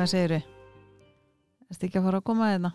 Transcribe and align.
Hvað 0.00 0.08
segir 0.14 0.32
þau? 0.32 0.44
Erstu 1.68 1.84
ekki 1.90 1.98
að 2.00 2.04
fara 2.06 2.18
að 2.22 2.22
koma 2.24 2.46
hérna? 2.48 2.68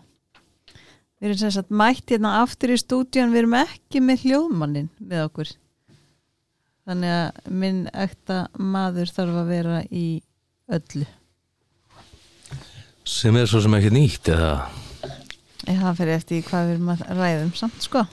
Við 1.18 1.32
erum 1.32 1.50
sagt 1.56 1.72
mætt 1.74 2.12
hérna 2.12 2.30
aftur 2.38 2.70
í 2.70 2.76
stúdíun, 2.78 3.32
við 3.32 3.40
erum 3.40 3.56
ekki 3.58 4.02
með 4.04 4.20
hljóðmannin 4.28 4.86
með 5.02 5.22
okkur. 5.24 5.50
Þannig 6.86 7.14
að 7.16 7.48
minn 7.64 7.80
ekta 7.90 8.36
maður 8.62 9.10
þarf 9.16 9.40
að 9.40 9.50
vera 9.50 9.80
í 9.90 10.04
öllu. 10.70 11.08
sem 13.02 13.40
er 13.42 13.50
svo 13.50 13.64
sem 13.66 13.74
ekki 13.74 13.90
nýtt 13.90 14.30
eða 14.30 14.54
það 15.66 15.98
fyrir 15.98 16.14
eftir 16.20 16.46
hvað 16.46 16.70
við 16.70 16.74
erum 16.76 16.94
að 16.94 17.04
ræðum 17.10 17.52
samt, 17.58 17.82
sko. 17.82 18.04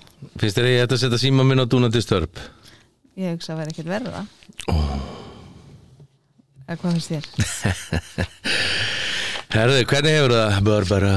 finnst 0.42 0.58
þér 0.58 0.72
ég 0.72 0.88
að 0.88 1.02
setja 1.06 1.22
síma 1.22 1.46
minn 1.46 1.62
á 1.62 1.70
dúnandi 1.70 2.02
störp 2.02 2.42
Ég 3.14 3.38
hugsa 3.38 3.54
að 3.54 3.62
vera 3.62 3.78
ekkert 3.78 3.94
verða. 3.94 4.26
Eða 6.66 6.82
hvað 6.82 6.98
finnst 6.98 7.14
þér? 7.14 7.26
Herðu, 9.54 9.84
hvernig 9.86 10.16
hefur 10.18 10.32
það 10.34 10.56
Barbara? 10.66 11.10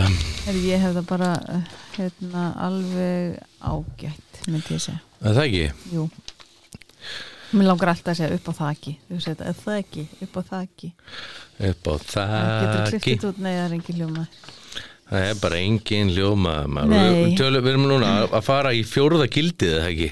Herri, 0.45 0.63
ég 0.69 0.83
hef 0.83 0.91
það 0.99 1.05
bara 1.09 1.29
eh, 1.55 1.69
hérna, 1.95 2.43
alveg 2.67 3.39
ágætt, 3.65 4.41
myndi 4.45 4.75
ég 4.77 4.83
segja. 4.85 4.99
Það 5.23 5.39
ekki? 5.47 5.63
Jú. 5.95 6.03
Mér 7.57 7.69
langar 7.71 7.95
alltaf 7.95 8.13
að 8.13 8.19
segja 8.19 8.37
upp 8.37 8.51
á 8.53 8.55
þaki. 8.59 8.93
Þú 9.09 9.21
segir 9.25 9.39
þetta, 9.39 9.55
það 9.63 9.79
ekki, 9.81 10.05
upp 10.27 10.37
á 10.37 10.43
þaki. 10.51 10.91
Upp 11.71 11.89
á 11.89 11.95
Það 12.05 12.35
getur 12.37 12.77
þakki 12.77 13.01
klippið 13.07 13.25
út, 13.31 13.39
nei 13.41 13.51
það 13.55 13.63
er 13.65 13.77
engin 13.79 14.01
ljóma 14.03 14.27
Það 15.07 15.25
er 15.31 15.41
bara 15.41 15.63
engin 15.63 16.13
hljóma 16.13 16.55
maður. 16.67 16.93
Nei. 16.93 17.17
Við, 17.17 17.33
tölum, 17.41 17.65
við 17.65 17.73
erum 17.73 17.87
núna 17.89 18.11
að- 18.27 18.37
fara 18.45 18.75
í 18.77 18.83
fjórða 18.85 19.31
gildið 19.33 19.79
eða 19.79 19.89
ekki? 19.95 20.11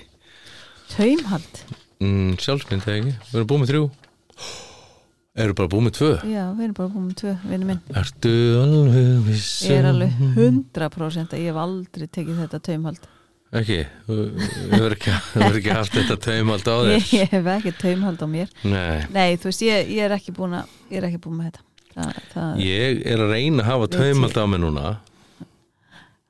Taumhald, 0.95 1.61
mm, 2.01 2.33
Sjálfsmynd 2.41 2.89
eða 2.89 2.97
ekki? 3.03 3.15
Við 3.29 3.37
erum 3.43 3.53
búið 3.53 3.63
með 3.67 3.73
þrjú 3.75 3.85
Eru 5.35 5.55
bara 5.59 5.67
búið 5.67 5.83
með 5.89 5.95
tvö? 5.97 6.09
Já, 6.31 6.43
við 6.55 6.63
erum 6.69 6.75
bara 6.79 6.91
búin 6.93 7.07
með 7.09 7.15
tvö 7.19 7.31
vinnu 7.51 7.67
minn, 7.67 7.79
Ertu 7.99 8.33
alveg 8.61 9.09
viss 9.27 9.49
ég 9.67 9.81
er 9.81 9.89
um- 9.89 9.97
alveg 9.97 10.13
100% 10.37 11.33
að 11.35 11.41
ég 11.43 11.49
hef 11.51 11.57
aldrei 11.59 12.07
tekið 12.07 12.37
þetta 12.45 12.61
taumhald. 12.69 13.09
Ekki, 13.55 13.79
þú 14.07 14.19
hefur 14.71 14.95
ekki, 14.95 15.15
ekki 15.59 15.75
haft 15.75 15.93
þetta 15.99 16.17
taumald 16.23 16.71
á 16.71 16.77
þér? 16.87 16.95
Ég, 17.19 17.29
hef 17.35 17.51
ekki 17.57 17.73
taumhald 17.83 18.23
á 18.23 18.27
mér. 18.31 18.55
Nei, 18.63 19.03
Nei, 19.11 19.35
þú 19.43 19.51
veist, 19.51 19.65
ég, 19.67 19.91
ég 19.91 20.07
er 20.07 20.15
ekki 20.15 20.35
er 21.03 21.09
búin 21.27 21.39
með 21.43 21.51
þetta. 21.51 21.67
Það, 21.95 22.23
það, 22.35 22.63
ég 22.67 23.03
er 23.07 23.19
að 23.27 23.35
reyna 23.35 23.63
að 23.63 23.69
hafa 23.73 23.91
taumald 23.99 24.39
á 24.39 24.45
mig 24.47 24.63
núna 24.63 24.87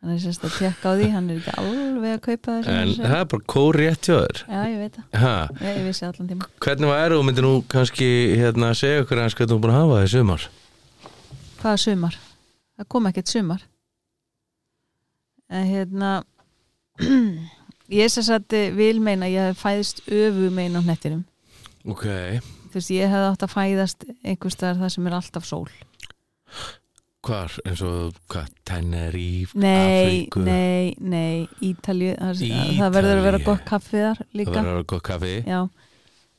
Hann 0.05 0.13
er 0.13 0.19
sérst 0.21 0.43
að 0.45 0.57
tekka 0.59 0.91
á 0.93 0.95
því, 0.99 1.07
hann 1.15 1.29
er 1.33 1.39
ekki 1.41 1.53
alveg 1.63 2.11
að 2.13 2.19
kaupa 2.27 2.55
þessu 2.59 2.73
En 2.77 2.91
það 2.99 3.15
er 3.17 3.29
bara 3.33 3.47
kór 3.55 3.79
rétt 3.81 4.09
hjá 4.11 4.17
þér. 4.19 4.41
Já, 4.45 4.59
ég 4.69 4.83
veit 4.83 4.99
það, 5.01 5.55
ég, 5.65 5.79
ég 5.79 5.87
vissi 5.89 6.05
allan 6.05 6.29
tíma 6.29 6.49
Hvernig 6.67 6.91
var 6.91 7.15
þú 7.15 7.21
myndir 7.25 7.47
nú 7.47 7.53
kannski 7.73 8.09
hérna, 8.37 8.69
segja 8.77 9.07
okkur 9.07 9.23
eins 9.23 9.37
hvernig 9.39 9.55
þú 9.55 9.57
er 9.57 9.63
búin 9.65 9.73
að 9.73 9.79
hafa 9.81 9.95
það 9.97 10.05
í 10.05 10.13
sumar? 10.13 10.45
Hvaða 11.63 11.81
sumar? 11.87 12.19
Það 12.75 12.89
kom 12.93 13.09
ekkert 13.09 13.33
sumar. 13.33 13.65
En 15.49 15.67
hérna 15.73 16.13
Ég 18.03 18.13
sem 18.13 18.29
sagt 18.29 18.53
vil 18.77 19.01
meina 19.01 19.31
að 19.31 19.39
ég 19.39 19.51
hef 19.55 19.65
fæðist 19.65 20.05
öfu 20.05 20.53
meina 20.53 20.81
á 20.81 20.85
hnettinum. 20.85 21.25
Ok, 21.89 22.05
Þú 22.75 22.81
veist, 22.81 22.93
ég 22.93 23.09
hef 23.13 23.25
átt 23.31 23.45
að 23.45 23.53
fæðast 23.55 24.05
einhvers 24.21 24.57
staðar 24.57 24.81
það 24.85 24.95
sem 24.99 25.09
er 25.09 25.17
alltaf 25.17 25.45
sól 25.49 25.69
hvar 27.25 27.55
eins 27.65 27.81
og 27.87 28.19
hvað, 28.33 28.51
Tenerife, 28.69 29.59
Nei, 29.59 29.79
Afríku? 30.05 30.43
nei, 30.45 30.93
nei, 31.01 31.47
Ítalju 31.65 32.15
það, 32.21 32.45
það 32.79 32.95
verður 32.99 33.21
að 33.21 33.27
vera 33.31 33.43
gott 33.49 33.65
kaffi 33.69 34.03
þar 34.05 34.21
Það 34.23 34.39
líka 34.41 34.55
verður 34.55 34.69
að 34.69 34.75
vera 34.75 34.89
gott 34.95 35.07
kaffi 35.09 35.35
Já, 35.49 35.61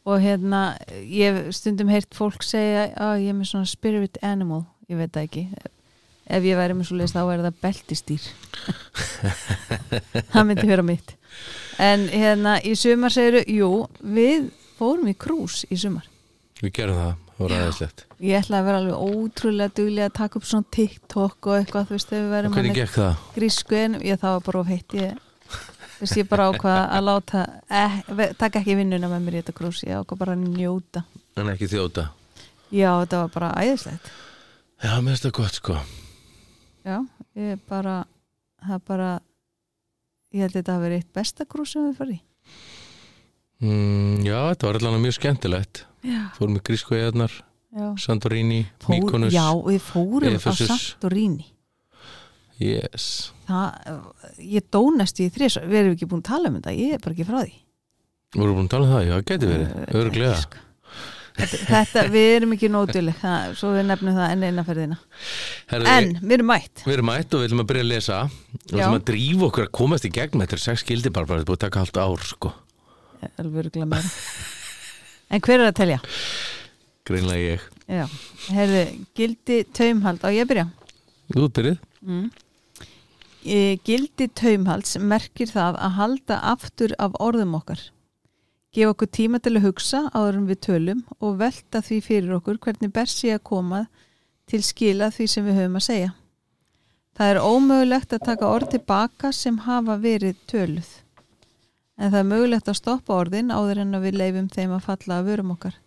og 0.06 0.22
hérna 0.22 0.62
ég 1.10 1.40
stundum 1.58 1.90
heyrt 1.94 2.14
fólk 2.18 2.46
segja 2.46 2.88
að 2.94 3.24
ég 3.26 3.34
er 3.34 3.40
með 3.40 3.52
svona 3.54 3.70
spirit 3.70 4.20
animal 4.22 4.64
ég 4.90 5.00
veit 5.02 5.14
það 5.16 5.26
ekki. 5.26 5.46
Ef 6.26 6.46
ég 6.46 6.58
væri 6.58 6.74
með 6.78 6.88
svo 6.90 6.96
leist 6.98 7.14
þá 7.14 7.22
er 7.36 7.42
það 7.46 7.58
beltistýr. 7.62 8.24
Það 10.32 10.48
myndi 10.50 10.68
vera 10.70 10.86
mitt. 10.86 11.14
En 11.82 12.08
hérna 12.10 12.56
í 12.66 12.74
sumar 12.80 13.14
segiru 13.14 13.44
jú, 13.52 13.70
við 14.02 14.48
fórum 14.80 15.10
í 15.12 15.16
krús 15.18 15.64
í 15.70 15.78
sumar. 15.80 16.08
Við 16.62 16.74
gerum 16.80 16.98
það, 17.00 17.12
það 17.12 17.25
ég 17.36 18.40
ætla 18.40 18.62
að 18.62 18.68
vera 18.70 18.82
alveg 18.82 18.96
ótrúlega 18.96 19.76
duglega 19.76 20.10
að 20.10 20.18
taka 20.22 20.40
upp 20.40 20.48
svona 20.48 20.70
TikTok 20.78 21.50
og 21.50 21.58
eitthvað 21.60 21.90
þú 21.90 21.98
veist 21.98 22.12
þegar 22.12 22.24
við 22.24 22.36
verðum 22.36 22.56
það? 22.96 23.24
grísku 23.36 23.80
en 23.80 23.98
ég 24.08 24.22
var 24.22 24.46
bara 24.46 24.62
of 24.62 24.72
heitt 24.72 24.96
ég, 24.96 25.20
þú 25.50 26.06
veist 26.06 26.20
ég 26.22 26.30
bara 26.32 26.48
ákvað 26.52 26.80
að 26.86 27.06
láta 27.10 27.44
eh, 27.82 28.00
taka 28.40 28.62
ekki 28.62 28.80
vinnuna 28.80 29.12
með 29.12 29.28
mér 29.28 29.38
í 29.38 29.44
þetta 29.44 29.58
krús 29.60 29.84
ég 29.84 30.00
ákvað 30.00 30.24
bara 30.24 30.38
að 30.38 30.48
njóta. 30.56 31.04
En 31.36 31.52
ekki 31.52 31.70
þjóta? 31.76 32.10
Já, 32.72 32.90
þetta 33.04 33.22
var 33.26 33.36
bara 33.36 33.54
æðislegt. 33.62 34.12
Já, 34.84 34.92
mér 35.00 35.14
finnst 35.14 35.28
það 35.28 35.38
gott 35.42 35.60
sko. 35.60 35.80
Já, 36.86 36.98
ég 37.36 37.62
bara 37.70 38.04
það 38.66 38.84
bara 38.88 39.10
ég 40.36 40.44
held 40.44 40.54
að 40.54 40.60
þetta 40.60 40.76
hafi 40.76 40.86
verið 40.86 41.02
eitt 41.02 41.14
besta 41.16 41.48
krús 41.50 41.74
sem 41.76 41.86
við 41.88 42.00
farið 42.00 42.22
mm, 43.64 44.24
Já, 44.26 44.38
þetta 44.52 44.70
var 44.70 44.80
allan 44.82 45.04
mjög 45.04 45.18
skemmtilegt 45.20 45.84
Fórum 46.38 46.60
eðarnar, 46.60 47.36
já. 47.76 47.88
Santorini, 48.02 48.64
Mykonos 48.88 49.34
Já, 49.34 49.48
við 49.66 49.82
fórum 49.84 50.36
Efesus. 50.38 50.70
á 50.70 50.76
Santorini. 50.76 51.52
Yes. 52.62 53.32
Það, 53.50 53.96
ég 54.40 54.68
dónast 54.72 55.20
í 55.20 55.28
þrís 55.34 55.58
við 55.60 55.80
erum 55.82 55.96
ekki 55.98 56.08
búin 56.08 56.24
að 56.24 56.30
tala 56.30 56.52
um 56.52 56.60
þetta, 56.60 56.76
ég 56.78 56.96
er 56.96 57.02
bara 57.04 57.16
ekki 57.16 57.28
frá 57.28 57.42
því. 57.42 57.58
Voru 58.36 58.56
búin 58.56 58.70
að 58.70 58.72
tala 58.76 58.88
um 58.88 58.94
það? 58.94 59.04
Já, 59.04 59.16
það 59.16 59.26
geti 59.32 59.50
verið, 59.52 59.76
örglega 60.00 60.38
sko. 60.40 60.64
þetta, 61.36 61.60
þetta, 61.68 62.06
við 62.16 62.30
erum 62.38 62.56
ekki 62.56 62.72
nótuleg 62.72 63.26
svo 63.60 63.74
við 63.76 63.88
nefnum 63.90 64.16
það 64.16 64.34
enn 64.36 64.48
einaferðina 64.48 64.98
Herðu, 65.74 65.92
en, 65.92 66.12
við 66.22 66.38
erum 66.38 66.52
mætt. 66.54 66.84
Við 66.86 66.96
erum 66.96 67.10
mætt 67.12 67.36
og 67.36 67.42
við 67.44 67.50
ætlum 67.50 67.64
að 67.66 67.70
byrja 67.72 67.86
að 67.86 67.92
lesa. 67.92 68.20
Við 68.56 68.76
ætlum 68.80 69.00
að 69.02 69.08
drífa 69.12 69.50
okkur 69.50 69.68
að 69.68 69.74
komast 69.82 70.08
í 70.08 70.14
gegn 70.16 70.46
þetta 70.46 70.60
er 70.60 70.66
sex 70.70 70.88
gildi 70.88 71.12
bara, 71.12 71.28
þetta 71.34 71.44
er 71.44 71.50
búið 71.52 71.60
að 71.60 71.66
taka 71.68 71.84
halvt 71.84 72.04
ár 72.06 72.30
sko. 72.32 72.54
alveg 73.36 73.66
örugglega 73.66 73.90
meira 73.90 74.14
en 75.30 75.42
hver 75.42 75.60
er 75.60 75.70
að 75.70 75.78
telja? 75.80 76.00
Greinlega 77.06 77.56
ég. 77.56 77.66
Já, 77.86 78.06
herðu, 78.50 78.82
gildi 79.18 79.60
taumhald 79.78 80.24
á 80.26 80.30
ég 80.34 80.48
byrja? 80.50 80.66
Þú 81.34 81.50
byrjuð 81.58 81.78
mm. 82.06 82.26
e, 83.46 83.60
Gildi 83.86 84.28
taumhalds 84.38 84.98
merkir 85.02 85.52
það 85.52 85.78
að 85.78 85.96
halda 86.00 86.40
aftur 86.54 86.96
af 87.02 87.18
orðum 87.22 87.54
okkar. 87.60 87.82
Gefa 88.76 88.92
okkur 88.96 89.12
tíma 89.14 89.40
til 89.40 89.56
að 89.56 89.70
hugsa 89.70 90.02
áður 90.12 90.42
en 90.42 90.50
við 90.50 90.62
tölum 90.66 91.06
og 91.20 91.38
velta 91.40 91.82
því 91.86 92.02
fyrir 92.10 92.36
okkur 92.40 92.60
hvernig 92.66 92.94
best 92.94 93.22
sé 93.22 93.36
að 93.38 93.46
koma 93.48 93.86
til 94.50 94.62
skila 94.66 95.12
því 95.14 95.30
sem 95.32 95.46
við 95.46 95.62
höfum 95.62 95.80
að 95.80 95.88
segja. 95.88 96.12
Það 97.16 97.32
er 97.32 97.46
ómögulegt 97.46 98.18
að 98.18 98.26
taka 98.28 98.52
orð 98.52 98.74
tilbaka 98.74 99.32
sem 99.32 99.62
hafa 99.64 99.96
verið 100.02 100.42
töluð 100.50 100.90
en 101.98 102.12
það 102.12 102.22
er 102.22 102.30
mögulegt 102.34 102.70
að 102.70 102.80
stoppa 102.82 103.18
orðin 103.24 103.54
áður 103.56 103.86
en 103.86 103.98
að 103.98 104.08
við 104.10 104.22
leifum 104.22 104.52
þeim 104.52 104.78
að 104.78 104.86
falla 104.90 105.20
af 105.20 105.28
vörum 105.30 105.56
okkar 105.56 105.82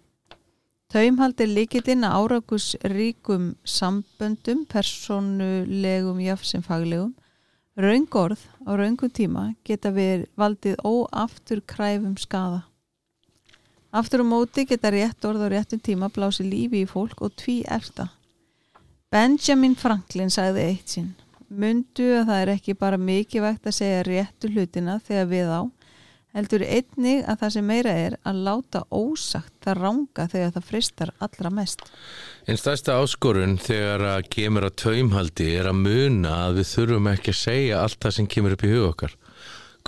Taumhald 0.88 1.36
er 1.44 1.50
líkitinn 1.52 2.00
að 2.08 2.14
árakus 2.16 2.70
ríkum 2.88 3.50
samböndum, 3.60 4.62
persónulegum 4.72 6.22
jafn 6.24 6.48
sem 6.48 6.62
faglegum. 6.64 7.10
Raungorð 7.76 8.40
á 8.64 8.72
raungum 8.72 9.12
tíma 9.12 9.42
geta 9.68 9.92
verið 9.92 10.24
valdið 10.40 10.80
óaftur 10.88 11.60
kræfum 11.68 12.14
skada. 12.16 12.62
Aftur 13.92 14.24
á 14.24 14.32
móti 14.32 14.64
geta 14.64 14.88
rétt 14.88 15.28
orð 15.28 15.44
á 15.44 15.48
réttum 15.52 15.82
tíma 15.84 16.08
blási 16.08 16.48
lífi 16.48 16.86
í 16.86 16.88
fólk 16.88 17.20
og 17.20 17.36
tví 17.36 17.60
eftir. 17.68 18.08
Benjamin 19.12 19.76
Franklin 19.76 20.32
sagði 20.32 20.64
eitt 20.70 20.96
sinn. 20.96 21.12
Mundu 21.52 22.14
að 22.16 22.30
það 22.32 22.40
er 22.46 22.54
ekki 22.54 22.78
bara 22.80 22.96
mikið 22.96 23.44
vægt 23.44 23.68
að 23.68 23.76
segja 23.82 24.08
réttu 24.08 24.48
hlutina 24.56 24.96
þegar 25.04 25.28
við 25.36 25.52
á, 25.52 25.60
heldur 26.36 26.62
einnig 26.64 27.24
að 27.24 27.40
það 27.42 27.52
sem 27.54 27.66
meira 27.66 27.94
er 28.04 28.16
að 28.28 28.42
láta 28.46 28.82
ósagt 28.94 29.54
það 29.64 29.80
ranga 29.80 30.26
þegar 30.32 30.52
það 30.56 30.68
fristar 30.68 31.12
allra 31.24 31.52
mest. 31.54 31.84
Einn 32.46 32.60
stærsta 32.60 32.98
áskorun 33.00 33.56
þegar 33.62 34.04
að 34.12 34.28
kemur 34.34 34.68
að 34.68 34.76
taumhaldi 34.84 35.50
er 35.56 35.70
að 35.70 35.82
muna 35.82 36.36
að 36.46 36.60
við 36.60 36.70
þurfum 36.74 37.10
ekki 37.14 37.34
að 37.34 37.42
segja 37.42 37.82
allt 37.82 38.00
það 38.04 38.16
sem 38.18 38.30
kemur 38.36 38.56
upp 38.56 38.64
í 38.64 38.72
hug 38.74 38.88
okkar. 38.92 39.18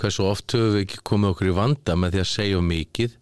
Hversu 0.01 0.25
oft 0.25 0.55
höfum 0.55 0.75
við 0.75 0.85
ekki 0.85 1.03
komið 1.05 1.33
okkur 1.35 1.51
í 1.51 1.57
vanda 1.57 1.97
með 1.99 2.15
því 2.15 2.23
að 2.23 2.31
segja 2.31 2.61
mikið. 2.65 3.17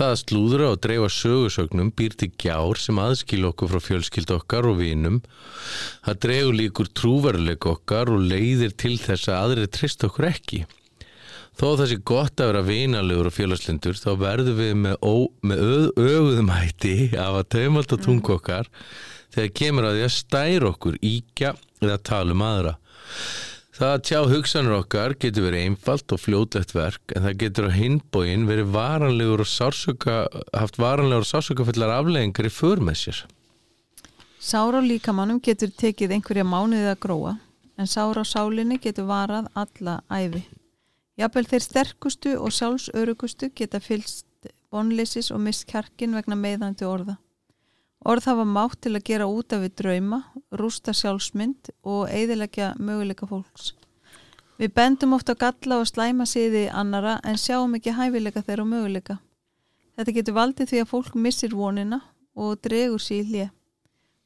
Það 0.00 0.12
að 0.12 0.18
slúðra 0.20 0.66
og 0.70 0.82
dreifa 0.84 1.08
sögursögnum 1.12 1.88
býr 1.96 2.12
til 2.16 2.28
gjár 2.38 2.78
sem 2.78 2.98
aðskil 3.02 3.40
okkur 3.48 3.72
frá 3.72 3.82
fjölskyld 3.82 4.30
okkar 4.36 4.68
og 4.70 4.78
vinum. 4.78 5.18
Það 6.06 6.20
dreigur 6.24 6.58
líkur 6.60 6.90
trúveruleik 6.94 7.66
okkar 7.66 8.12
og 8.12 8.22
leiðir 8.30 8.76
til 8.78 8.94
þess 9.02 9.32
að 9.32 9.40
aðri 9.40 9.72
trist 9.74 10.06
okkur 10.06 10.28
ekki. 10.30 10.62
Þó 11.60 11.66
að 11.74 11.80
það 11.82 11.88
sé 11.90 11.96
gott 12.08 12.40
að 12.40 12.46
vera 12.48 12.60
vinalegur 12.64 13.26
og 13.28 13.34
félagslindur 13.36 13.98
þá 14.00 14.10
verðum 14.16 14.54
við 14.56 14.70
með, 14.80 14.94
ó, 15.04 15.14
með 15.44 15.58
öð, 15.60 15.82
öguðum 16.00 16.52
hætti 16.54 16.92
af 17.20 17.34
að 17.36 17.48
taumald 17.52 17.90
og 17.92 17.98
tungu 18.06 18.32
okkar 18.32 18.70
þegar 19.34 19.50
kemur 19.60 19.88
að 19.90 19.98
því 19.98 20.06
að 20.06 20.14
stæra 20.14 20.70
okkur, 20.70 20.94
íkja 21.04 21.50
eða 21.84 21.98
tala 22.08 22.32
um 22.32 22.44
aðra. 22.46 22.72
Það 23.76 23.92
að 23.92 24.06
tjá 24.08 24.20
hugsanur 24.30 24.76
okkar 24.78 25.14
getur 25.20 25.44
verið 25.50 25.66
einfalt 25.66 26.14
og 26.16 26.22
fljótlegt 26.22 26.72
verk 26.72 27.12
en 27.12 27.26
það 27.26 27.36
getur 27.42 27.68
á 27.68 27.76
hinbóin 27.76 28.46
verið 28.48 28.72
varanlegur 28.78 29.42
og 29.44 29.50
sársöka, 29.52 30.16
haft 30.56 30.80
varanlegur 30.80 31.26
og 31.26 31.28
sársökafullar 31.28 31.92
afleggingar 31.98 32.48
í 32.48 32.54
för 32.56 32.80
með 32.80 32.96
sér. 33.02 33.20
Sára 34.40 34.80
líkamannum 34.80 35.42
getur 35.44 35.68
tekið 35.76 36.16
einhverja 36.16 36.48
mánuðið 36.48 36.88
að 36.94 36.98
gróa 37.04 37.34
en 37.76 37.88
sára 37.88 38.24
sálinni 38.24 38.80
getur 38.80 39.04
varað 39.12 39.52
alla 39.52 39.98
æfi. 40.08 40.40
Jafnvel 41.20 41.44
þeir 41.50 41.64
sterkustu 41.64 42.30
og 42.40 42.52
sjálfsörugustu 42.56 43.50
geta 43.52 43.80
fylst 43.84 44.26
bonleysis 44.72 45.28
og 45.34 45.42
mist 45.44 45.66
kjarkin 45.68 46.14
vegna 46.16 46.38
meðandi 46.38 46.86
orða. 46.88 47.18
Orð 48.08 48.30
hafa 48.30 48.46
mátt 48.48 48.78
til 48.80 48.94
að 48.96 49.04
gera 49.10 49.26
út 49.28 49.52
af 49.52 49.60
við 49.60 49.74
drauma, 49.82 50.22
rústa 50.56 50.94
sjálfsmynd 50.96 51.74
og 51.84 52.06
eiðilegja 52.08 52.70
möguleika 52.80 53.28
fólks. 53.28 53.74
Við 54.56 54.72
bendum 54.76 55.12
ofta 55.16 55.34
galla 55.36 55.82
og 55.82 55.90
slæma 55.90 56.24
siði 56.28 56.70
annara 56.72 57.18
en 57.24 57.36
sjáum 57.36 57.76
ekki 57.76 57.92
hæfileika 57.98 58.40
þeirra 58.46 58.64
og 58.64 58.72
möguleika. 58.72 59.18
Þetta 60.00 60.16
getur 60.16 60.38
valdið 60.40 60.72
því 60.72 60.80
að 60.80 60.90
fólk 60.94 61.20
missir 61.26 61.52
vonina 61.52 62.00
og 62.32 62.56
dregur 62.64 63.04
í 63.12 63.20
hlið. 63.28 63.52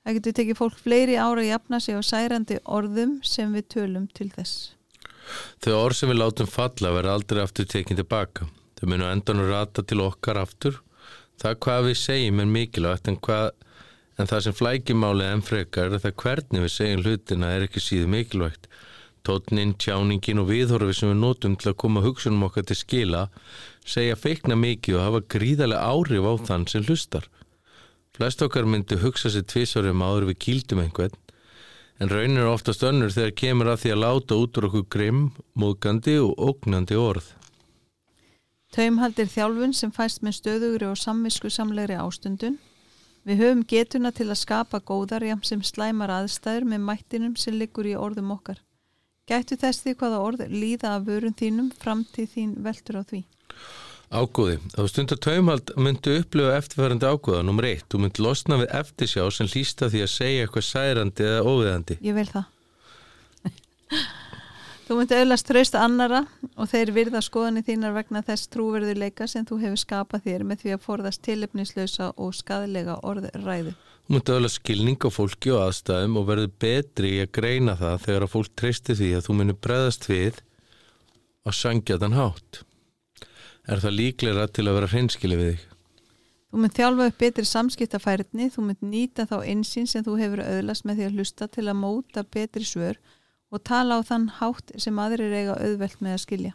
Það 0.04 0.18
getur 0.20 0.38
tekið 0.38 0.60
fólk 0.62 0.78
fleiri 0.78 1.18
ára 1.18 1.42
jafna 1.42 1.80
sig 1.80 1.98
á 1.98 2.02
særandi 2.06 2.62
orðum 2.62 3.18
sem 3.26 3.50
við 3.50 3.70
tölum 3.74 4.06
til 4.14 4.30
þess. 4.30 4.74
Þau 5.64 5.74
orð 5.78 5.98
sem 5.98 6.10
við 6.12 6.20
látum 6.20 6.50
falla 6.50 6.92
verða 6.94 7.18
aldrei 7.18 7.42
aftur 7.42 7.68
tekinn 7.70 8.00
tilbaka. 8.00 8.48
Þau 8.78 8.86
munu 8.90 9.08
endanur 9.08 9.52
rata 9.52 9.84
til 9.86 10.02
okkar 10.04 10.40
aftur. 10.42 10.80
Það 11.40 11.60
hvað 11.66 11.86
við 11.88 12.00
segjum 12.00 12.42
er 12.42 12.50
mikilvægt 12.56 13.10
en, 13.10 13.20
hvað, 13.26 13.46
en 14.20 14.30
það 14.30 14.42
sem 14.46 14.56
flækimálið 14.58 15.30
en 15.32 15.44
frekar 15.44 15.90
er 15.92 16.02
það 16.02 16.18
hvernig 16.22 16.66
við 16.66 16.74
segjum 16.74 17.06
hlutina 17.06 17.52
er 17.54 17.66
ekki 17.66 17.82
síðu 17.82 18.10
mikilvægt. 18.14 18.68
Tótnin, 19.24 19.72
tjáningin 19.80 20.42
og 20.42 20.50
viðhorfið 20.50 20.98
sem 20.98 21.10
við 21.14 21.22
notum 21.22 21.54
til 21.56 21.70
að 21.70 21.78
koma 21.80 22.02
hugsunum 22.04 22.44
okkar 22.44 22.66
til 22.68 22.76
skila 22.76 23.22
segja 23.88 24.18
feikna 24.20 24.56
mikið 24.60 24.98
og 24.98 25.04
hafa 25.06 25.22
gríðarlega 25.32 25.86
áhrif 25.88 26.28
á 26.28 26.32
þann 26.50 26.66
sem 26.68 26.84
hlustar. 26.84 27.24
Flest 28.14 28.44
okkar 28.44 28.68
myndi 28.68 29.00
hugsa 29.00 29.32
sér 29.32 29.46
tvísarum 29.48 30.04
áður 30.04 30.28
við 30.28 30.42
kýldum 30.44 30.84
einhvern 30.84 31.16
en 32.00 32.10
raunin 32.10 32.40
er 32.40 32.50
oftast 32.50 32.82
önnur 32.86 33.12
þegar 33.14 33.34
kemur 33.38 33.70
að 33.72 33.80
því 33.84 33.94
að 33.94 34.02
láta 34.02 34.38
út 34.40 34.58
úr 34.58 34.68
okkur 34.68 34.86
grimm, 34.90 35.24
móðgandi 35.54 36.18
og 36.22 36.34
ógnandi 36.48 36.98
orð. 36.98 37.32
Taumhaldir 38.74 39.28
þjálfun 39.30 39.74
sem 39.76 39.92
fæst 39.94 40.24
með 40.26 40.38
stöðugri 40.40 40.88
og 40.90 40.98
samvisku 40.98 41.50
samlegri 41.52 41.94
ástundun. 41.94 42.58
Við 43.24 43.40
höfum 43.40 43.62
getuna 43.70 44.10
til 44.12 44.26
að 44.26 44.40
skapa 44.42 44.80
góðar 44.82 45.24
jam 45.24 45.44
sem 45.46 45.62
slæmar 45.62 46.10
aðstæður 46.10 46.66
með 46.72 46.82
mættinum 46.88 47.36
sem 47.40 47.54
liggur 47.54 47.86
í 47.86 47.94
orðum 47.96 48.34
okkar. 48.34 48.58
Gætu 49.30 49.56
þess 49.56 49.80
því 49.84 49.94
hvaða 50.00 50.18
orð 50.20 50.42
líða 50.50 50.96
af 50.98 51.06
vörun 51.06 51.38
þínum 51.38 51.70
fram 51.80 52.02
til 52.12 52.26
þín 52.28 52.58
veldur 52.66 52.98
á 53.00 53.02
því. 53.08 53.22
Ágóði. 54.14 54.58
Þá 54.70 54.82
stundar 54.92 55.18
taumhald 55.22 55.70
myndu 55.80 56.12
upplifa 56.20 56.58
eftirfærandi 56.60 57.08
ágóða 57.08 57.42
nummer 57.46 57.66
eitt. 57.66 57.86
Þú 57.90 58.04
mynd 58.04 58.18
losna 58.22 58.58
við 58.60 58.74
eftirsjá 58.78 59.24
sem 59.34 59.48
hlýsta 59.50 59.88
því 59.90 60.02
að 60.04 60.12
segja 60.12 60.44
eitthvað 60.44 60.66
særandi 60.68 61.26
eða 61.26 61.46
óviðandi. 61.50 61.96
Ég 62.04 62.14
vil 62.14 62.26
það. 62.30 62.44
þú 64.86 64.98
myndi 65.00 65.16
auðlast 65.18 65.48
trösta 65.48 65.80
annara 65.82 66.20
og 66.54 66.68
þeir 66.70 66.92
virða 66.94 67.22
skoðanir 67.24 67.66
þínar 67.66 67.96
vegna 67.96 68.22
þess 68.26 68.50
trúverðuleika 68.54 69.26
sem 69.30 69.46
þú 69.48 69.58
hefur 69.64 69.82
skapað 69.82 70.28
þér 70.28 70.44
með 70.50 70.62
því 70.62 70.76
að 70.76 70.84
forðast 70.84 71.22
tilipnislausa 71.26 72.12
og 72.14 72.36
skadlega 72.38 73.00
orðræðu. 73.02 73.72
Þú 74.04 74.14
myndi 74.14 74.36
auðlast 74.36 74.60
skilning 74.60 75.00
á 75.00 75.10
fólki 75.10 75.54
og 75.56 75.64
aðstæðum 75.64 76.20
og 76.20 76.28
verður 76.28 76.52
betri 76.60 77.16
í 77.16 77.22
að 77.24 77.32
greina 77.40 77.74
það 77.80 77.98
þegar 78.04 78.26
að 78.28 78.32
fólk 78.36 78.54
treysti 78.60 78.96
því 79.00 79.10
að 79.16 79.26
þú 79.26 79.36
myndir 79.40 79.58
breðast 79.64 80.06
við 80.10 80.38
á 81.42 81.50
sangjadan 81.50 82.14
hátt 82.14 82.62
er 83.68 83.80
það 83.82 83.96
líklega 83.98 84.48
til 84.52 84.66
að 84.68 84.78
vera 84.78 84.90
hreinskili 84.92 85.38
við 85.40 85.52
þig. 85.52 85.62
Þú 86.54 86.62
mynd 86.62 86.74
þjálfa 86.76 87.06
upp 87.10 87.16
betri 87.18 87.44
samskiptafærni, 87.50 88.50
þú 88.54 88.66
mynd 88.68 88.82
nýta 88.86 89.24
þá 89.26 89.38
einsinn 89.42 89.88
sem 89.90 90.04
þú 90.06 90.18
hefur 90.20 90.42
auðlast 90.44 90.84
með 90.86 91.00
því 91.00 91.06
að 91.06 91.16
hlusta 91.18 91.48
til 91.50 91.64
að 91.66 91.80
móta 91.80 92.22
betri 92.22 92.66
svör 92.68 93.00
og 93.50 93.62
tala 93.66 93.98
á 93.98 94.00
þann 94.06 94.28
hátt 94.38 94.70
sem 94.78 95.00
aðrir 95.02 95.34
eiga 95.34 95.56
auðvelt 95.58 96.04
með 96.04 96.14
að 96.14 96.22
skilja. 96.22 96.52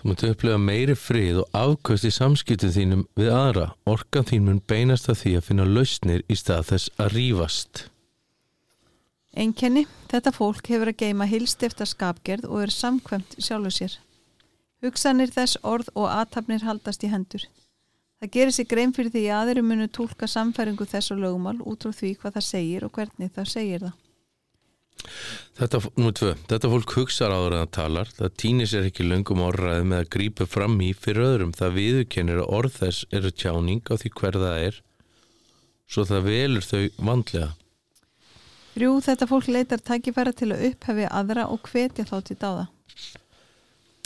Þú 0.00 0.10
mynd 0.10 0.26
upplega 0.30 0.60
meiri 0.60 0.96
frið 0.96 1.38
og 1.42 1.56
afkvæmst 1.62 2.08
í 2.08 2.12
samskiptum 2.16 2.74
þínum 2.76 3.06
við 3.20 3.32
aðra. 3.36 3.66
Orkan 3.88 4.28
þín 4.28 4.46
mun 4.46 4.60
beinast 4.64 5.08
að 5.12 5.18
því 5.22 5.32
að 5.36 5.48
finna 5.48 5.66
lausnir 5.68 6.22
í 6.24 6.36
stað 6.40 6.70
þess 6.74 6.92
að 7.00 7.10
rýfast. 7.16 7.82
Einkenni, 9.36 9.86
þetta 10.12 10.32
fólk 10.34 10.68
hefur 10.72 10.92
að 10.92 11.00
geima 11.04 11.28
hilst 11.28 11.64
eftir 11.64 11.88
skapgerð 11.88 12.48
og 12.48 12.64
er 12.64 12.72
samkvæmt 12.74 13.36
sjálfu 13.38 13.72
sér. 13.76 13.98
Hugsanir 14.80 15.32
þess 15.32 15.58
orð 15.66 15.90
og 15.94 16.08
aðtapnir 16.08 16.64
haldast 16.64 17.04
í 17.04 17.10
hendur. 17.12 17.44
Það 18.20 18.32
gerir 18.36 18.52
sig 18.52 18.68
grein 18.68 18.92
fyrir 18.96 19.12
því 19.14 19.24
að 19.28 19.40
aðri 19.40 19.64
munu 19.64 19.88
tólka 19.88 20.28
samfæringu 20.28 20.84
þess 20.88 21.12
og 21.14 21.20
lögumál 21.22 21.58
út 21.64 21.84
frá 21.84 21.94
því 21.96 22.14
hvað 22.20 22.34
það 22.36 22.46
segir 22.46 22.84
og 22.84 22.92
hvernig 22.96 23.32
það 23.36 23.46
segir 23.48 23.84
það. 23.86 23.98
Þetta, 25.56 25.78
tvö, 26.16 26.32
þetta 26.50 26.70
fólk 26.72 26.92
hugsaður 26.96 27.34
áður 27.36 27.54
en 27.56 27.62
það 27.62 27.72
talar, 27.76 28.10
það 28.18 28.34
týnir 28.42 28.68
sér 28.68 28.88
ekki 28.88 29.06
löngum 29.06 29.40
orðræði 29.44 29.86
með 29.88 30.02
að 30.02 30.10
grípa 30.16 30.46
fram 30.48 30.76
í 30.84 30.90
fyrir 30.96 31.28
öðrum. 31.30 31.54
Það 31.56 31.78
viðkennir 31.78 32.42
að 32.42 32.52
orð 32.58 32.76
þess 32.76 33.08
eru 33.16 33.32
tjáning 33.32 33.82
á 33.88 33.94
því 34.00 34.12
hver 34.20 34.38
það 34.42 34.66
er, 34.66 34.82
svo 35.88 36.04
það 36.08 36.28
velur 36.28 36.68
þau 36.68 36.82
vandlega. 37.08 37.50
Þrjú, 38.74 38.92
þetta 39.08 39.30
fólk 39.32 39.48
leitar 39.50 39.82
tækifæra 39.84 40.36
til 40.36 40.52
að 40.54 40.68
upphefi 40.70 41.08
aðra 41.08 41.48
og 41.52 41.64
hvetja 41.72 42.06
þá 42.08 42.16
til 42.28 42.36
dáða. 42.40 42.68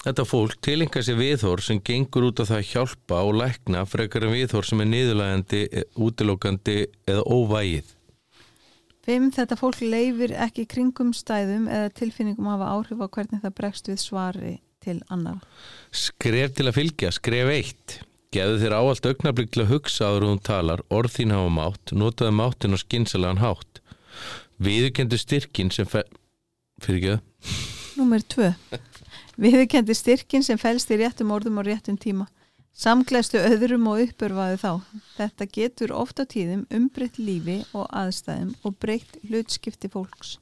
Þetta 0.05 0.25
fólk 0.29 0.59
tilengar 0.61 1.05
sér 1.05 1.17
viðhór 1.17 1.63
sem 1.65 1.79
gengur 1.81 2.27
út 2.29 2.41
á 2.43 2.45
það 2.45 2.59
að 2.59 2.71
hjálpa 2.75 3.21
og 3.25 3.39
lækna 3.41 3.85
frekar 3.89 4.27
en 4.27 4.35
viðhór 4.35 4.67
sem 4.69 4.83
er 4.85 4.89
niðurlægandi, 4.91 5.61
útilókandi 5.97 6.75
eða 7.09 7.23
óvægið. 7.25 7.95
5. 9.09 9.31
Þetta 9.37 9.57
fólk 9.61 9.81
leifir 9.81 10.35
ekki 10.45 10.67
kringum 10.69 11.15
stæðum 11.17 11.71
eða 11.73 11.93
tilfinningum 11.97 12.51
hafa 12.53 12.69
áhrif 12.77 13.01
á 13.01 13.09
hvernig 13.17 13.41
það 13.41 13.57
bregst 13.57 13.89
við 13.89 14.01
svari 14.03 14.53
til 14.85 14.99
annar. 15.13 15.41
Skref 15.89 16.53
til 16.59 16.69
að 16.69 16.77
fylgja, 16.83 17.13
skref 17.17 17.53
eitt. 17.55 17.99
Geðu 18.35 18.59
þér 18.61 18.77
áallt 18.77 19.09
augnablík 19.09 19.53
til 19.55 19.65
að 19.65 19.73
hugsa 19.73 20.11
áður 20.11 20.27
hún 20.29 20.43
talar, 20.45 20.83
orð 20.93 21.17
þín 21.17 21.33
hafa 21.33 21.53
mátt, 21.55 21.95
notaðu 21.97 22.35
máttin 22.37 22.77
og 22.77 22.83
skynsalagan 22.83 23.41
hátt. 23.41 23.81
Viðukendu 24.61 25.17
styrkin 25.21 25.73
sem 25.73 25.89
fer... 25.89 26.05
Fyrir 26.85 27.01
ekki 27.01 27.15
það? 27.15 27.73
Númer 27.95 28.25
2. 28.27 28.51
Viðkendi 29.41 29.95
styrkin 29.99 30.45
sem 30.47 30.59
fælst 30.61 30.93
í 30.95 30.99
réttum 31.01 31.33
orðum 31.35 31.59
og 31.63 31.69
réttum 31.69 31.99
tíma. 31.99 32.29
Samglæstu 32.75 33.39
öðrum 33.39 33.87
og 33.91 34.03
uppörfaðu 34.03 34.59
þá. 34.59 34.71
Þetta 35.17 35.47
getur 35.55 35.95
ofta 35.95 36.27
tíðum 36.27 36.65
umbreytt 36.75 37.21
lífi 37.23 37.61
og 37.75 37.87
aðstæðum 37.95 38.55
og 38.67 38.77
breytt 38.83 39.19
hlutskipti 39.29 39.91
fólks. 39.91 40.37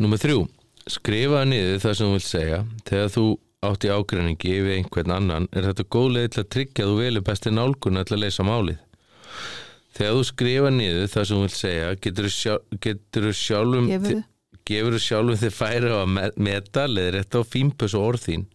Númið 0.00 0.24
þrjú. 0.24 0.42
Skrifaði 0.88 1.50
niður 1.52 1.80
það 1.84 1.96
sem 1.96 2.10
þú 2.10 2.16
vilt 2.18 2.28
segja. 2.28 2.58
Þegar 2.88 3.14
þú 3.16 3.24
átt 3.68 3.84
í 3.84 3.92
ágræningi 3.92 4.52
við 4.64 4.74
einhvern 4.76 5.14
annan 5.16 5.48
er 5.50 5.68
þetta 5.70 5.88
góð 5.90 6.10
leið 6.14 6.28
til 6.34 6.42
að 6.42 6.50
tryggja 6.54 6.84
að 6.84 6.92
þú 6.92 7.00
velur 7.02 7.24
besti 7.26 7.52
nálguna 7.52 8.04
til 8.06 8.16
að 8.16 8.22
leysa 8.24 8.46
málið. 8.46 8.82
Þegar 9.98 10.14
þú 10.14 10.26
skrifa 10.28 10.72
niður 10.76 11.08
það 11.14 11.28
sem 11.28 11.38
þú 11.40 11.46
vilt 11.46 11.58
segja 11.58 11.88
getur 12.04 12.28
þú 12.28 12.34
sjálf, 12.36 13.40
sjálfum... 13.40 14.22
Gefur 14.68 14.94
þú 14.96 15.00
sjálfum 15.00 15.40
þið 15.40 15.54
færi 15.56 15.90
á 15.92 15.98
að 16.02 16.34
meta 16.44 16.84
leðrætt 16.88 17.36
á 17.36 17.40
fímpus 17.40 17.94
og 17.96 18.08
orðín. 18.12 18.48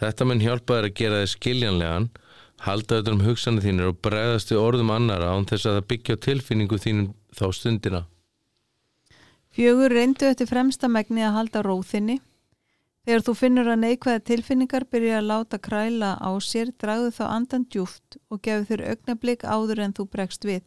Þetta 0.00 0.28
mun 0.28 0.40
hjálpa 0.40 0.78
þér 0.78 0.88
að 0.88 0.96
gera 0.96 1.22
þið 1.22 1.32
skiljanlegan, 1.32 2.06
halda 2.64 2.98
þetta 2.98 3.12
um 3.12 3.24
hugsanir 3.26 3.64
þínir 3.64 3.90
og 3.90 3.98
bregðast 4.04 4.52
við 4.52 4.62
orðum 4.62 4.92
annara 4.94 5.32
án 5.32 5.48
þess 5.48 5.68
að 5.68 5.76
það 5.78 5.88
byggja 5.92 6.16
tilfinningu 6.26 6.78
þínum 6.80 7.10
þá 7.36 7.46
stundina. 7.52 8.02
Fjögur 9.56 9.92
reyndu 9.92 10.28
eftir 10.28 10.48
fremsta 10.48 10.88
megni 10.88 11.24
að 11.24 11.36
halda 11.38 11.62
róðinni. 11.64 12.18
Þegar 13.06 13.22
þú 13.22 13.34
finnur 13.38 13.68
að 13.70 13.82
neikvæða 13.84 14.22
tilfinningar 14.28 14.84
byrja 14.90 15.20
að 15.20 15.28
láta 15.30 15.60
kræla 15.62 16.16
á 16.18 16.30
sér, 16.42 16.72
dragðu 16.74 17.12
þá 17.16 17.24
andan 17.28 17.68
djúft 17.70 18.18
og 18.28 18.40
gefur 18.42 18.66
þér 18.72 18.82
augnablík 18.90 19.44
áður 19.46 19.84
en 19.84 19.94
þú 19.96 20.08
bregst 20.12 20.48
við. 20.48 20.64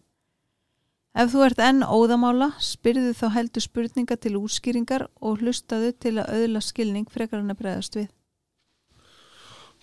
Ef 1.18 1.32
þú 1.34 1.42
ert 1.42 1.62
enn 1.66 1.82
óðamála, 1.82 2.51
spyrðu 2.62 3.16
þá 3.18 3.25
heldur 3.34 3.63
spurninga 3.66 4.16
til 4.22 4.36
útskýringar 4.38 5.08
og 5.25 5.42
hlustaðu 5.42 5.89
til 5.98 6.20
að 6.22 6.36
auðla 6.38 6.62
skilning 6.62 7.10
frekar 7.10 7.42
hann 7.42 7.50
að 7.50 7.62
bregðast 7.63 7.98
við. 7.98 8.10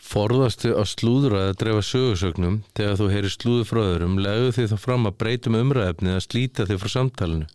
Forðastu 0.06 0.70
að 0.78 0.86
slúðra 0.92 1.40
eða 1.48 1.56
drefa 1.58 1.82
sögursögnum 1.88 2.60
þegar 2.78 2.98
þú 3.00 3.08
heyri 3.10 3.30
slúðu 3.32 3.64
frá 3.66 3.80
öðrum, 3.82 4.20
legðu 4.22 4.52
þið 4.54 4.68
þá 4.70 4.76
fram 4.84 5.08
að 5.08 5.16
breytum 5.22 5.56
umræðefni 5.58 6.12
eða 6.12 6.26
slíta 6.28 6.66
þið 6.68 6.82
frá 6.82 6.92
samtalenu. 6.94 7.48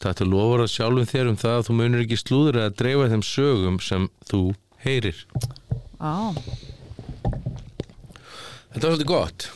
Þetta 0.00 0.26
lofur 0.26 0.64
að 0.64 0.72
sjálfum 0.72 1.10
þér 1.12 1.30
um 1.30 1.38
það 1.38 1.58
að 1.58 1.66
þú 1.68 1.76
munir 1.78 2.02
ekki 2.06 2.18
slúðra 2.18 2.64
eða 2.64 2.76
drefa 2.80 3.10
þeim 3.12 3.22
sögum 3.28 3.78
sem 3.84 4.08
þú 4.32 4.42
heyrir. 4.82 5.22
Á. 6.00 6.34
Þetta 8.72 8.82
var 8.82 8.90
svolítið 8.90 9.08
gott. 9.12 9.48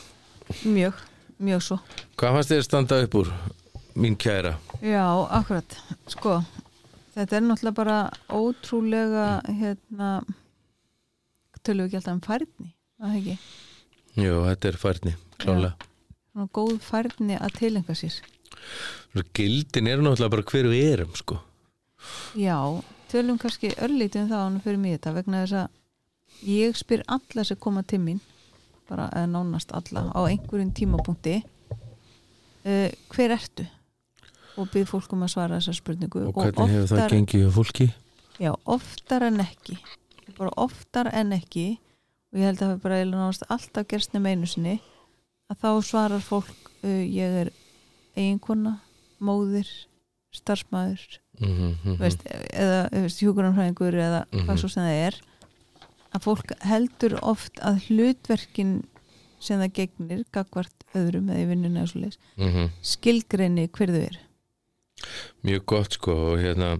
Mjög 0.63 1.03
mjög 1.37 1.63
svo 1.65 1.79
Hvað 2.19 2.37
fannst 2.37 2.53
þér 2.53 2.65
standa 2.67 3.01
upp 3.05 3.17
úr, 3.21 3.31
mín 3.95 4.15
kæra? 4.19 4.55
Já, 4.83 5.05
akkurat, 5.39 5.77
sko 6.11 6.39
þetta 7.15 7.37
er 7.37 7.45
náttúrulega 7.45 7.77
bara 7.79 7.97
ótrúlega 8.29 9.27
hérna 9.47 10.09
tölum 11.65 11.85
við 11.85 11.89
ekki 11.89 11.99
alltaf 12.01 12.15
um 12.15 12.23
færni 12.25 12.71
það 13.01 13.17
ekki? 13.19 13.35
Jú, 14.21 14.35
þetta 14.47 14.69
er 14.71 14.79
færni, 14.79 15.15
klálega 15.41 15.91
Góð 16.55 16.81
færni 16.83 17.37
að 17.39 17.59
tilenga 17.61 17.95
sér 17.95 18.19
gildin 19.35 19.87
er 19.87 20.03
náttúrulega 20.03 20.33
bara 20.35 20.47
hver 20.51 20.69
við 20.71 20.91
erum 20.91 21.15
sko 21.15 21.39
Já, 22.37 22.59
tölum 23.11 23.39
kannski 23.41 23.73
örlítið 23.81 24.25
um 24.25 24.31
það 24.31 24.45
ánum 24.45 24.63
fyrir 24.65 24.81
mig 24.81 24.97
þetta 24.97 25.15
vegna 25.15 25.43
þess 25.43 25.59
að 25.63 26.49
ég 26.51 26.77
spyr 26.77 27.05
alla 27.07 27.45
sem 27.47 27.59
koma 27.61 27.83
til 27.87 28.01
mín 28.03 28.21
bara 28.89 29.09
eða 29.13 29.27
nánast 29.31 29.71
alla 29.75 30.05
á 30.13 30.19
einhverjum 30.29 30.71
tímapunkti. 30.73 31.43
Uh, 32.65 32.89
hver 33.13 33.31
ertu? 33.37 33.65
og 34.55 34.69
byrð 34.71 34.87
fólk 34.87 35.11
um 35.11 35.23
að 35.25 35.33
svara 35.33 35.57
þessa 35.59 35.73
spurningu. 35.75 36.21
Og 36.29 36.37
hvernig 36.37 36.71
hefur 36.71 36.97
það 36.97 37.09
gengið 37.11 37.49
fólki? 37.51 37.87
Já, 38.39 38.53
oftar 38.65 39.25
en 39.27 39.41
ekki. 39.43 39.75
Bara 40.37 40.53
oftar 40.63 41.09
en 41.11 41.33
ekki. 41.35 41.65
Og 42.31 42.39
ég 42.39 42.47
held 42.47 42.61
að 42.63 42.69
það 42.71 42.79
bara 42.85 42.99
nánast 43.09 43.43
alltaf 43.51 43.87
gerst 43.91 44.13
nefn 44.15 44.29
einu 44.31 44.47
sinni. 44.47 44.77
Að 45.51 45.59
þá 45.59 45.69
svarar 45.89 46.23
fólk 46.23 46.71
uh, 46.83 47.03
ég 47.03 47.35
er 47.43 47.51
eiginkona, 48.15 48.77
móðir 49.19 49.67
starfsmæður 50.35 51.19
Mm 51.35 51.75
-hmm, 51.83 51.97
veist, 51.99 52.21
eða 52.53 53.09
hjúkurannfræðingur 53.11 53.91
eða 53.99 54.21
Mhm. 54.31 54.45
hvað 54.47 54.57
svo 54.61 54.69
sem 54.69 54.83
það 54.83 54.99
er 55.07 55.15
að 56.15 56.27
fólk 56.27 56.55
heldur 56.65 57.17
oft 57.21 57.59
að 57.65 57.83
hlutverkin 57.89 58.77
sem 59.43 59.59
það 59.61 59.75
gegnir 59.79 60.23
gagvart 60.33 60.85
öðrum 60.95 61.29
eða 61.29 61.43
í 61.43 61.49
vinnuna 61.51 61.83
eða 61.83 61.91
svo 61.91 62.03
leis 62.05 62.19
mhm. 62.39 62.71
skilgreini 62.95 63.67
hver 63.75 63.91
þau 63.93 64.03
er 64.05 64.21
Mjög 65.45 65.65
gott 65.69 65.97
sko 65.97 66.13
og 66.31 66.39
hérna 66.41 66.75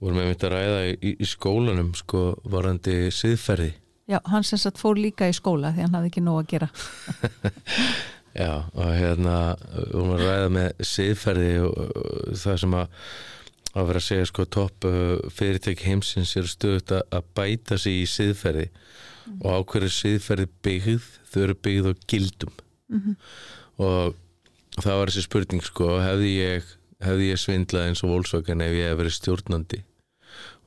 vorum 0.00 0.20
við 0.20 0.30
mitt 0.30 0.44
að 0.46 0.54
ræða 0.54 0.80
í, 0.88 1.12
í 1.12 1.28
skólanum 1.28 1.90
sko 1.98 2.22
varandi 2.48 3.10
siðferði. 3.14 3.72
Já, 4.10 4.18
hann 4.30 4.46
sem 4.46 4.58
sagt 4.58 4.80
fór 4.80 4.98
líka 4.98 5.28
í 5.30 5.34
skóla 5.36 5.74
því 5.74 5.84
hann 5.84 5.98
hafði 5.98 6.10
ekki 6.12 6.22
nóg 6.24 6.40
að 6.40 6.48
gera. 6.54 6.70
Já 8.40 8.52
og 8.62 8.94
hérna 8.94 9.36
vorum 9.90 10.14
við 10.14 10.16
að 10.16 10.24
ræða 10.28 10.48
með 10.54 10.84
siðferði 10.92 11.50
og, 11.66 11.76
og 12.00 12.40
það 12.40 12.58
sem 12.64 12.78
að 12.78 13.04
að 13.70 13.90
vera 13.90 14.00
að 14.00 14.06
segja 14.06 14.28
sko 14.30 14.46
topp 14.50 14.86
uh, 14.88 15.18
fyrirtæki 15.34 15.86
heimsins 15.86 16.34
er 16.38 16.48
stöðut 16.50 16.94
að, 16.96 17.28
bæta 17.36 17.78
sig 17.78 18.02
í 18.02 18.08
siðferði 18.10 18.66
og 19.40 19.60
ákveður 19.60 19.94
siðferði 19.94 20.48
byggð 20.64 21.06
þau 21.30 21.38
eru 21.44 21.56
byggð 21.66 21.90
á 21.90 21.92
gildum. 22.10 22.56
Mhm. 22.90 23.14
og 23.80 24.16
það 24.80 24.96
var 24.98 25.10
þessi 25.10 25.22
spurning 25.22 25.62
sko 25.62 25.92
hefði 26.02 26.32
ég, 26.34 26.72
hefði 27.04 27.28
ég 27.30 27.38
svindlað 27.38 27.86
eins 27.86 28.02
og 28.02 28.10
Volkswagen 28.10 28.64
ef 28.64 28.74
ég 28.74 28.90
hef 28.90 28.98
verið 28.98 29.16
stjórnandi? 29.16 29.80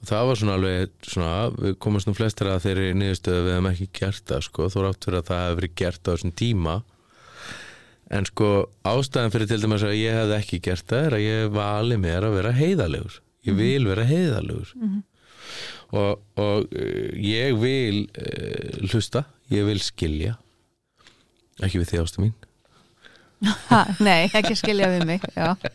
Og 0.03 0.07
það 0.07 0.25
var 0.27 0.39
svona 0.39 0.55
alveg 0.57 0.95
svona, 1.07 1.33
við 1.55 1.75
komast 1.83 2.07
nú 2.07 2.15
flestir 2.15 2.49
að 2.51 2.65
þeirri 2.65 2.95
niðurstöðu 2.99 3.43
við 3.43 3.53
hefum 3.53 3.69
ekki 3.71 3.89
gert 3.99 4.25
það 4.31 4.41
sko, 4.47 4.69
þó 4.71 4.79
rátt 4.83 5.07
fyrir 5.07 5.19
að 5.19 5.29
það 5.29 5.43
hefði 5.43 5.59
verið 5.59 5.75
gert 5.83 6.03
á 6.03 6.11
þessum 6.13 6.33
tíma 6.43 6.75
en 8.13 8.27
sko 8.29 8.51
ástæðan 8.85 9.33
fyrir 9.33 9.49
til 9.49 9.61
dæmis 9.63 9.85
að 9.85 9.97
ég 9.97 10.17
hefði 10.19 10.37
ekki 10.37 10.61
gert 10.67 10.85
það 10.89 11.07
er 11.07 11.17
að 11.17 11.25
ég 11.25 11.55
vali 11.55 11.97
mér 12.01 12.27
að 12.27 12.37
vera 12.37 12.53
heiðalegur 12.57 13.19
ég 13.47 13.57
vil 13.57 13.89
vera 13.89 14.05
heiðalegur 14.07 14.75
og, 15.93 16.23
og 16.39 16.71
uh, 16.73 17.11
ég 17.19 17.59
vil 17.61 18.05
uh, 18.17 18.87
hlusta, 18.89 19.25
ég 19.53 19.67
vil 19.67 19.81
skilja. 19.83 20.37
Ekki 21.63 21.83
við 21.83 21.91
því 21.91 22.01
ástu 22.01 22.23
mín. 22.23 22.33
Ha, 23.43 23.81
Nei, 23.99 24.29
ekki 24.31 24.55
skilja 24.55 24.87
við 24.87 25.01
mig 25.03 25.23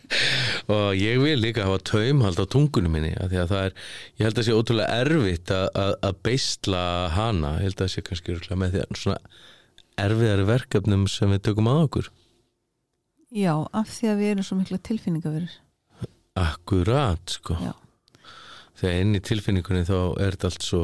og 0.72 0.86
ég 0.96 1.18
vil 1.20 1.34
líka 1.36 1.66
hafa 1.66 1.82
taumhald 1.84 2.40
á 2.40 2.48
tungunum 2.48 2.94
minni 2.96 3.10
að 3.20 3.34
það 3.50 3.66
er, 3.66 3.74
ég 4.16 4.24
held 4.24 4.40
að 4.40 4.46
sé 4.46 4.54
ótrúlega 4.56 5.02
erfitt 5.02 5.52
að, 5.52 5.66
að, 5.76 5.92
að 6.08 6.22
beisla 6.24 6.84
hana. 7.12 7.50
Ég 7.60 7.68
held 7.68 7.84
að 7.84 7.92
sé 7.92 8.04
kannski 8.06 8.38
með 8.56 8.72
því 8.72 8.84
að 8.86 9.02
svona 9.02 9.18
erfiðari 10.00 10.48
verkefnum 10.48 11.04
sem 11.12 11.34
við 11.34 11.44
tökum 11.50 11.68
að 11.68 11.82
okkur 11.84 12.10
já 13.34 13.52
af 13.56 13.90
því 13.92 14.10
að 14.12 14.22
við 14.22 14.30
erum 14.32 14.46
svo 14.46 14.58
mikla 14.58 14.78
tilfinningaverur. 14.88 15.58
Akkurat 16.38 17.34
sko. 17.34 17.58
Já. 17.62 17.74
þegar 18.78 19.00
inn 19.02 19.18
í 19.18 19.20
tilfinningunni 19.26 19.86
þá 19.88 19.98
er 20.22 20.36
þetta 20.36 20.50
allt 20.52 20.66
svo 20.66 20.82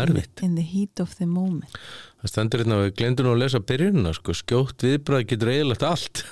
erfitt. 0.00 0.42
In 0.42 0.56
the 0.56 0.64
heat 0.64 1.02
of 1.04 1.14
the 1.18 1.28
moment. 1.28 1.76
Það 2.20 2.32
stendur 2.32 2.62
hérna, 2.62 2.80
við 2.86 2.94
glemdum 2.96 3.28
nú 3.28 3.34
að 3.34 3.42
lesa 3.42 3.60
byrjunina 3.60 4.14
sko, 4.16 4.36
skjótt 4.36 4.86
viðbræð 4.86 5.26
getur 5.28 5.52
eiginlegt 5.52 5.84
allt. 5.84 6.24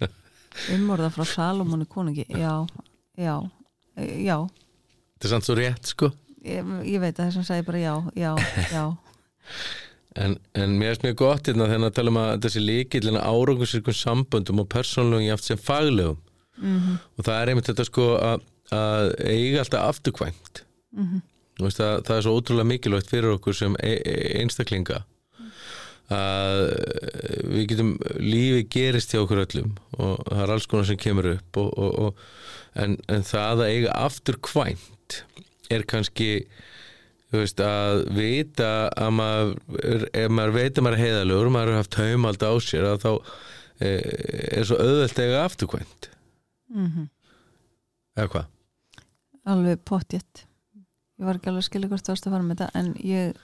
Umorða 0.74 1.12
frá 1.14 1.26
Salomóni 1.30 1.86
konungi. 1.86 2.26
Já, 2.32 2.66
já, 3.18 3.36
eh, 3.96 4.22
já. 4.26 4.38
Þetta 5.16 5.28
er 5.28 5.34
samt 5.34 5.48
svo 5.48 5.58
rétt 5.58 5.92
sko. 5.92 6.10
Ég, 6.46 6.74
ég 6.86 7.02
veit 7.02 7.16
að 7.16 7.28
þessum 7.28 7.46
sagði 7.46 7.66
bara 7.66 7.82
já, 7.82 7.94
já, 8.14 8.32
já 8.70 8.84
En, 10.16 10.36
en 10.56 10.76
mér 10.80 10.94
finnst 10.94 11.04
mjög 11.04 11.16
gott 11.20 11.48
hérna 11.50 11.68
þegar 11.68 11.88
að 11.90 11.96
tala 11.98 12.12
um 12.12 12.18
að 12.22 12.34
þessi 12.46 12.62
líkillina 12.64 13.24
árangusirkum 13.26 13.96
samböndum 13.96 14.62
og 14.62 14.68
persónlegum 14.72 15.26
jáft 15.26 15.48
sem 15.48 15.60
faglegum. 15.60 16.20
Mm 16.56 16.96
og 17.16 17.24
það 17.26 17.34
er 17.38 17.50
einmitt 17.52 17.66
þetta 17.68 17.84
sko 17.84 18.04
að, 18.16 18.44
að 18.72 19.10
eiga 19.28 19.60
alltaf 19.60 19.90
afturkvæmt. 19.90 20.62
Mhm. 20.96 21.20
Þú 21.56 21.64
veist, 21.64 21.80
að, 21.80 21.98
það 22.06 22.16
er 22.16 22.24
svo 22.24 22.32
ótrúlega 22.36 22.68
mikilvægt 22.68 23.12
fyrir 23.12 23.36
okkur 23.36 23.56
sem 23.56 23.76
e 23.80 23.92
e 24.04 24.16
einstaklinga 24.40 25.04
að 26.12 26.60
við 27.50 27.64
getum 27.72 27.92
lífi 28.22 28.66
gerist 28.70 29.14
hjá 29.14 29.22
okkur 29.24 29.42
öllum 29.42 29.72
og 29.98 30.20
það 30.28 30.42
er 30.44 30.52
alls 30.54 30.68
konar 30.70 30.86
sem 30.86 31.00
kemur 31.02 31.32
upp 31.32 31.58
og, 31.58 31.72
og, 31.74 31.96
og, 31.98 32.20
en, 32.78 32.94
en 33.10 33.26
það 33.26 33.64
að 33.64 33.72
eiga 33.72 33.96
afturkvæmt 34.06 35.18
er 35.72 35.86
kannski 35.88 36.30
þú 37.36 37.42
veist, 37.44 37.60
að 37.62 38.00
vita 38.16 38.70
að 38.96 39.12
maður, 39.18 40.06
ef 40.10 40.32
maður 40.32 40.56
veit 40.56 40.78
að 40.78 40.86
maður 40.86 40.96
er 40.96 41.04
heiðalegur, 41.04 41.52
maður 41.52 41.72
har 41.72 41.82
haft 41.82 42.00
haumald 42.00 42.46
á 42.48 42.52
sér 42.64 42.88
að 42.88 43.02
þá 43.04 43.10
e, 43.78 43.92
er 44.56 44.66
svo 44.68 44.80
að 44.80 45.20
eiga 45.20 45.44
afturkvæmt. 45.44 46.10
Mm 46.72 46.88
eða 48.16 48.32
hvað? 48.32 48.52
Alveg 49.46 49.82
pottjett 49.86 50.46
Ég 51.16 51.24
var 51.24 51.38
ekki 51.38 51.50
alveg 51.50 51.62
að 51.62 51.68
skilja 51.70 51.90
hvort 51.90 52.04
þú 52.04 52.12
varst 52.12 52.26
að 52.28 52.34
fara 52.34 52.46
með 52.46 52.60
þetta 52.60 52.80
en 52.80 52.88
ég 53.06 53.38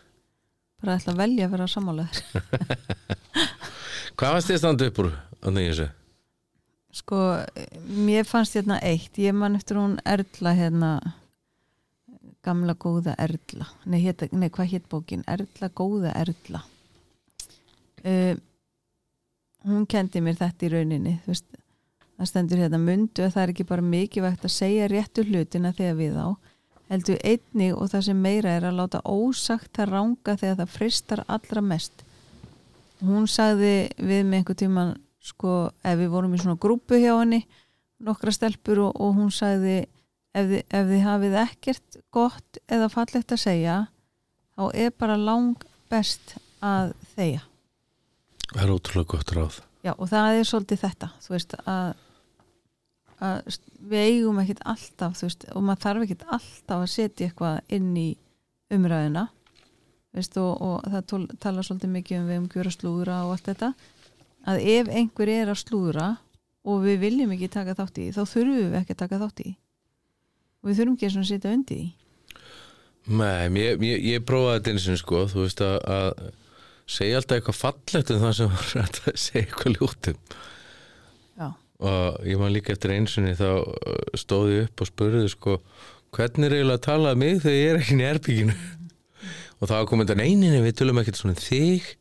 bara 0.82 0.96
ætla 0.98 1.14
að 1.14 1.20
velja 1.22 1.46
að 1.46 1.54
vera 1.54 1.68
sammálaður 1.72 2.22
Hvað 4.18 4.34
varst 4.36 4.50
þið 4.50 4.56
að 4.56 4.62
standa 4.62 4.88
upp 4.90 5.02
úr 5.02 5.10
á 5.16 5.48
þessu? 5.48 5.88
Sko, 6.92 7.18
mér 8.04 8.26
fannst 8.28 8.58
hérna 8.58 8.76
eitt. 8.84 9.16
Ég 9.16 9.32
man 9.32 9.56
eftir 9.56 9.78
hún 9.80 9.94
Erla 10.04 10.52
hérna 10.52 10.90
gamla 12.44 12.74
góða 12.74 13.14
Erla. 13.22 13.68
Nei, 13.86 14.02
nei 14.32 14.50
hvað 14.50 14.70
hétt 14.72 14.88
bókin? 14.90 15.24
Erla 15.30 15.70
góða 15.74 16.14
Erla. 16.18 16.62
Uh, 18.02 18.34
hún 19.68 19.86
kendi 19.86 20.22
mér 20.24 20.38
þetta 20.40 20.66
í 20.66 20.70
rauninni 20.72 21.12
þú 21.22 21.30
veist, 21.30 21.60
það 22.18 22.30
stendur 22.32 22.62
hérna 22.64 22.80
mundu 22.82 23.22
að 23.22 23.36
það 23.36 23.44
er 23.44 23.52
ekki 23.52 23.66
bara 23.68 23.84
mikilvægt 23.86 24.46
að 24.48 24.54
segja 24.56 24.88
réttu 24.90 25.22
hlutina 25.28 25.70
þegar 25.76 26.00
við 26.00 26.18
á 26.18 26.28
heldur 26.92 27.20
einnig 27.24 27.76
og 27.76 27.88
það 27.92 28.04
sem 28.08 28.24
meira 28.26 28.56
er 28.56 28.66
að 28.68 28.80
láta 28.80 29.00
ósagt 29.08 29.78
að 29.80 29.94
ranga 29.94 30.34
þegar 30.36 30.58
það 30.60 30.74
fristar 30.74 31.22
allra 31.30 31.62
mest. 31.64 32.04
Hún 33.02 33.26
sagði 33.30 33.72
við 33.96 34.26
með 34.26 34.38
einhver 34.40 34.58
tíman 34.58 34.92
sko 35.22 35.54
ef 35.86 35.98
við 35.98 36.12
vorum 36.12 36.34
í 36.34 36.40
svona 36.42 36.60
grúpu 36.60 36.98
hjá 36.98 37.14
henni 37.14 37.44
nokkra 38.02 38.34
stelpur 38.34 38.82
og, 38.88 38.98
og 38.98 39.14
hún 39.16 39.30
sagði 39.34 39.84
ef 40.32 40.48
þið, 40.48 40.62
ef 40.68 40.86
þið 40.90 41.02
hafið 41.06 41.36
ekkert 41.42 41.98
gott 42.14 42.60
eða 42.72 42.88
fallegt 42.92 43.34
að 43.34 43.42
segja 43.44 43.76
þá 44.56 44.64
er 44.84 44.94
bara 44.98 45.18
lang 45.20 45.66
best 45.92 46.36
að 46.64 46.94
þeia 47.16 47.42
Það 48.52 48.64
er 48.64 48.72
ótrúlega 48.74 49.12
gott 49.14 49.36
ráð 49.36 49.60
Já, 49.82 49.92
og 49.96 50.08
það 50.12 50.38
er 50.38 50.48
svolítið 50.48 50.82
þetta 50.84 51.10
þú 51.24 51.34
veist 51.34 51.54
að, 51.66 51.94
að 53.18 53.54
við 53.90 54.08
eigum 54.08 54.42
ekkert 54.42 54.66
alltaf 54.72 55.22
veist, 55.24 55.46
og 55.50 55.64
maður 55.66 55.84
þarf 55.86 56.04
ekkert 56.06 56.26
alltaf 56.38 56.76
að 56.76 56.92
setja 56.92 57.28
eitthvað 57.28 57.74
inn 57.78 57.94
í 57.98 58.08
umræðina 58.72 59.26
veist, 60.14 60.36
og, 60.38 60.52
og 60.62 60.86
það 60.86 61.08
tól, 61.10 61.24
tala 61.42 61.64
svolítið 61.66 61.96
mikið 61.96 62.20
um 62.20 62.30
við 62.30 62.40
um 62.42 62.52
gjöra 62.52 62.74
slúðra 62.74 63.18
og 63.26 63.34
allt 63.34 63.50
þetta 63.50 63.72
að 64.52 64.62
ef 64.74 64.92
einhver 64.92 65.32
er 65.32 65.50
að 65.50 65.60
slúðra 65.62 66.06
og 66.62 66.84
við 66.84 67.02
viljum 67.02 67.34
ekki 67.34 67.50
taka 67.50 67.74
þátt 67.78 67.98
í 67.98 68.08
þá 68.14 68.22
þurfum 68.22 68.70
við 68.70 68.78
ekki 68.78 68.94
að 68.94 69.02
taka 69.02 69.20
þátt 69.22 69.42
í. 69.42 69.52
Og 70.62 70.70
við 70.70 70.78
þurfum 70.78 70.96
ekki 70.96 71.10
að 71.10 71.28
setja 71.28 71.52
undir 71.56 71.82
því. 71.82 71.90
Nei, 73.02 73.50
ég, 73.58 73.82
ég, 73.82 74.04
ég 74.12 74.24
prófaði 74.26 74.60
þetta 74.60 74.72
eins 74.72 74.88
og 74.92 74.98
sko, 75.00 75.22
þú 75.32 75.42
veist 75.42 75.62
að, 75.66 75.78
að 75.90 76.10
segja 76.92 77.18
alltaf 77.18 77.38
eitthvað 77.38 77.58
fallegt 77.58 78.12
um 78.14 78.20
það 78.22 78.36
sem 78.38 78.52
var 78.52 78.68
að 78.82 79.00
segja 79.18 79.42
eitthvað 79.42 79.78
ljótum 79.78 80.20
Já, 81.38 81.48
og 81.88 82.28
ég 82.28 82.38
man 82.38 82.54
líka 82.54 82.74
eftir 82.74 82.94
einsunni 82.94 83.34
þá 83.38 83.48
uh, 83.58 83.96
stóði 84.18 84.62
upp 84.66 84.84
og 84.84 84.90
spurði 84.90 85.32
sko 85.32 85.56
hvernig 86.14 86.46
er 86.46 86.56
eiginlega 86.58 86.78
að 86.78 86.86
tala 86.86 87.16
um 87.16 87.22
mig 87.22 87.42
þegar 87.42 87.58
ég 87.58 87.72
er 87.72 87.80
ekki 87.80 87.98
í 87.98 88.06
erbygginu 88.12 88.56
og 89.62 89.70
þá 89.72 89.76
kom 89.88 90.04
þetta 90.04 90.18
neyninni 90.22 90.62
við 90.62 90.78
tölum 90.78 91.02
ekkert 91.02 91.18
svona 91.20 91.36
um 91.36 91.42
þig. 91.42 91.92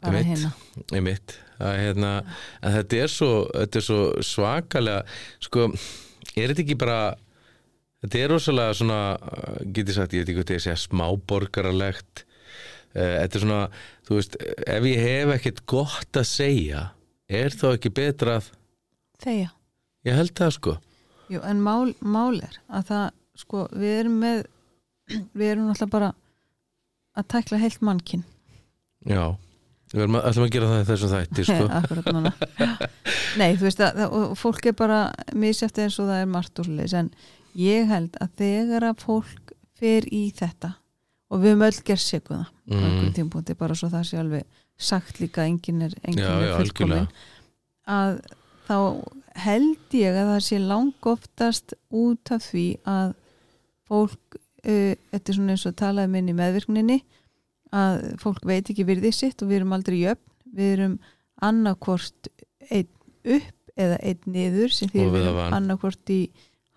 Bara 0.00 0.20
Einmitt. 0.20 0.30
hérna. 0.30 0.50
einmitt. 0.96 1.34
Að, 1.60 1.74
hérna, 1.76 2.10
en 2.64 2.76
þetta 2.78 3.00
er 3.02 3.10
svo, 3.12 3.32
þetta 3.52 3.80
er 3.80 3.84
svo 3.84 4.04
svakalega 4.24 5.02
sko, 5.44 5.66
er 6.32 6.52
þetta 6.54 6.62
ekki 6.64 6.78
bara 6.80 7.00
þetta 8.02 8.20
er 8.20 8.32
rosalega 8.34 8.76
svona 8.78 9.00
uh, 9.16 9.60
getið 9.64 9.96
sagt, 9.96 10.14
ég 10.16 10.24
veit 10.24 10.32
ekki 10.32 10.40
hvað 10.40 10.52
þetta 10.52 10.74
er 10.74 10.82
smáborgaralegt. 10.84 12.24
Uh, 12.90 13.16
þetta 13.20 13.38
er 13.38 13.44
svona, 13.44 13.60
þú 14.08 14.20
veist, 14.20 14.38
ef 14.76 14.88
ég 14.90 15.04
hef 15.06 15.34
ekkert 15.36 15.64
gott 15.70 16.20
að 16.20 16.30
segja 16.30 16.86
er 17.30 17.54
þá 17.54 17.66
ekki 17.74 17.92
betra 17.94 18.38
að 18.40 18.48
þeia, 19.22 19.50
ég 20.08 20.16
held 20.18 20.34
það 20.38 20.56
sko. 20.56 20.78
Jú, 21.30 21.42
en 21.46 21.60
mál, 21.62 21.92
mál 22.02 22.40
er 22.42 22.56
að 22.66 22.88
það, 22.90 23.04
sko, 23.44 23.66
við 23.76 23.94
erum 24.00 24.18
með 24.24 24.42
við 25.38 25.52
erum 25.52 25.68
náttúrulega 25.68 25.94
bara 25.94 26.10
að 27.18 27.30
tækla 27.34 27.60
heilt 27.60 27.84
mannkinn 27.86 28.24
já, 29.08 29.24
við 29.92 30.04
erum 30.04 30.18
ætlum 30.20 30.46
að 30.46 30.54
gera 30.54 30.70
það 30.70 30.88
þessum 30.90 31.12
þætti 31.14 31.46
sko. 31.48 31.68
Akkurat 31.80 32.10
núna. 32.14 32.32
Nei, 33.40 33.50
þú 33.58 33.68
veist 33.68 33.84
að, 33.84 34.00
og 34.08 34.34
fólk 34.38 34.70
er 34.70 34.76
bara 34.78 35.00
misjæft 35.38 35.78
eins 35.82 35.98
og 36.02 36.10
það 36.10 36.24
er 36.24 36.32
margt 36.34 36.62
úr 36.62 36.72
leis 36.80 36.96
en 36.98 37.12
ég 37.58 37.88
held 37.90 38.16
að 38.22 38.36
þegar 38.40 38.86
að 38.90 39.04
fólk 39.04 39.54
fer 39.80 40.06
í 40.12 40.28
þetta 40.36 40.74
og 41.30 41.42
við 41.42 41.54
höfum 41.54 41.66
öll 41.68 41.84
gerð 41.86 42.04
sekuða 42.04 42.44
mm. 42.70 43.54
bara 43.58 43.76
svo 43.78 43.90
það 43.92 44.06
sé 44.08 44.20
alveg 44.20 44.60
sagt 44.80 45.20
líka 45.20 45.44
enginn 45.46 45.84
er, 45.86 45.94
enginn 46.02 46.24
Já, 46.24 46.32
er 46.34 46.48
já, 46.48 46.56
fullkomin 46.58 47.08
að 47.90 48.20
þá 48.68 48.76
held 49.40 49.96
ég 49.96 50.16
að 50.16 50.30
það 50.32 50.42
sé 50.46 50.60
langoftast 50.62 51.74
út 51.90 52.32
af 52.34 52.44
því 52.48 52.66
að 52.88 53.14
fólk 53.90 54.36
uh, 54.36 54.92
þetta 55.12 55.32
er 55.32 55.38
svona 55.38 55.56
eins 55.56 55.66
og 55.68 55.78
talaði 55.78 56.12
minn 56.14 56.30
í 56.30 56.36
meðvirkninni 56.38 56.98
að 57.76 58.02
fólk 58.22 58.42
veit 58.48 58.66
ekki 58.66 58.86
virðið 58.88 59.16
sitt 59.16 59.42
og 59.44 59.50
við 59.50 59.60
erum 59.60 59.74
aldrei 59.76 60.00
jöfn 60.00 60.26
við 60.56 60.72
erum 60.74 60.96
annarkvort 61.46 62.30
einn 62.70 62.90
upp 63.36 63.56
eða 63.80 63.98
einn 64.02 64.32
niður 64.34 64.74
sem 64.74 64.90
því 64.90 65.06
við 65.14 65.26
erum 65.28 65.54
annarkvort 65.54 66.12
í 66.12 66.20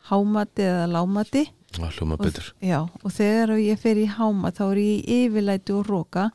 hámati 0.10 0.66
eða 0.68 0.88
lámati 0.92 1.44
og, 1.82 2.36
já, 2.62 2.80
og 2.86 3.14
þegar 3.16 3.56
ég 3.58 3.80
fer 3.82 3.98
í 3.98 4.06
háma 4.06 4.52
þá 4.54 4.64
er 4.68 4.82
ég 4.84 4.92
í 5.00 5.22
yfirlæti 5.24 5.74
og 5.74 5.88
róka 5.90 6.28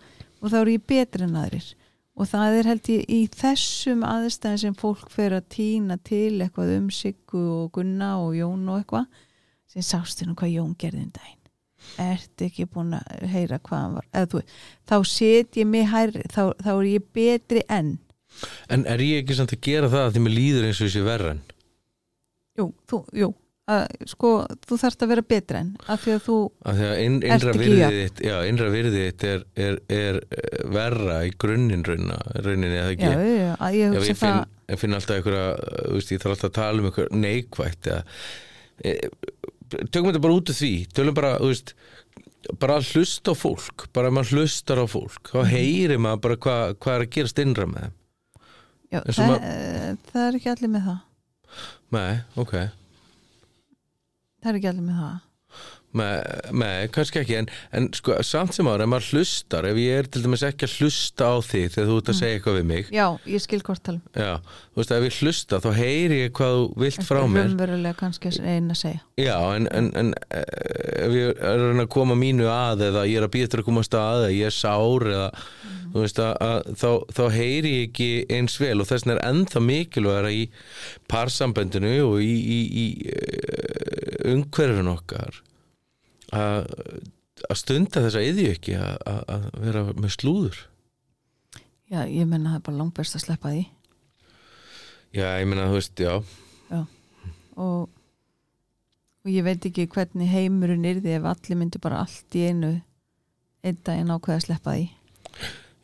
og 0.42 0.50
þá 0.50 0.56
er 0.60 0.72
ég 0.72 0.86
betri 0.88 1.26
en 1.26 1.38
aðrir. 1.38 1.68
Og 2.18 2.26
það 2.26 2.56
er 2.58 2.68
held 2.72 2.88
ég 2.90 3.02
í 3.14 3.18
þessum 3.30 4.02
aðstæðin 4.02 4.62
sem 4.64 4.76
fólk 4.78 5.06
fer 5.14 5.36
að 5.36 5.46
týna 5.54 5.98
til 6.02 6.40
eitthvað 6.42 6.72
um 6.74 6.88
Siggu 6.90 7.42
og 7.60 7.68
Gunna 7.76 8.16
og 8.18 8.34
Jón 8.34 8.64
og 8.66 8.80
eitthvað 8.80 9.06
sem 9.70 9.86
sástu 9.86 10.26
nú 10.26 10.34
hvað 10.38 10.56
Jón 10.56 10.74
gerði 10.80 11.04
um 11.04 11.12
daginn. 11.14 11.36
Ertu 12.02 12.48
ekki 12.48 12.66
búin 12.66 12.96
að 12.98 13.28
heyra 13.30 13.60
hvað 13.62 13.84
hann 13.84 13.96
var? 14.00 14.08
Eða 14.10 14.30
þú, 14.32 14.42
þá 14.90 14.96
set 15.12 15.60
ég 15.60 15.70
mig 15.70 15.86
hærri 15.92 16.24
þá, 16.26 16.42
þá 16.58 16.72
er 16.74 16.88
ég 16.90 17.10
betri 17.14 17.62
enn 17.70 17.96
En 18.70 18.84
er 18.86 19.00
ég 19.02 19.22
ekki 19.22 19.38
samt 19.38 19.54
að 19.54 19.62
gera 19.64 19.88
það 19.90 20.04
að 20.08 20.16
því 20.16 20.22
mér 20.24 20.34
líður 20.34 20.66
eins 20.68 20.80
og 20.80 20.88
þessi 20.88 21.04
verran? 21.06 21.40
jú, 22.58 22.66
þú, 22.90 22.98
jú 23.14 23.30
að, 23.68 23.84
sko, 24.08 24.30
þú 24.64 24.78
þarft 24.80 25.04
að 25.04 25.10
vera 25.12 25.24
betri 25.32 25.58
enn 25.60 25.70
af 25.92 26.04
því 26.04 26.14
að 26.14 26.22
þú, 26.24 26.36
því 26.64 26.86
að 26.88 27.00
inn, 27.04 27.18
innra 27.20 27.52
ekki 27.52 27.68
jöfn? 27.68 27.96
þitt 27.98 28.22
Já, 28.24 28.36
innra 28.48 28.68
virðið 28.72 29.04
þitt 29.04 29.26
er, 29.28 29.42
er, 29.66 29.76
er 29.98 30.20
eh, 30.38 30.62
verra 30.78 31.18
í 31.28 31.32
grunninn 31.44 31.84
rauninni 31.84 32.70
já, 32.72 32.84
ekki? 32.94 33.10
Já, 33.12 33.26
já, 33.28 33.50
að 33.58 33.76
ég 33.78 33.84
Já, 33.84 33.98
hugsa 33.98 34.12
ég 34.14 34.20
finn, 34.22 34.40
ég 34.72 34.82
finn 34.82 34.98
alltaf 34.98 35.18
einhverja, 35.18 35.44
þú 35.82 35.98
veist, 35.98 36.14
ég 36.14 36.24
þarf 36.24 36.34
alltaf 36.36 36.48
að 36.48 36.56
tala 36.60 36.82
um 36.82 36.88
einhver 36.90 37.12
neikvætt 37.26 37.90
eða, 37.92 38.00
e, 38.80 38.96
tökum 39.92 40.10
þetta 40.10 40.24
bara 40.24 40.40
út 40.40 40.54
af 40.54 40.60
því 40.62 40.72
tölum 40.96 41.18
bara, 41.20 41.34
þú 41.42 41.52
veist 41.52 41.74
bara 42.62 42.80
að 42.80 42.90
hlusta 42.94 43.34
á 43.34 43.36
fólk, 43.36 43.88
bara 43.92 44.08
að 44.08 44.16
maður 44.16 44.38
hlustar 44.38 44.80
á 44.80 44.86
fólk 44.88 45.32
þá 45.34 45.40
heyrir 45.52 46.00
maður 46.00 46.24
bara 46.24 46.40
hvað 46.46 46.76
hva 46.80 46.94
er 46.96 47.04
að 47.04 47.14
gerast 47.18 47.40
innra 47.42 47.68
með 47.68 47.88
þeim. 47.88 47.96
Já, 48.88 49.00
það, 49.04 49.24
maður- 49.28 50.04
það 50.08 50.22
er 50.24 50.36
ekki 50.38 50.52
allir 50.54 50.70
með 50.72 50.86
það. 50.88 51.00
Nei, 51.92 52.12
ok 52.40 52.54
það 54.42 54.52
er 54.52 54.60
ekki 54.60 54.70
allir 54.72 54.86
með 54.86 55.02
það. 55.04 55.16
Nei, 55.96 56.88
kannski 56.92 57.22
ekki 57.22 57.36
en, 57.38 57.46
en 57.72 57.86
sko, 57.96 58.18
samt 58.26 58.52
sem 58.52 58.66
ára, 58.68 58.84
ef 58.84 58.90
maður 58.92 59.06
hlustar 59.16 59.64
ef 59.70 59.78
ég 59.80 60.02
er 60.02 60.08
til 60.12 60.20
dæmis 60.20 60.42
ekki 60.44 60.66
að 60.68 60.74
hlusta 60.82 61.30
á 61.32 61.36
þig 61.40 61.70
þegar 61.72 61.88
þú 61.88 61.96
ert 61.96 62.10
að 62.12 62.18
segja 62.18 62.36
eitthvað 62.36 62.58
við 62.58 62.66
mig. 62.68 62.90
Já, 62.92 63.06
ég 63.32 63.44
skil 63.44 63.60
hvort 63.64 63.82
talum 63.86 64.02
Já, 64.12 64.34
þú 64.74 64.82
veist, 64.82 64.92
ef 64.98 65.06
ég 65.08 65.20
hlusta 65.22 65.60
þá 65.64 65.68
heyri 65.78 66.20
ég 66.20 66.34
hvað 66.36 66.58
þú 66.58 66.66
vilt 66.84 67.08
frá 67.08 67.22
mér. 67.24 67.48
raunverulega 67.48 67.96
kannski 68.02 68.34
einn 68.36 68.68
að 68.74 68.80
segja? 68.82 69.00
Já, 69.16 69.34
en, 69.56 69.70
en, 69.80 69.90
en 70.02 70.12
eh, 70.28 70.44
ef 71.06 71.16
ég 71.16 71.42
er 71.54 71.66
að 71.72 71.90
koma 71.96 72.18
mínu 72.20 72.52
að 72.52 72.84
eða 72.90 73.08
ég 73.08 73.22
er 73.22 73.28
að 73.30 73.40
eftir 73.40 73.64
að 73.64 73.70
koma 73.70 73.86
að 73.88 74.20
eða 74.20 74.30
ég 74.36 74.52
er 74.52 74.58
sár 74.58 75.08
eða 75.08 75.30
þú 75.88 76.04
veist 76.04 76.20
að, 76.20 76.34
að 76.44 76.70
þá, 76.82 76.88
þá 77.16 77.22
heyri 77.32 77.74
ég 77.78 77.88
ekki 77.88 78.10
eins 78.36 78.58
vel 78.60 78.76
og 78.82 78.90
þess 78.90 79.06
vegna 79.06 79.16
er 79.16 79.24
ennþá 79.30 79.64
mikilvægara 79.64 80.32
í 80.36 80.44
parsamböndinu 81.08 81.94
og 82.10 82.20
í, 82.20 82.34
í, 82.36 82.60
í 82.68 82.86
eh, 83.08 84.07
umhverfin 84.34 84.90
okkar 84.92 85.40
að 86.36 86.68
að 87.46 87.60
stunda 87.60 88.02
þessa 88.02 88.22
yðju 88.24 88.48
ekki 88.54 88.74
að, 88.78 88.96
að, 89.06 89.20
að 89.34 89.44
vera 89.62 89.84
með 89.92 90.14
slúður. 90.16 90.58
Já, 91.88 92.02
ég 92.04 92.26
menna 92.28 92.54
það 92.54 92.58
er 92.58 92.64
bara 92.66 92.80
langt 92.80 92.96
best 92.98 93.16
að 93.16 93.24
sleppa 93.24 93.52
því. 93.54 93.62
Já, 95.16 95.28
ég 95.40 95.46
meina, 95.48 95.68
þú 95.70 95.78
veist, 95.78 96.02
já. 96.02 96.82
Og, 97.58 97.88
og 99.24 99.30
ég 99.32 99.46
veit 99.46 99.64
ekki 99.70 99.88
hvernig 99.90 100.30
heimurinn 100.30 100.86
yrði 100.86 101.16
ef 101.16 101.28
allir 101.30 101.58
myndu 101.58 101.80
bara 101.82 102.02
allt 102.04 102.36
í 102.38 102.44
einu 102.50 102.74
einn 103.66 103.80
daginn 103.86 104.12
ákveða 104.14 104.36
að 104.36 104.44
sleppa 104.44 104.76
því. 104.76 104.88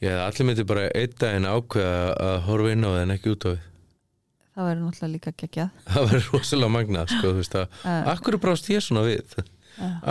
Já, 0.05 0.13
allir 0.27 0.49
myndi 0.51 0.67
bara 0.69 0.91
einn 0.93 1.17
daginn 1.23 1.49
ákveða 1.49 2.03
að 2.29 2.37
horfa 2.51 2.75
inn 2.75 2.85
á 2.87 2.91
það 2.91 3.01
en 3.01 3.17
ekki 3.17 3.35
út 3.35 3.49
á 3.49 3.51
við 3.55 3.63
það 4.55 4.69
verður 4.71 4.85
náttúrulega 4.87 5.13
líka 5.15 5.33
geggjað 5.43 5.69
Það 5.95 6.09
verður 6.11 6.29
rosalega 6.35 6.75
magnað, 6.77 7.07
sko, 7.15 7.27
þú 7.31 7.39
veist 7.43 7.57
að 7.61 7.67
uh, 7.85 8.11
Akkur 8.15 8.39
brást 8.43 8.71
ég 8.73 8.83
svona 8.85 9.05
við? 9.07 9.37
uh, 9.39 9.45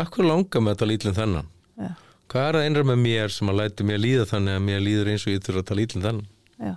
Akkur 0.03 0.27
langar 0.27 0.63
með 0.65 0.75
að 0.75 0.79
tala 0.83 0.95
ítlum 0.97 1.17
þennan? 1.17 1.47
Já. 1.79 1.91
Hvað 2.33 2.47
er 2.49 2.55
það 2.57 2.65
einra 2.67 2.83
með 2.89 2.99
mér 3.03 3.33
sem 3.35 3.51
að 3.51 3.59
læti 3.59 3.85
mér 3.85 3.99
líða 4.01 4.25
þannig 4.29 4.53
að 4.57 4.63
mér 4.67 4.79
líður 4.83 5.11
eins 5.13 5.25
og 5.27 5.33
ég 5.35 5.43
þurfa 5.45 5.61
að 5.63 5.69
tala 5.71 5.83
ítlum 5.87 6.05
þennan? 6.07 6.29
já 6.63 6.73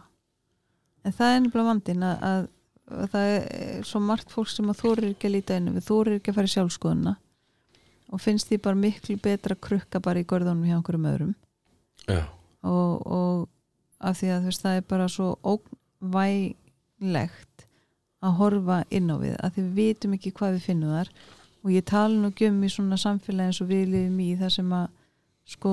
en 1.07 1.15
það 1.15 1.31
er 1.37 1.41
nefnilega 1.45 1.69
vandinn 1.71 2.03
að, 2.03 2.17
að, 2.27 2.47
að 2.91 3.07
það 3.13 3.27
er 3.37 3.85
svo 3.87 4.01
margt 4.03 4.33
fólk 4.35 4.51
sem 4.51 4.71
að 4.73 4.81
þórir 4.81 5.07
ekki 5.13 5.29
að 5.29 5.35
líta 5.37 5.59
inn 5.61 5.69
við 5.77 5.85
þórir 5.87 6.17
ekki 6.19 6.33
að 6.33 6.37
fara 6.41 6.51
í 6.51 6.55
sjálfskoðuna 6.57 7.13
og 8.11 8.23
finnst 8.23 8.49
því 8.51 8.59
bara 8.65 8.81
miklu 8.81 9.15
betra 9.23 9.55
að 9.55 9.63
krukka 9.69 9.99
bara 10.03 10.23
í 10.23 10.27
görðunum 10.29 10.67
hjá 10.67 10.75
einhverjum 10.81 11.07
öðrum 11.13 11.35
og, 12.67 12.93
og 13.07 13.47
af 14.11 14.19
því 14.19 14.29
að 14.35 14.49
veist, 14.51 14.65
það 14.67 14.81
er 14.81 14.85
bara 14.91 15.07
svo 15.11 15.29
óvænlegt 15.47 17.56
að 18.27 18.39
horfa 18.41 18.83
inn 18.91 19.11
á 19.13 19.17
við 19.23 19.35
að 19.39 19.57
því 19.57 19.65
við 19.65 19.81
vitum 19.81 20.17
ekki 20.17 20.35
hvað 20.37 20.57
við 20.57 20.69
finnum 20.69 20.95
þar. 20.97 21.11
Og 21.67 21.73
ég 21.75 21.87
tala 21.89 22.15
nú 22.15 22.31
ekki 22.31 22.51
um 22.51 22.61
í 22.63 22.71
svona 22.71 22.99
samfélagi 23.01 23.53
eins 23.53 23.63
og 23.63 23.71
við 23.71 23.89
lifum 23.95 24.21
í 24.23 24.29
það 24.39 24.53
sem 24.57 24.77
að 24.77 24.87
sko 25.47 25.73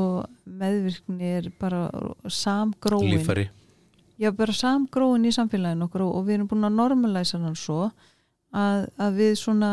meðvirkni 0.61 1.29
er 1.39 1.49
bara 1.61 1.83
samgróin. 2.29 3.15
Líffæri. 3.15 3.47
Já 4.21 4.29
bara 4.37 4.53
samgróin 4.53 5.25
í 5.25 5.33
samfélaginu 5.33 5.87
okkur 5.87 6.05
og, 6.05 6.17
og 6.19 6.27
við 6.27 6.37
erum 6.37 6.49
búin 6.51 6.69
að 6.69 6.77
normalæsa 6.77 7.41
hann 7.41 7.57
svo 7.57 7.87
að, 8.53 8.85
að 9.01 9.17
við 9.17 9.33
svona 9.41 9.71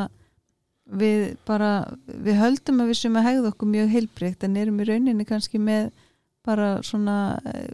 við 0.91 1.27
bara 1.47 1.73
við 2.07 2.41
höldum 2.41 2.83
að 2.83 2.91
við 2.91 2.99
sem 2.99 3.19
að 3.19 3.27
hegða 3.29 3.53
okkur 3.53 3.71
mjög 3.71 3.93
heilbreykt 3.95 4.47
en 4.47 4.57
erum 4.59 4.81
í 4.83 4.87
rauninni 4.89 5.27
kannski 5.29 5.61
með 5.63 5.93
bara 6.47 6.71
svona 6.87 7.39
eh, 7.47 7.69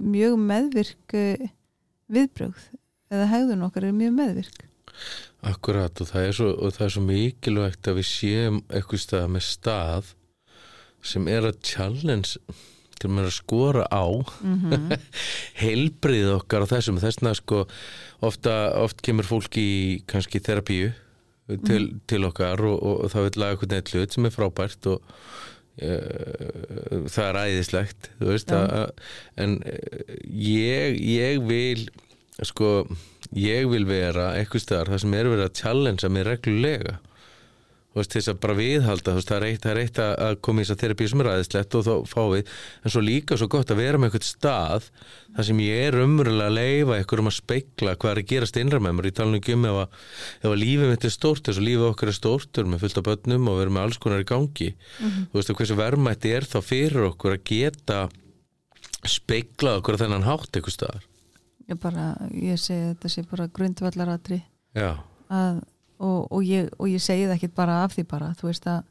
mjög 0.00 0.38
meðvirk 0.40 1.14
eh, 1.14 1.50
viðbrögð 2.10 2.64
eða 3.12 3.28
hegðun 3.32 3.66
okkar 3.68 3.88
er 3.88 3.96
mjög 3.96 4.16
meðvirk. 4.18 4.64
Akkurat 5.48 6.00
og 6.02 6.10
það 6.10 6.28
er 6.28 6.38
svo, 6.38 6.48
og 6.56 6.74
það 6.74 6.86
er 6.86 6.94
svo 6.94 7.04
mikilvægt 7.06 7.90
að 7.90 8.00
við 8.00 8.08
séum 8.08 8.62
eitthvað 8.66 9.04
stað 9.04 9.28
með 9.34 9.46
stað 9.46 10.14
sem 11.08 11.28
er 11.30 11.46
að 11.46 11.60
challenge 11.64 12.56
til 12.98 13.12
að 13.14 13.28
skora 13.36 13.84
á 13.86 14.06
mm 14.42 14.96
heilbrið 15.58 16.32
okkar 16.36 16.66
á 16.66 16.70
þessum. 16.70 16.98
Þessna 17.02 17.34
sko 17.38 17.64
ofta, 18.26 18.54
oft 18.78 19.02
kemur 19.06 19.26
fólk 19.26 19.58
í 19.58 19.70
kannski 20.10 20.42
terapíu 20.42 20.90
til, 21.64 21.84
til 22.08 22.26
okkar 22.28 22.60
og, 22.68 22.76
og, 22.82 23.06
það 23.12 23.28
vil 23.28 23.40
laga 23.40 23.54
eitthvað 23.54 23.72
neitt 23.72 23.92
hlut 23.94 24.14
sem 24.14 24.28
er 24.28 24.34
frábært 24.34 24.88
og 24.90 25.14
uh, 25.80 27.06
það 27.08 27.24
er 27.28 27.40
æðislegt 27.44 28.10
þú 28.18 28.30
veist 28.32 28.52
að 28.54 28.74
en 29.40 29.56
uh, 29.62 30.12
ég, 30.28 30.98
ég 31.00 31.40
vil 31.48 31.86
sko 32.46 32.70
ég 33.34 33.66
vil 33.72 33.84
vera 33.88 34.32
eitthvað 34.38 34.64
staðar 34.64 34.94
það 34.94 35.04
sem 35.04 35.18
er 35.18 35.28
verið 35.32 35.46
að 35.48 35.60
challengea 35.62 36.12
mig 36.12 36.26
reglulega. 36.28 36.98
Veist, 37.96 38.12
þess 38.14 38.30
að 38.30 38.36
bara 38.44 38.54
viðhalda 38.54 39.12
veist, 39.16 39.30
það 39.30 39.38
er 39.38 39.44
eitt, 39.48 39.62
það 39.64 39.72
er 39.72 39.78
eitt 39.82 39.98
að 40.04 40.10
að 40.22 40.34
koma 40.46 40.60
í 40.60 40.66
þess 40.66 40.74
að 40.74 40.80
terapíu 40.82 41.08
sem 41.10 41.22
er 41.24 41.28
aðeinslegt 41.32 41.76
og 41.78 41.86
þá 41.86 41.94
fá 42.06 42.20
við. 42.30 42.52
En 42.84 42.92
svo 42.94 43.02
líka 43.02 43.38
svo 43.40 43.48
gott 43.50 43.72
að 43.74 43.80
vera 43.80 43.98
með 43.98 44.10
eitthvað 44.12 44.28
stað 44.28 44.86
þar 45.34 45.48
sem 45.48 45.62
ég 45.64 45.82
er 45.88 45.98
umröðlega 46.04 46.52
að 46.52 46.58
leifa 46.60 46.98
eitthvað 46.98 47.24
um 47.24 47.32
að 47.32 47.36
speikla 47.40 47.96
hvað 47.96 48.12
er 48.12 48.22
að 48.22 48.30
gerast 48.34 48.60
innra 48.62 48.82
með 48.84 48.96
mér. 48.98 49.10
Ég 49.10 49.18
tala 49.18 49.32
nú 49.32 49.40
ekki 49.40 49.56
um 49.56 49.66
ef 49.72 49.80
að, 49.82 49.98
ef 50.44 50.48
að 50.52 50.62
lífið 50.62 50.94
mitt 50.94 51.08
er 51.08 51.16
stórt 51.16 51.48
þess 51.48 51.62
að 51.62 51.68
lífið 51.72 51.88
okkar 51.88 52.12
er 52.12 52.18
stórt 52.20 52.62
með 52.68 52.84
fullt 52.84 53.02
af 53.02 53.08
börnum 53.08 53.50
og 53.50 53.58
við 53.58 53.66
erum 53.66 53.78
með 53.80 53.88
alls 53.88 54.00
konar 54.04 54.22
í 54.22 54.30
gangi. 54.30 54.72
Þú 55.00 55.40
veist, 55.40 55.52
og 55.54 55.62
hversu 55.62 55.80
verðmætti 55.80 56.34
er 56.38 56.46
þá 56.46 56.58
fyrir 56.62 57.10
okkur 57.10 57.38
að 57.38 57.46
geta 57.50 58.02
speiklað 59.08 59.80
okkur 59.80 60.02
þennan 60.04 60.28
hátt 60.28 60.52
eitthvað 60.52 60.76
staðar 60.76 61.07
ég 61.68 61.80
bara, 61.82 62.10
ég 62.32 62.60
segi 62.60 62.92
þetta 62.92 63.12
sé 63.12 63.24
bara 63.28 63.48
grundvallaratri 63.58 64.40
og, 65.98 66.20
og, 66.30 66.42
ég, 66.44 66.68
og 66.78 66.88
ég 66.90 67.02
segi 67.02 67.26
það 67.26 67.36
ekki 67.36 67.50
bara 67.56 67.80
af 67.84 67.96
því 67.96 68.06
bara, 68.10 68.34
þú 68.38 68.50
veist 68.50 68.68
að 68.70 68.84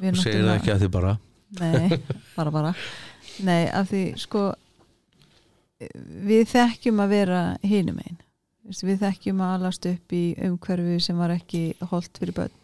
þú 0.00 0.12
segir 0.22 0.46
það 0.46 0.54
ekki 0.58 0.74
að 0.74 0.84
því 0.84 0.92
bara? 0.96 1.16
Nei, 1.60 1.98
bara 2.36 2.52
bara. 2.54 2.76
Nei, 3.44 3.66
af 3.68 3.90
því 3.90 4.04
sko 4.20 4.46
við 6.26 6.46
þekkjum 6.54 7.02
að 7.04 7.12
vera 7.12 7.42
hinum 7.66 7.98
einn 8.00 8.22
við 8.66 9.02
þekkjum 9.02 9.42
að 9.44 9.54
alast 9.56 9.86
upp 9.86 10.14
í 10.16 10.24
umhverfi 10.42 10.98
sem 11.04 11.18
var 11.20 11.34
ekki 11.34 11.76
holdt 11.90 12.18
fyrir 12.18 12.34
börn. 12.34 12.54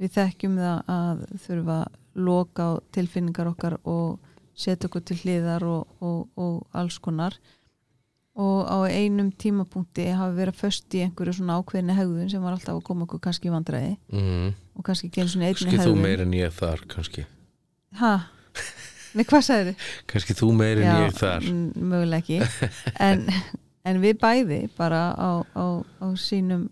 Við 0.00 0.12
þekkjum 0.18 0.56
það 0.58 0.90
að 0.90 1.22
þurfa 1.46 1.76
að 1.84 2.00
loka 2.14 2.66
á 2.66 2.72
tilfinningar 2.94 3.50
okkar 3.50 3.78
og 3.88 4.18
setja 4.54 4.88
okkur 4.88 5.04
til 5.06 5.16
hliðar 5.22 5.64
og, 5.66 5.86
og, 6.04 6.26
og 6.38 6.58
alls 6.76 6.98
konar 7.02 7.36
og 8.34 8.66
á 8.66 8.76
einum 8.90 9.28
tímapunkti 9.38 10.08
hafi 10.10 10.34
verið 10.40 10.56
föst 10.58 10.94
í 10.98 11.04
einhverju 11.04 11.36
svona 11.38 11.60
ákveðinni 11.60 11.94
hegðun 11.94 12.30
sem 12.32 12.42
var 12.42 12.56
alltaf 12.56 12.74
að 12.74 12.84
koma 12.88 13.06
okkur 13.06 13.20
kannski 13.28 13.46
í 13.50 13.52
vandræði. 13.54 13.92
Mm. 14.10 14.54
og 14.74 14.84
kannski 14.88 15.10
eins 15.22 15.36
og 15.36 15.42
einni 15.44 15.54
kannski 15.54 15.76
þú 15.78 15.84
hegðun. 15.84 16.02
meir 16.02 16.22
en 16.24 16.32
ég 16.34 16.54
þar 16.56 16.82
kannski. 16.90 17.26
Ha, 18.00 18.14
nei 19.14 19.22
hvað 19.30 19.44
sagður 19.46 19.68
þið? 19.70 19.90
kannski 20.10 20.34
þú 20.40 20.48
meir 20.58 20.82
en 20.82 21.04
ég 21.04 21.14
þar. 21.20 21.46
m- 21.46 21.90
mögulega 21.92 22.24
ekki. 22.24 22.72
En, 22.98 23.22
en 23.86 24.00
við 24.02 24.18
bæði 24.18 24.60
bara 24.76 25.04
á, 25.14 25.30
á, 25.54 25.64
á 26.02 26.06
sínum 26.18 26.66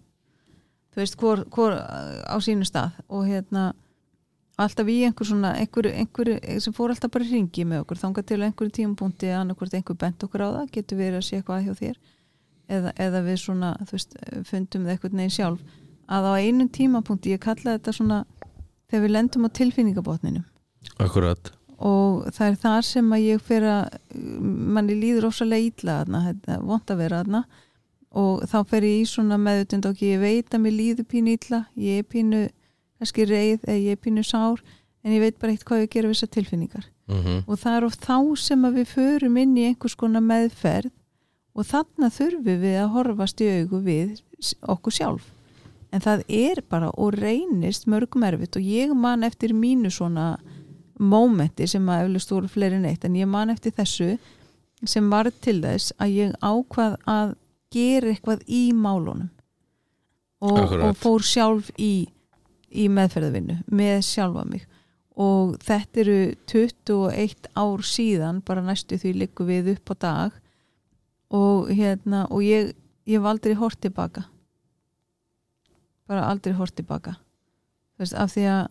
þú 0.92 1.00
veist, 1.04 1.14
hvor, 1.20 1.44
hvor 1.54 1.78
á 1.78 2.36
sínum 2.42 2.66
stað. 2.66 2.98
Og 3.08 3.28
hérna 3.30 3.70
alltaf 4.60 4.88
í 4.88 4.98
einhver 5.06 5.28
svona 5.28 5.52
einhver, 5.56 5.88
einhver, 5.92 6.32
sem 6.60 6.74
fór 6.76 6.92
alltaf 6.92 7.12
bara 7.14 7.28
hringi 7.28 7.64
með 7.68 7.84
okkur 7.84 8.00
þangað 8.02 8.28
til 8.28 8.40
einhverju 8.42 8.74
tímapunkti 8.78 9.30
annarkvort 9.32 9.76
einhver 9.78 9.98
bent 9.98 10.26
okkur 10.26 10.44
á 10.44 10.48
það, 10.48 10.66
getur 10.76 11.00
verið 11.00 11.20
að 11.20 11.26
sé 11.28 11.38
eitthvað 11.38 11.56
að 11.56 11.64
hjá 11.64 11.78
þér. 11.80 11.96
Eða, 12.72 12.92
eða 13.04 13.22
við 13.26 13.40
svona 13.42 13.72
veist, 13.90 14.14
fundum 14.48 14.84
það 14.84 14.94
eitthvað 14.94 15.16
neginn 15.18 15.34
sjálf. 15.36 15.80
Að 16.12 16.28
á 16.28 16.32
einum 16.44 16.68
tímapunkti, 16.72 17.32
ég 17.32 17.42
kalla 17.42 17.76
þetta 17.76 17.96
svona 17.96 18.20
þegar 18.92 19.04
við 19.06 19.14
lendum 19.16 19.48
á 19.48 19.50
tilfinningabotninum. 19.56 20.46
Akkurat. 21.00 21.52
Og 21.82 22.28
það 22.30 22.46
er 22.46 22.56
þar 22.62 22.86
sem 22.86 23.12
að 23.16 23.24
ég 23.24 23.42
fer 23.42 23.66
að 23.66 23.98
manni 24.76 24.94
líður 25.00 25.30
ósalega 25.32 25.66
ítla 25.66 25.98
er 26.04 26.62
vont 26.62 26.92
að 26.92 27.00
vera 27.00 27.22
þarna. 27.22 27.42
Og 28.22 28.44
þá 28.46 28.58
fer 28.68 28.84
ég 28.86 29.00
í 29.00 29.08
svona 29.08 29.38
meðutund 29.40 29.88
og 29.88 30.02
ég 30.04 30.20
veit 30.20 30.52
að 30.52 30.62
mér 30.66 30.76
líður 30.76 31.08
pínu 31.08 31.32
ítla 31.32 31.62
ég 31.80 32.02
er 32.02 32.06
pínu 32.06 32.42
kannski 33.02 33.26
reið 33.28 33.66
eða 33.66 33.78
ég 33.80 33.98
er 33.98 34.00
pínu 34.00 34.24
sár 34.26 34.62
en 35.02 35.12
ég 35.12 35.22
veit 35.24 35.38
bara 35.42 35.52
eitt 35.52 35.66
hvað 35.66 35.84
ég 35.84 35.92
gera 35.92 36.08
við 36.08 36.16
þessar 36.16 36.34
tilfinningar. 36.38 36.88
Mm 37.10 37.44
og 37.46 37.58
það 37.58 37.76
er 37.76 37.84
oft 37.84 38.04
þá 38.06 38.18
sem 38.38 38.64
að 38.64 38.76
við 38.78 38.90
förum 38.94 39.36
inn 39.42 39.56
í 39.58 39.68
einhvers 39.68 39.98
konar 39.98 40.22
meðferð 40.22 40.92
og 41.52 41.68
þarna 41.68 42.08
þurfum 42.08 42.60
við 42.62 42.76
að 42.80 42.92
horfast 42.96 43.40
í 43.40 43.48
augu 43.58 43.80
við 43.84 44.22
okkur 44.62 44.92
sjálf. 44.92 45.26
En 45.92 46.00
það 46.00 46.22
er 46.28 46.62
bara 46.68 46.88
og 46.96 47.18
reynist 47.18 47.84
mörgum 47.86 48.24
erfitt 48.24 48.56
og 48.56 48.64
ég 48.64 48.94
man 48.96 49.26
eftir 49.26 49.52
mínu 49.52 49.90
svona 49.92 50.38
mómenti 51.02 51.66
sem 51.68 51.88
að 51.88 52.06
eflust 52.06 52.32
voru 52.32 52.48
fleiri 52.48 52.78
en 52.78 52.88
eitt 52.88 53.04
en 53.04 53.18
ég 53.18 53.28
man 53.28 53.50
eftir 53.52 53.74
þessu 53.76 54.16
sem 54.88 55.10
var 55.10 55.28
til 55.44 55.60
þess 55.62 55.92
að 56.00 56.16
ég 56.16 56.32
ákvað 56.40 56.96
að 57.06 57.34
gera 57.72 58.12
eitthvað 58.12 58.42
í 58.48 58.64
málunum. 58.72 59.30
Og, 60.42 60.72
og 60.74 60.96
fór 60.98 61.22
sjálf 61.22 61.68
í, 61.78 62.08
í 62.72 62.88
meðferðavinnu 62.92 63.58
með 63.70 63.96
sjálfa 64.08 64.44
mig. 64.48 64.66
Og 65.20 65.56
þetta 65.60 66.00
eru 66.00 66.18
21 66.48 67.50
ár 67.60 67.82
síðan 67.84 68.40
bara 68.46 68.64
næstu 68.64 68.96
því 69.00 69.16
liggum 69.24 69.50
við 69.50 69.74
upp 69.74 69.92
á 69.92 69.94
dag. 70.06 70.38
Og 71.32 71.72
hérna 71.72 72.26
og 72.32 72.44
ég, 72.44 72.72
ég 73.08 73.20
hef 73.20 73.28
aldrei 73.28 73.56
hort 73.56 73.80
tilbaka 73.80 74.26
bara 76.12 76.28
aldrei 76.28 76.54
hort 76.56 76.76
tilbaka 76.76 77.16
veist, 78.00 78.16
af 78.18 78.32
því 78.34 78.48
að, 78.52 78.64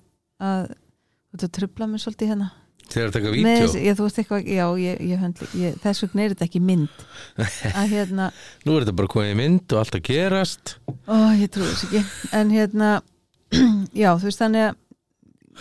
að 0.44 0.66
þetta 1.34 1.54
trubla 1.58 1.88
mér 1.90 2.04
svolítið 2.04 2.34
hérna. 2.34 2.50
Þegar 2.92 3.08
það 3.08 4.16
taka 4.18 4.40
ég, 4.44 4.82
ég, 4.84 5.04
ég, 5.56 5.76
þess 5.80 6.04
vegna 6.04 6.24
er 6.26 6.34
þetta 6.34 6.48
ekki 6.50 6.60
mynd. 6.68 7.04
Að 7.80 7.94
hérna, 7.94 8.26
nú 8.66 8.74
er 8.74 8.84
þetta 8.84 8.96
bara 8.98 9.12
komið 9.14 9.32
í 9.32 9.38
mynd 9.40 9.76
og 9.76 9.80
allt 9.80 9.96
að 9.96 10.04
gerast. 10.10 10.74
Ó, 11.08 11.32
ég 11.40 11.54
trúi 11.54 11.70
þess 11.70 11.86
ekki. 11.88 12.02
En 12.36 12.52
hérna, 12.52 12.90
já, 14.04 14.10
þú 14.16 14.30
veist 14.30 14.42
þannig 14.42 14.70
að 14.70 14.80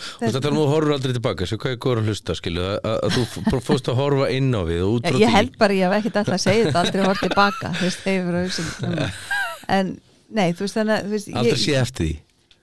og 0.01 0.21
þetta 0.31 0.47
er 0.47 0.55
nú 0.55 0.63
horfur 0.69 0.93
aldrei 0.95 1.13
tilbaka 1.13 1.45
svo 1.45 1.57
hvað 1.61 1.73
er 1.73 1.79
góður 1.83 1.99
að 2.01 2.09
hlusta 2.09 2.35
skilu 2.39 2.63
að, 2.79 3.17
þú 3.51 3.59
fórst 3.65 3.89
að 3.91 3.99
horfa 3.99 4.29
inn 4.33 4.47
á 4.55 4.61
við 4.65 4.85
Já, 5.03 5.17
ég 5.19 5.33
held 5.35 5.57
bara, 5.59 5.75
ég 5.75 5.85
hef 5.85 5.97
ekkert 5.99 6.19
alltaf 6.21 6.37
að 6.37 6.43
segja 6.45 6.67
þetta 6.69 6.83
aldrei 6.85 7.03
hort 7.05 7.23
tilbaka, 7.25 7.71
þú 7.77 7.87
veist, 7.87 8.05
hefur 8.07 8.37
að 8.39 8.45
hugsa 8.47 9.09
en, 9.77 9.93
nei, 10.31 10.47
þú 10.55 10.65
veist 10.65 10.79
þannig 10.79 10.95
að 10.95 11.17
aldrei 11.41 11.51
ég, 11.51 11.61
sé 11.65 11.75
eftir 11.81 12.07
því. 12.07 12.13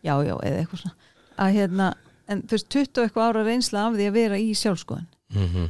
Já, 0.08 0.14
já, 0.24 0.34
eða 0.34 0.62
eitthvað 0.62 0.82
svona. 0.82 1.10
Að 1.38 1.58
hérna, 1.58 1.90
en 2.32 2.42
þú 2.48 2.56
veist, 2.56 2.70
20 2.74 2.88
og 2.88 3.04
eitthvað 3.04 3.28
ára 3.28 3.44
reynsla 3.46 3.84
af 3.84 3.98
því 3.98 4.08
að 4.08 4.18
vera 4.18 4.40
í 4.40 4.48
sjálfskoðan 4.56 5.10
mm 5.36 5.68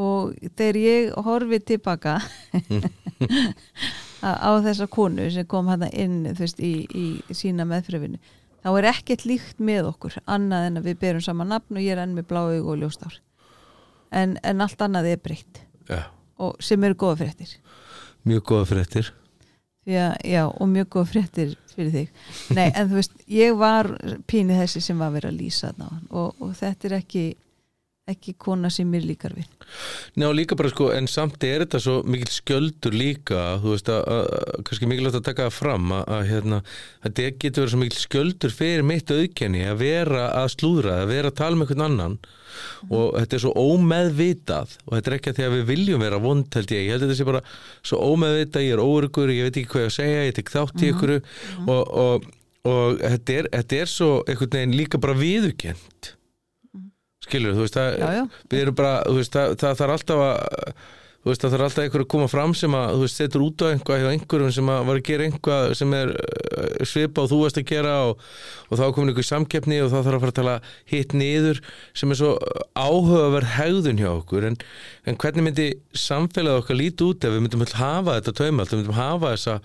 og 0.00 0.36
þegar 0.56 0.76
ég 0.80 1.14
horfi 1.26 1.58
tilbaka 1.66 2.20
á 4.24 4.30
á 4.38 4.50
þessa 4.62 4.86
konu 4.86 5.26
sem 5.32 5.48
kom 5.50 5.68
hann 5.70 5.86
inn 5.90 6.22
þú 6.30 6.44
veist, 6.44 6.60
í, 6.62 6.86
í 6.86 7.36
sína 7.36 7.66
meðfröfinu 7.68 8.20
þá 8.60 8.70
er 8.74 8.88
ekkert 8.92 9.26
líkt 9.28 9.60
með 9.62 9.90
okkur 9.94 10.20
annað 10.26 10.68
en 10.68 10.80
að 10.80 10.88
við 10.90 11.02
berum 11.04 11.24
saman 11.24 11.52
nafn 11.54 11.78
og 11.78 11.84
ég 11.84 11.96
er 11.96 12.02
enn 12.04 12.16
með 12.16 12.28
blá 12.30 12.42
augu 12.44 12.74
og 12.74 12.80
ljóstár 12.80 13.18
en, 14.10 14.36
en 14.42 14.64
allt 14.64 14.82
annað 14.82 15.12
er 15.12 15.22
breytt. 15.22 15.62
Já, 15.90 16.04
og 16.40 16.60
sem 16.64 16.84
eru 16.86 16.98
góða 16.98 17.20
fréttir. 17.24 17.56
Mjög 18.28 18.46
góða 18.50 18.68
fréttir. 18.70 19.12
Að, 19.90 20.16
já, 20.28 20.42
og 20.46 20.68
mjög 20.70 20.90
góða 20.94 21.10
fréttir 21.14 21.54
fyrir 21.74 21.92
þig. 21.94 22.24
Nei, 22.56 22.66
en 22.68 22.90
þú 22.90 22.98
veist, 22.98 23.14
ég 23.30 23.56
var 23.58 23.90
pínið 24.30 24.64
þessi 24.64 24.82
sem 24.84 25.00
var 25.00 25.26
að 25.26 25.38
lýsa 25.38 25.70
þarna 25.70 25.88
áðan. 25.88 26.04
Og, 26.10 26.42
og 26.44 26.52
þetta 26.58 26.88
er 26.88 26.96
ekki 27.00 27.24
ekki 28.10 28.34
kona 28.40 28.70
sem 28.72 28.88
mér 28.90 29.04
líkar 29.06 29.34
við. 29.36 29.46
Ná 30.18 30.26
líka 30.34 30.56
bara 30.58 30.70
sko, 30.72 30.88
en 30.94 31.06
samt 31.10 31.42
er 31.46 31.64
þetta 31.64 31.80
svo 31.82 31.96
mikil 32.08 32.30
skjöldur 32.32 32.96
líka, 32.96 33.42
þú 33.62 33.74
veist 33.74 33.90
að, 33.92 34.00
að, 34.14 34.26
að 34.40 34.66
kannski 34.68 34.90
mikilvægt 34.90 35.18
að 35.20 35.26
taka 35.28 35.46
það 35.46 35.56
fram 35.58 35.94
að, 35.94 36.02
að 36.16 36.24
hérna, 36.30 36.60
þetta 37.06 37.28
getur 37.44 37.62
verið 37.62 37.74
svo 37.74 37.80
mikil 37.84 38.00
skjöldur 38.00 38.54
fyrir 38.56 38.86
mitt 38.90 39.14
auðkenni 39.14 39.64
að 39.68 39.80
vera 39.84 40.26
að 40.40 40.52
slúðra, 40.56 40.98
að 41.04 41.14
vera 41.14 41.32
að 41.32 41.38
tala 41.42 41.60
með 41.60 41.66
einhvern 41.68 41.86
annan. 41.86 42.18
Og 42.90 43.14
þetta 43.14 43.36
er 43.36 43.42
svo 43.44 43.52
ómeðvitað 43.54 44.72
og 44.82 44.94
þetta 44.96 45.10
er 45.10 45.16
ekki 45.16 45.30
að 45.30 45.36
því 45.36 45.44
að 45.46 45.54
við 45.54 45.68
viljum 45.68 46.02
vera 46.02 46.18
vond 46.20 46.58
held 46.58 46.74
ég, 46.74 46.82
ég 46.82 46.96
held 46.96 47.04
að 47.04 47.12
þetta 47.12 47.20
sé 47.20 47.28
bara 47.28 47.42
svo 47.86 48.00
ómeðvitað, 48.10 48.66
ég 48.66 48.74
er 48.74 48.82
óörgur, 48.82 49.32
ég 49.32 49.46
veit 49.46 49.60
ekki 49.60 49.70
hvað 49.70 49.84
ég 49.84 49.92
að 49.92 49.96
segja, 49.96 50.24
ég 50.26 50.36
tek 50.36 50.52
þátt 50.56 50.82
í 50.82 50.90
ykkur 50.90 51.12
og, 51.14 51.92
og, 52.02 52.26
og 52.66 52.98
þetta, 53.04 53.36
er, 53.38 53.50
þetta 53.54 53.78
er 53.78 53.92
svo 53.94 54.10
einhvern 54.26 54.56
veginn 54.58 54.76
líka 54.82 55.00
bara 55.00 55.16
viðukent 55.20 56.10
skilur, 57.26 57.52
þú 57.58 57.66
veist 57.66 57.76
að 57.80 57.92
já, 58.00 58.08
já, 58.16 58.24
við 58.48 58.64
erum 58.64 58.80
bara, 58.80 58.96
þú 59.04 59.20
veist, 59.20 59.36
það, 59.36 59.60
það 59.60 59.78
þarf 59.82 59.98
alltaf 59.98 60.24
að 60.24 60.74
þú 61.20 61.28
veist, 61.28 61.42
það 61.42 61.52
þarf 61.52 61.64
alltaf 61.66 61.82
einhver 61.84 62.02
að 62.02 62.08
koma 62.14 62.26
fram 62.32 62.52
sem 62.56 62.74
að, 62.78 62.92
þú 62.94 63.00
veist, 63.04 63.18
setur 63.20 63.42
út 63.44 63.60
á 63.60 63.66
einhvað 63.68 63.98
hjá 64.00 64.06
einhverjum 64.08 64.52
sem 64.56 64.70
að 64.72 64.86
var 64.88 65.00
að 65.00 65.08
gera 65.10 65.26
einhvað 65.28 65.64
sem 65.76 65.96
er 65.98 66.12
uh, 66.16 66.86
svipa 66.88 67.20
og 67.20 67.28
þú 67.28 67.40
varst 67.42 67.60
að 67.60 67.66
gera 67.68 67.96
og, 68.08 68.22
og 68.70 68.80
þá 68.80 68.84
komin 68.96 69.12
einhver 69.12 69.26
samkeppni 69.28 69.82
og 69.84 69.90
þá 69.92 69.98
þarf 69.98 70.16
að 70.16 70.24
fara 70.24 70.32
að 70.32 70.38
tala 70.38 70.54
hitt 70.94 71.12
niður 71.20 71.60
sem 72.00 72.14
er 72.14 72.20
svo 72.22 72.30
áhugaverð 72.72 73.52
hegðun 73.58 74.00
hjá 74.00 74.08
okkur. 74.14 74.48
En, 74.48 74.56
en 75.04 75.20
hvernig 75.20 75.46
myndi 75.50 75.68
samfélagið 75.92 76.62
okkar 76.62 76.80
líti 76.80 77.10
út 77.10 77.28
ef 77.28 77.36
við 77.36 77.44
myndum 77.44 77.66
hafa 77.82 78.16
þetta 78.16 78.36
taumalt, 78.40 78.72
við 78.72 78.80
myndum 78.80 78.96
hafa 78.96 79.34
þessa 79.36 79.58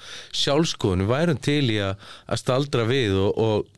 sjálfskoðun, 0.43 1.05
við 1.07 1.15
værum 1.15 1.41
til 1.47 1.63
í 1.71 1.79
að, 1.87 2.11
að 2.27 2.43
staldra 2.43 2.89
við 2.91 3.15
og, 3.15 3.31
og 3.39 3.74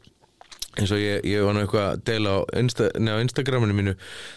eins 0.77 0.93
og 0.93 1.01
ég, 1.01 1.25
ég 1.25 1.43
var 1.45 1.55
nú 1.55 1.63
eitthvað 1.63 1.87
að 1.89 2.03
deila 2.09 2.35
á, 2.37 2.39
Insta, 2.61 2.89
á 2.93 3.17
Instagraminu 3.23 3.75
mínu 3.77 3.95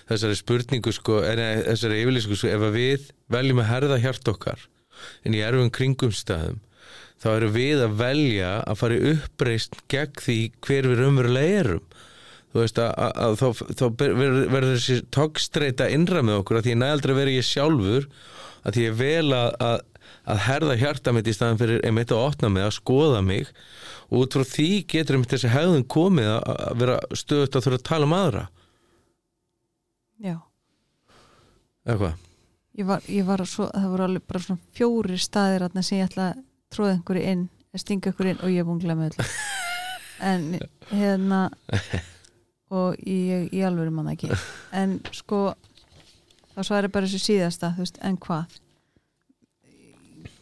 þessari 0.09 0.39
spurningu 0.39 0.95
sko, 0.97 1.21
er, 1.27 1.43
þessari 1.69 2.01
yfirlýsku 2.03 2.39
sko, 2.41 2.51
ef 2.55 2.67
við 2.75 3.11
veljum 3.33 3.63
að 3.63 3.71
herða 3.75 4.01
hjart 4.03 4.33
okkar 4.33 4.67
en 5.25 5.37
í 5.37 5.45
erfum 5.45 5.73
kringumstæðum 5.75 6.61
þá 7.21 7.29
erum 7.35 7.55
við 7.55 7.85
að 7.85 7.97
velja 8.01 8.51
að 8.65 8.79
fara 8.81 9.01
uppreist 9.13 9.77
gegn 9.93 10.23
því 10.25 10.39
hver 10.65 10.89
við 10.89 11.03
raunverulega 11.03 11.59
erum. 11.61 11.83
Þú 12.51 12.63
veist 12.65 12.81
að, 12.83 12.91
að, 13.05 13.19
að 13.25 13.37
þá, 13.39 13.63
þá 13.79 13.85
verður 14.01 14.39
verður 14.51 14.73
þessi 14.75 14.97
tókstreita 15.15 15.89
innra 15.95 16.25
með 16.27 16.41
okkur 16.41 16.59
að 16.59 16.67
því 16.67 16.73
ég 16.73 16.81
næaldra 16.81 17.17
verið 17.21 17.37
ég 17.37 17.47
sjálfur 17.47 18.09
að 18.65 18.77
því 18.77 18.87
ég 18.87 18.97
vel 18.99 19.37
að, 19.37 19.51
að, 19.67 19.77
að 20.29 20.43
herða 20.47 20.79
hjarta 20.81 21.15
mitt 21.17 21.29
í 21.31 21.35
staðan 21.37 21.61
fyrir 21.61 21.85
einmitt 21.87 22.15
að 22.15 22.25
opna 22.27 22.51
mig, 22.53 22.67
að 22.67 22.77
skoða 22.79 23.21
mig. 23.25 23.53
Og 24.11 24.25
út 24.25 24.37
frá 24.37 24.47
því 24.47 24.71
getur 24.91 25.17
einmitt 25.17 25.35
þessi 25.35 25.53
hegðun 25.53 25.87
komið 25.91 26.33
að, 26.37 26.49
að 26.69 26.81
vera 26.83 26.99
stöðut 27.17 27.57
að 27.57 27.69
þurfa 27.69 27.81
að 27.81 27.87
tala 27.91 28.09
um 28.09 28.17
aðra. 28.19 28.49
Já. 30.21 30.37
Eða 31.87 32.03
hvað? 32.03 32.27
ég 32.81 32.87
var, 32.87 33.03
ég 33.09 33.27
var 33.27 33.43
svo, 33.49 33.69
það 33.73 33.89
voru 33.93 34.07
alveg 34.07 34.27
bara 34.29 34.43
svona 34.45 34.77
fjóri 34.77 35.19
staðir 35.21 35.67
þarna 35.67 35.83
sem 35.85 36.01
ég 36.01 36.09
ætla 36.09 36.29
að 36.31 36.45
tróða 36.71 36.95
einhverju 36.97 37.33
inn, 37.33 37.43
að 37.75 37.83
stinga 37.83 38.11
einhverju 38.11 38.35
inn 38.35 38.43
og 38.45 38.55
ég 38.55 38.63
er 38.63 38.69
búin 38.69 38.81
að 38.81 38.87
glemja 38.87 39.11
öll 39.11 39.29
en 40.31 40.47
hérna 40.93 41.41
og 42.71 43.01
ég, 43.03 43.51
ég 43.57 43.67
alveg 43.67 43.93
manna 43.95 44.15
ekki. 44.15 44.31
En 44.77 44.99
sko 45.17 45.43
þá 46.55 46.61
svarir 46.67 46.93
bara 46.93 47.09
þessu 47.09 47.23
síðasta, 47.25 47.73
þú 47.77 47.87
veist, 47.87 48.01
en 48.07 48.19
hvað 48.21 48.59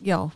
já 0.04 0.30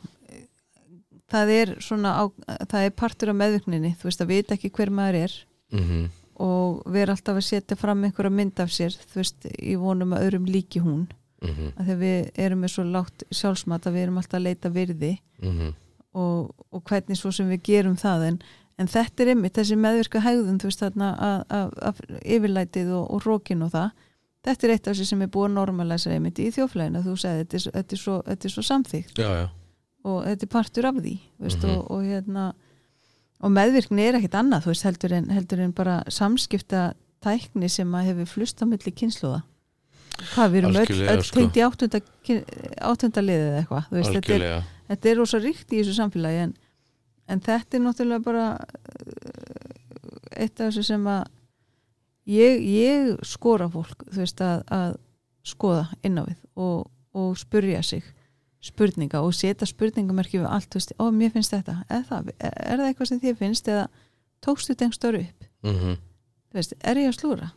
það 1.33 1.55
er 1.57 1.77
svona 1.81 2.17
á, 2.19 2.25
það 2.69 2.83
er 2.85 2.91
partur 2.97 3.33
af 3.33 3.39
meðvögninni, 3.41 3.95
þú 4.01 4.11
veist 4.11 4.25
að 4.25 4.33
vita 4.35 4.55
ekki 4.55 4.73
hver 4.73 4.91
maður 4.91 5.25
er 5.27 5.39
Mm 5.73 6.11
og 6.43 6.81
vera 6.91 7.13
alltaf 7.13 7.37
að 7.39 7.45
setja 7.47 7.77
fram 7.77 8.05
einhverja 8.07 8.33
mynd 8.33 8.61
af 8.63 8.71
sér, 8.73 8.95
þú 9.13 9.21
veist, 9.21 9.45
í 9.63 9.75
vonum 9.79 10.15
að 10.17 10.25
öðrum 10.27 10.47
líki 10.49 10.81
hún 10.81 11.07
-hmm. 11.43 11.73
að 11.77 11.87
þegar 11.87 12.01
við 12.01 12.31
erum 12.45 12.61
með 12.63 12.73
svo 12.75 12.85
lágt 12.85 13.25
sjálfsmat 13.31 13.87
að 13.87 13.95
við 13.97 14.03
erum 14.07 14.19
alltaf 14.21 14.39
að 14.39 14.47
leita 14.49 14.69
virði 14.73 15.13
Mm 15.43 15.59
-hmm. 15.59 15.75
og, 16.15 16.55
og 16.71 16.83
hvernig 16.85 17.19
svo 17.19 17.33
sem 17.33 17.49
við 17.49 17.63
gerum 17.63 17.97
það 17.97 18.27
en, 18.29 18.43
en 18.79 18.87
þetta 18.87 19.23
er 19.23 19.29
einmitt 19.29 19.57
þessi 19.59 19.77
meðvirka 19.77 20.21
hegðun 20.21 20.61
þú 20.61 20.65
veist 20.71 20.81
þarna 20.81 21.09
að, 21.19 21.45
að, 21.49 21.71
að 21.83 21.97
yfirlætið 22.25 22.93
og, 22.93 23.11
og 23.11 23.27
rókin 23.27 23.63
og 23.63 23.71
það 23.71 23.91
þetta 24.43 24.67
er 24.67 24.73
eitt 24.75 24.87
af 24.89 24.95
þessi 24.97 25.07
sem 25.13 25.23
er 25.23 25.31
búið 25.33 25.49
að 25.51 25.57
normalæsa 25.61 26.11
einmitt 26.15 26.39
í 26.43 26.49
þjóflæðina, 26.55 27.03
þú 27.05 27.17
segði 27.23 27.45
þetta 27.45 27.57
er, 27.61 27.67
þetta 27.79 27.97
er 27.99 28.01
svo, 28.03 28.17
þetta 28.27 28.49
er 28.49 28.55
svo 28.57 28.65
samþýgt 28.69 29.21
já, 29.23 29.29
já, 29.43 29.47
og 30.05 30.19
þetta 30.27 30.49
er 30.49 30.53
partur 30.57 30.89
af 30.91 30.99
því 30.99 31.15
veist, 31.45 31.63
Mhm. 31.63 31.77
og, 31.77 31.91
og 31.91 32.03
hérna 32.11 32.49
og 33.43 33.51
meðvirkni 33.51 34.03
er 34.09 34.19
ekkit 34.19 34.35
annað 34.39 34.65
þú 34.67 34.73
veist, 34.73 34.85
heldur, 34.87 35.13
en, 35.19 35.31
heldur 35.35 35.61
en 35.65 35.73
bara 35.73 36.03
samskipta 36.09 36.93
tækni 37.23 37.69
sem 37.71 37.91
að 37.95 38.09
hefur 38.11 38.27
flust 38.37 38.63
á 38.63 38.67
milli 38.67 38.91
kynsluða 38.93 39.43
hvað 40.35 40.51
við 40.53 40.59
erum 40.61 40.75
öll, 40.77 40.81
Algjörlega, 40.83 41.13
öll 41.17 41.23
sko. 41.27 41.39
tengt 41.41 41.57
í 41.57 41.63
áttunda, 41.67 42.01
áttunda 42.91 43.23
liðið 43.25 43.47
eða 43.49 43.61
eitthvað 43.63 43.95
veist, 43.97 44.13
þetta 44.19 44.35
er, 44.37 44.65
þetta 44.93 45.09
er 45.11 45.17
rosa 45.23 45.39
ríkt 45.43 45.73
í 45.73 45.81
þessu 45.81 45.95
samfélagi 45.97 46.43
en, 46.45 46.53
en 47.33 47.41
þetta 47.41 47.79
er 47.79 47.83
náttúrulega 47.87 48.25
bara 48.27 48.45
uh, 48.59 50.37
eitt 50.37 50.61
af 50.61 50.69
þessu 50.71 50.85
sem 50.87 51.07
að 51.11 51.23
ég, 52.27 52.63
ég 52.63 53.17
skora 53.27 53.69
fólk 53.73 54.05
veist 54.15 54.41
að, 54.41 54.63
að 54.71 54.97
skoða 55.45 55.87
inn 56.07 56.19
á 56.19 56.25
við 56.29 56.39
og, 56.57 56.91
og 57.15 57.37
spurja 57.41 57.83
sig 57.83 58.03
spurninga 58.63 59.21
og 59.27 59.35
setja 59.35 59.67
spurningamerki 59.67 60.39
við 60.39 60.47
allt, 60.47 60.69
þú 60.71 60.79
veist, 60.79 60.93
ó 61.03 61.05
mér 61.11 61.33
finnst 61.35 61.51
þetta 61.51 61.81
er 61.91 62.05
það, 62.07 62.29
er 62.39 62.77
það 62.79 62.87
eitthvað 62.87 63.09
sem 63.11 63.21
þér 63.25 63.37
finnst 63.41 63.69
eða 63.73 63.89
tókstu 64.47 64.75
þetta 64.77 64.85
einhver 64.87 65.19
upp 65.25 65.49
mm 65.67 65.97
þú 66.53 66.59
veist, 66.61 66.75
er 66.85 66.97
ég 67.01 67.09
að 67.09 67.17
slúra? 67.19 67.51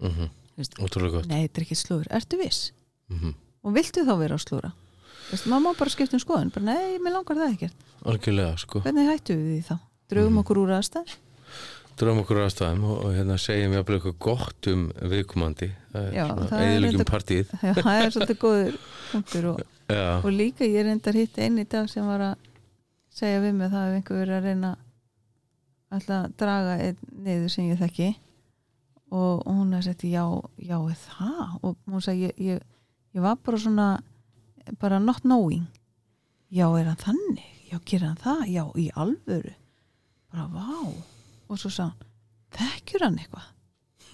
-hmm. 0.00 0.28
Veist, 0.56 0.74
ótrúlega 0.78 1.12
gott 1.16 1.26
Nei, 1.30 1.46
þetta 1.48 1.60
er 1.60 1.64
ekki 1.64 1.74
slúr, 1.74 2.06
ertu 2.10 2.36
viss? 2.38 2.72
mm 3.08 3.34
Og 3.64 3.72
viltu 3.74 4.04
þá 4.04 4.18
vera 4.18 4.34
að 4.34 4.44
slúra? 4.44 4.72
Þú 5.24 5.30
veist, 5.32 5.46
maður 5.46 5.62
má 5.64 5.78
bara 5.78 5.90
skipta 5.90 6.16
um 6.16 6.20
skoðun 6.20 6.50
bara, 6.52 6.64
nei, 6.64 6.98
mér 6.98 7.12
langar 7.16 7.36
það 7.36 7.52
ekkert 7.54 7.74
algjörlega 8.04 8.56
sko 8.58 8.80
Hvernig 8.84 9.08
hættu 9.08 9.32
við 9.36 9.46
því 9.48 9.62
þá? 9.70 9.78
Draugum 10.10 10.32
Mhm. 10.32 10.38
okkur 10.44 10.58
úr 10.58 10.70
aðstæð? 10.76 11.16
Dröfum 12.00 12.22
okkur 12.24 12.40
aðstæðum 12.44 12.84
og, 12.88 12.96
og 13.06 13.12
hérna 13.16 13.36
segjum 13.40 13.74
að 13.78 13.92
eitthvað 13.96 14.16
gott 14.26 14.68
um 14.72 14.86
viðkomandi 15.12 15.68
eðilegjum 15.94 16.88
reyndar- 16.88 17.10
partíð 17.10 17.52
Já, 17.66 17.72
það 17.78 18.00
er 18.00 18.14
svolítið 18.16 18.40
góður 18.42 18.78
punktur 19.12 19.48
og, 19.52 19.62
og 20.24 20.30
líka 20.34 20.66
ég 20.68 20.86
reyndar 20.88 21.18
hitt 21.18 21.38
einn 21.44 21.60
í 21.62 21.66
dag 21.70 21.86
sem 21.92 22.06
var 22.08 22.24
að 22.32 22.50
segja 23.14 23.42
við 23.44 23.54
mig 23.60 23.70
það 23.70 23.88
ef 23.92 23.98
einhver 24.00 24.20
verið 24.24 24.36
að 24.40 24.48
reyna 24.48 24.72
alltaf 25.94 26.24
að 26.24 26.32
draga 26.42 26.76
einn 26.82 26.96
niður 27.22 27.52
sem 27.54 27.68
ég 27.70 27.78
þekki. 27.78 28.08
Og, 29.14 29.44
og 29.46 29.52
hún 29.54 29.74
að 29.76 29.84
setja 29.86 30.08
já, 30.10 30.24
já, 30.58 30.76
er 30.90 30.96
það? 31.04 31.52
Og 31.62 31.76
hún 31.92 32.02
sagði, 32.02 32.24
ég, 32.32 32.40
ég, 32.48 32.64
ég 33.14 33.22
var 33.22 33.36
bara 33.46 33.60
svona 33.62 33.86
bara 34.82 34.98
not 34.98 35.20
knowing. 35.22 35.68
Já, 36.50 36.66
er 36.80 36.88
hann 36.90 36.98
þannig, 36.98 37.44
já, 37.70 37.78
gerir 37.86 38.08
hann 38.08 38.18
það? 38.24 38.42
Já, 38.50 38.64
í 38.82 38.88
alvöru. 38.98 39.52
Bara, 40.34 40.48
vá, 40.50 40.80
og 41.48 41.60
svo 41.60 41.70
sá 41.72 41.86
hann 41.88 42.10
þekkjur 42.54 43.06
hann 43.06 43.20
eitthvað? 43.20 43.50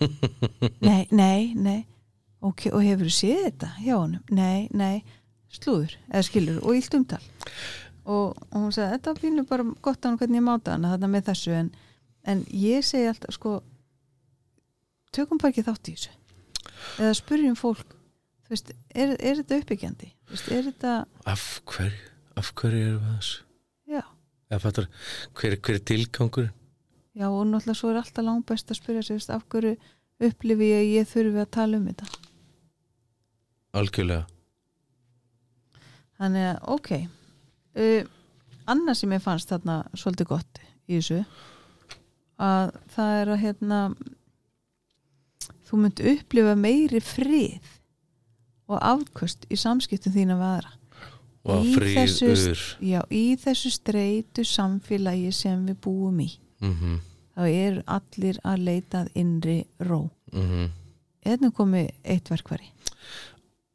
Nei, 0.89 1.05
nei, 1.13 1.53
nei. 1.53 1.81
Ok, 2.41 2.71
og 2.73 2.81
hefur 2.81 3.05
þú 3.11 3.13
séð 3.13 3.43
þetta 3.51 3.69
hjá 3.83 3.95
honum, 3.99 4.23
nei, 4.33 4.69
nei. 4.73 5.03
Slúður, 5.53 5.93
eða 6.09 6.23
skilur, 6.25 6.61
og 6.65 6.79
illt 6.79 6.95
umtal. 6.97 7.21
Og, 8.09 8.39
og 8.39 8.55
hún 8.57 8.73
sagði, 8.73 8.95
þetta 8.95 9.15
pínu 9.19 9.45
bara 9.51 9.67
gott 9.85 10.07
á 10.07 10.09
hann 10.09 10.17
hvernig 10.21 10.41
ég 10.41 10.47
máta 10.47 10.73
hann 10.73 10.87
þetta 10.89 11.11
með 11.13 11.27
þessu, 11.27 11.53
en, 11.59 11.69
en 12.33 12.41
ég 12.57 12.87
segi 12.87 13.11
alltaf, 13.11 13.35
sko 13.37 13.53
tökum 15.13 15.41
bara 15.43 15.53
ekki 15.53 15.67
þátt 15.67 15.91
í 15.93 15.97
þessu. 15.99 16.15
Eða 17.03 17.19
spurjum 17.19 17.59
fólk 17.59 17.93
veist, 18.49 18.73
er, 18.95 19.13
er 19.19 19.43
þetta 19.43 19.61
uppbyggjandi? 19.61 20.09
Veist, 20.31 20.49
er 20.55 20.65
þetta, 20.71 20.95
af 21.29 21.45
hverju? 21.69 22.09
Af 22.41 22.55
hverju 22.57 22.87
erum 22.87 23.05
við 23.05 23.19
þessu? 23.19 23.45
Já. 23.91 24.03
Eða 24.49 24.63
fattar, 24.65 24.89
hver, 25.37 25.59
hver 25.61 25.77
er 25.77 25.85
tilgangur 25.93 26.49
já, 27.17 27.27
og 27.29 27.47
náttúrulega 27.47 27.79
svo 27.79 27.91
er 27.93 28.01
alltaf 28.03 28.27
langt 28.27 28.47
best 28.51 28.71
að 28.71 28.81
spyrja 28.81 29.03
sig, 29.07 29.23
af 29.31 29.47
hverju 29.49 29.77
upplifi 30.21 30.71
ég 30.71 30.81
að 30.83 30.93
ég 30.95 31.11
þurfi 31.11 31.43
að 31.43 31.53
tala 31.57 31.81
um 31.81 31.89
þetta? 31.91 32.11
Algjörlega. 33.81 34.25
Þannig 36.21 36.49
að, 36.51 36.57
ok. 36.75 36.91
Uh, 37.81 38.09
Annað 38.71 39.01
sem 39.01 39.13
ég 39.15 39.23
fannst 39.25 39.51
þarna 39.51 39.81
svolítið 39.99 40.29
gott 40.31 40.61
í 40.87 40.99
þessu 40.99 41.23
að 42.41 42.75
það 42.95 43.15
er 43.21 43.31
að 43.33 43.41
hérna 43.45 43.79
þú 45.69 45.81
munt 45.85 46.03
upplifa 46.13 46.57
meiri 46.59 47.01
frið 47.05 47.73
og 48.71 48.79
afköst 48.79 49.49
í 49.51 49.59
samskiptum 49.59 50.15
þína 50.15 50.37
við 50.39 50.47
aðra. 50.51 50.77
Og 51.51 51.65
Já, 52.85 53.01
í 53.09 53.25
þessu 53.41 53.73
streitu 53.73 54.45
samfélagi 54.47 55.33
sem 55.35 55.63
við 55.67 55.79
búum 55.83 56.21
í 56.23 56.29
mm 56.61 56.99
þá 57.41 57.47
eru 57.47 57.83
allir 57.87 58.39
að 58.45 58.65
leita 58.67 58.99
að 59.01 59.11
innri 59.15 59.65
ró. 59.79 60.11
-hmm. 60.33 60.71
Eðnum 61.25 61.51
Hérna 61.51 61.51
komið 61.57 61.91
eitt 62.05 62.29
verkvari 62.29 62.73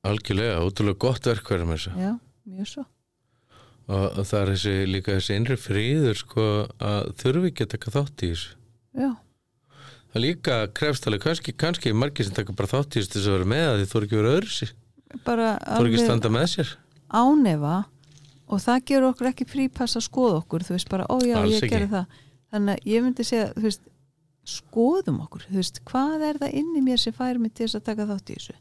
algjörlega, 0.06 0.62
ótrúlega 0.62 1.02
gott 1.02 1.28
verkverðum 1.30 1.74
þessu 1.76 1.93
Já, 1.98 2.12
mjög 2.45 2.69
svo. 2.69 2.86
Og, 3.86 4.06
og 4.17 4.24
það 4.26 4.39
er 4.39 4.52
þessi 4.54 4.74
líka 4.89 5.17
þessi 5.17 5.38
innri 5.39 5.58
fríður 5.62 6.17
sko 6.17 6.45
að 6.82 7.12
þurfi 7.21 7.52
ekki 7.52 7.65
að 7.65 7.74
taka 7.76 7.93
þátt 7.93 8.26
í 8.26 8.30
þessu. 8.34 8.56
Já, 8.95 9.10
það 10.12 10.24
líka 10.24 10.60
krefst 10.80 11.10
alveg 11.10 11.26
kannski, 11.26 11.54
kannski 11.54 11.93
margir 11.93 12.26
sem 12.26 12.38
taka 12.38 12.56
bara 12.58 12.71
þátt 12.71 12.98
í 12.98 13.04
þessu 13.04 13.13
þess 13.13 13.30
að 13.30 13.38
vera 13.38 13.52
með 13.54 13.67
að 13.67 13.82
þið 13.82 13.91
þóru 13.93 14.10
ekki 14.10 14.19
vera 14.21 14.34
öðru 14.39 14.54
sér. 14.56 14.74
Bara 15.26 15.50
þóru 15.65 15.91
ekki 15.91 16.06
standa 16.06 16.34
með 16.34 16.48
sér. 16.56 16.71
ánefa 17.13 17.76
og 18.45 18.62
það 18.62 18.86
gerur 18.89 19.12
okkur 19.12 19.30
ekki 19.32 19.45
frípass 19.50 19.98
að 19.98 20.06
skoða 20.06 20.39
okkur 20.41 20.65
þú 20.65 20.76
veist 20.76 20.89
bara, 20.89 21.06
ó 21.10 21.17
já, 21.21 21.38
Alls 21.39 21.62
ég 21.62 21.69
gerði 21.69 21.91
það 21.93 22.17
þannig 22.56 22.80
að 22.80 22.89
ég 22.89 23.06
myndi 23.06 23.28
segja, 23.28 23.52
veist 23.60 23.86
skoðum 24.46 25.22
okkur, 25.26 25.46
veist, 25.54 25.82
hvað 25.89 26.28
er 26.30 26.39
það 26.41 26.58
inn 26.62 26.74
í 26.78 26.84
mér 26.86 27.02
sem 27.02 27.15
fær 27.15 27.39
mig 27.41 27.56
til 27.56 27.65
þess 27.65 27.80
að 27.80 27.88
taka 27.89 28.10
þátt 28.12 28.32
í 28.32 28.38
þessu? 28.38 28.58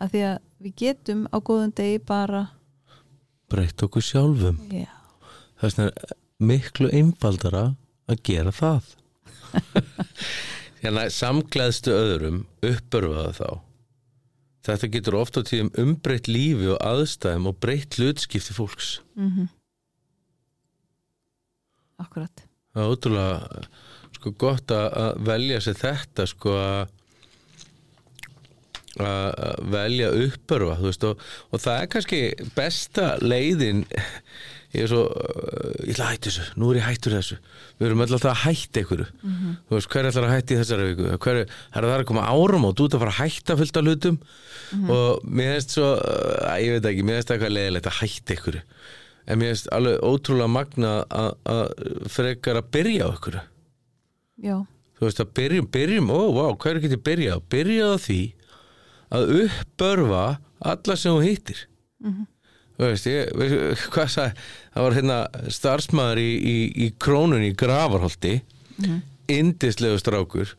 Af 0.00 0.12
því 0.12 0.22
að 0.26 0.36
við 0.64 0.74
getum 0.80 1.26
á 1.30 1.36
góðum 1.38 1.74
degi 1.76 2.00
bara 2.08 2.42
breytt 3.50 3.84
okkur 3.84 4.04
sjálfum. 4.04 4.58
Já, 4.70 4.90
þess 5.60 5.78
vegna 5.78 5.90
er 5.90 6.16
miklu 6.50 6.90
einfaldara 6.96 7.64
að 8.10 8.22
gera 8.26 8.54
það. 8.54 8.94
Hérna 10.80 11.08
samgleðstu 11.12 11.92
öðrum 11.92 12.44
uppörfaða 12.64 13.32
þá. 13.36 13.48
Þetta 14.66 14.90
getur 14.94 15.16
oft 15.20 15.38
á 15.40 15.42
tíðum 15.46 15.72
umbreytt 15.80 16.28
lífi 16.30 16.70
og 16.74 16.78
aðstæðum 16.84 17.50
og 17.50 17.58
breytt 17.62 17.98
hlutskipti 17.98 18.56
fólks. 18.56 18.98
Mhm. 19.16 19.50
Akkurat 22.00 22.49
það 22.74 22.84
er 22.84 22.94
ótrúlega 22.94 23.66
sko 24.20 24.32
gott 24.40 24.74
að 24.74 24.88
að 25.02 25.20
velja 25.30 25.60
sér 25.64 25.78
þetta 25.80 26.26
sko 26.30 26.56
að 26.60 26.96
að 29.00 29.28
að 29.46 29.68
velja 29.72 30.08
uppörfa 30.26 30.78
veist 30.82 31.04
og, 31.06 31.20
og 31.50 31.62
það 31.62 31.76
er 31.82 31.92
kannski 31.92 32.22
besta 32.56 33.12
leiðin 33.22 33.84
ég 34.74 34.84
er 34.84 34.90
svo, 34.90 35.02
uh, 35.08 35.70
ég 35.82 35.94
ætla 35.94 36.06
að 36.06 36.12
hætta 36.14 36.30
þessu 36.30 36.58
nú 36.60 36.70
er 36.70 36.78
ég 36.78 36.86
hættur 36.86 37.14
þessu, 37.16 37.38
við 37.78 37.88
erum 37.88 38.04
alltaf 38.04 38.26
að 38.30 38.42
hætta 38.44 38.82
einhverju, 38.82 39.06
þú 39.66 39.76
veist, 39.76 39.90
hver 39.94 40.08
ætlar 40.10 40.26
að 40.28 40.34
hætta 40.36 40.54
í 40.54 40.58
þessari 40.60 40.88
viku, 40.90 41.08
hver 41.24 41.40
er 41.40 41.54
það 41.74 41.88
er 41.88 41.96
að 41.96 42.08
koma 42.10 42.26
árum 42.30 42.66
og 42.68 42.76
þú 42.78 42.86
ert 42.86 42.96
að 42.98 43.04
fara 43.04 43.14
að 43.16 43.20
hætta 43.24 43.56
fullt 43.60 43.80
af 43.80 43.88
hlutum 43.88 44.20
og 44.94 45.24
mér 45.26 45.56
finnst 45.56 45.74
svo 45.74 45.88
uh, 45.96 46.54
ég 46.62 46.76
veit 46.76 46.90
ekki, 46.92 47.06
mér 47.06 47.18
finnst 47.18 47.34
eitthvað 47.34 47.56
leiðilegt 47.56 47.90
að 47.90 47.98
hætta 47.98 48.36
einhverju, 48.36 48.62
en 49.30 49.38
mér 49.40 49.54
finnst 49.54 49.70
alveg 49.76 50.02
ótrúlega 50.02 50.50
magna 50.50 50.92
að, 51.06 51.30
að 51.54 51.62
frekar 52.10 52.58
að 52.60 52.70
byrja 52.74 53.06
á 53.06 53.10
einhverju 53.14 53.42
já, 54.44 54.56
þú 54.98 55.06
veist 55.06 55.22
að 55.22 55.32
byrjum, 55.38 55.70
byrjum, 55.78 56.12
ó, 56.12 56.20
vá, 56.34 56.44
hvað 56.56 56.70
er 56.72 56.80
ekki 56.82 57.00
byrjað? 57.08 57.42
Byrjað 57.54 57.94
á? 57.94 57.98
Því 58.04 58.20
að 59.10 59.32
uppörfa 59.44 60.24
alla 60.70 60.96
sem 60.98 61.16
þú 61.16 61.22
hittir. 61.24 61.62
Þú 62.80 62.84
veist, 62.84 63.08
ég, 63.10 63.32
veist, 63.36 63.86
hvað 63.92 64.12
sagði 64.14 64.44
það 64.74 64.84
var 64.86 64.96
hérna 64.98 65.16
starfsmæður 65.56 66.20
í, 66.22 66.28
í, 66.30 66.54
í 66.86 66.90
krónunni 67.02 67.50
í 67.52 67.56
Gravarholti 67.60 68.36
indislegu 69.30 69.98
strákur 70.00 70.54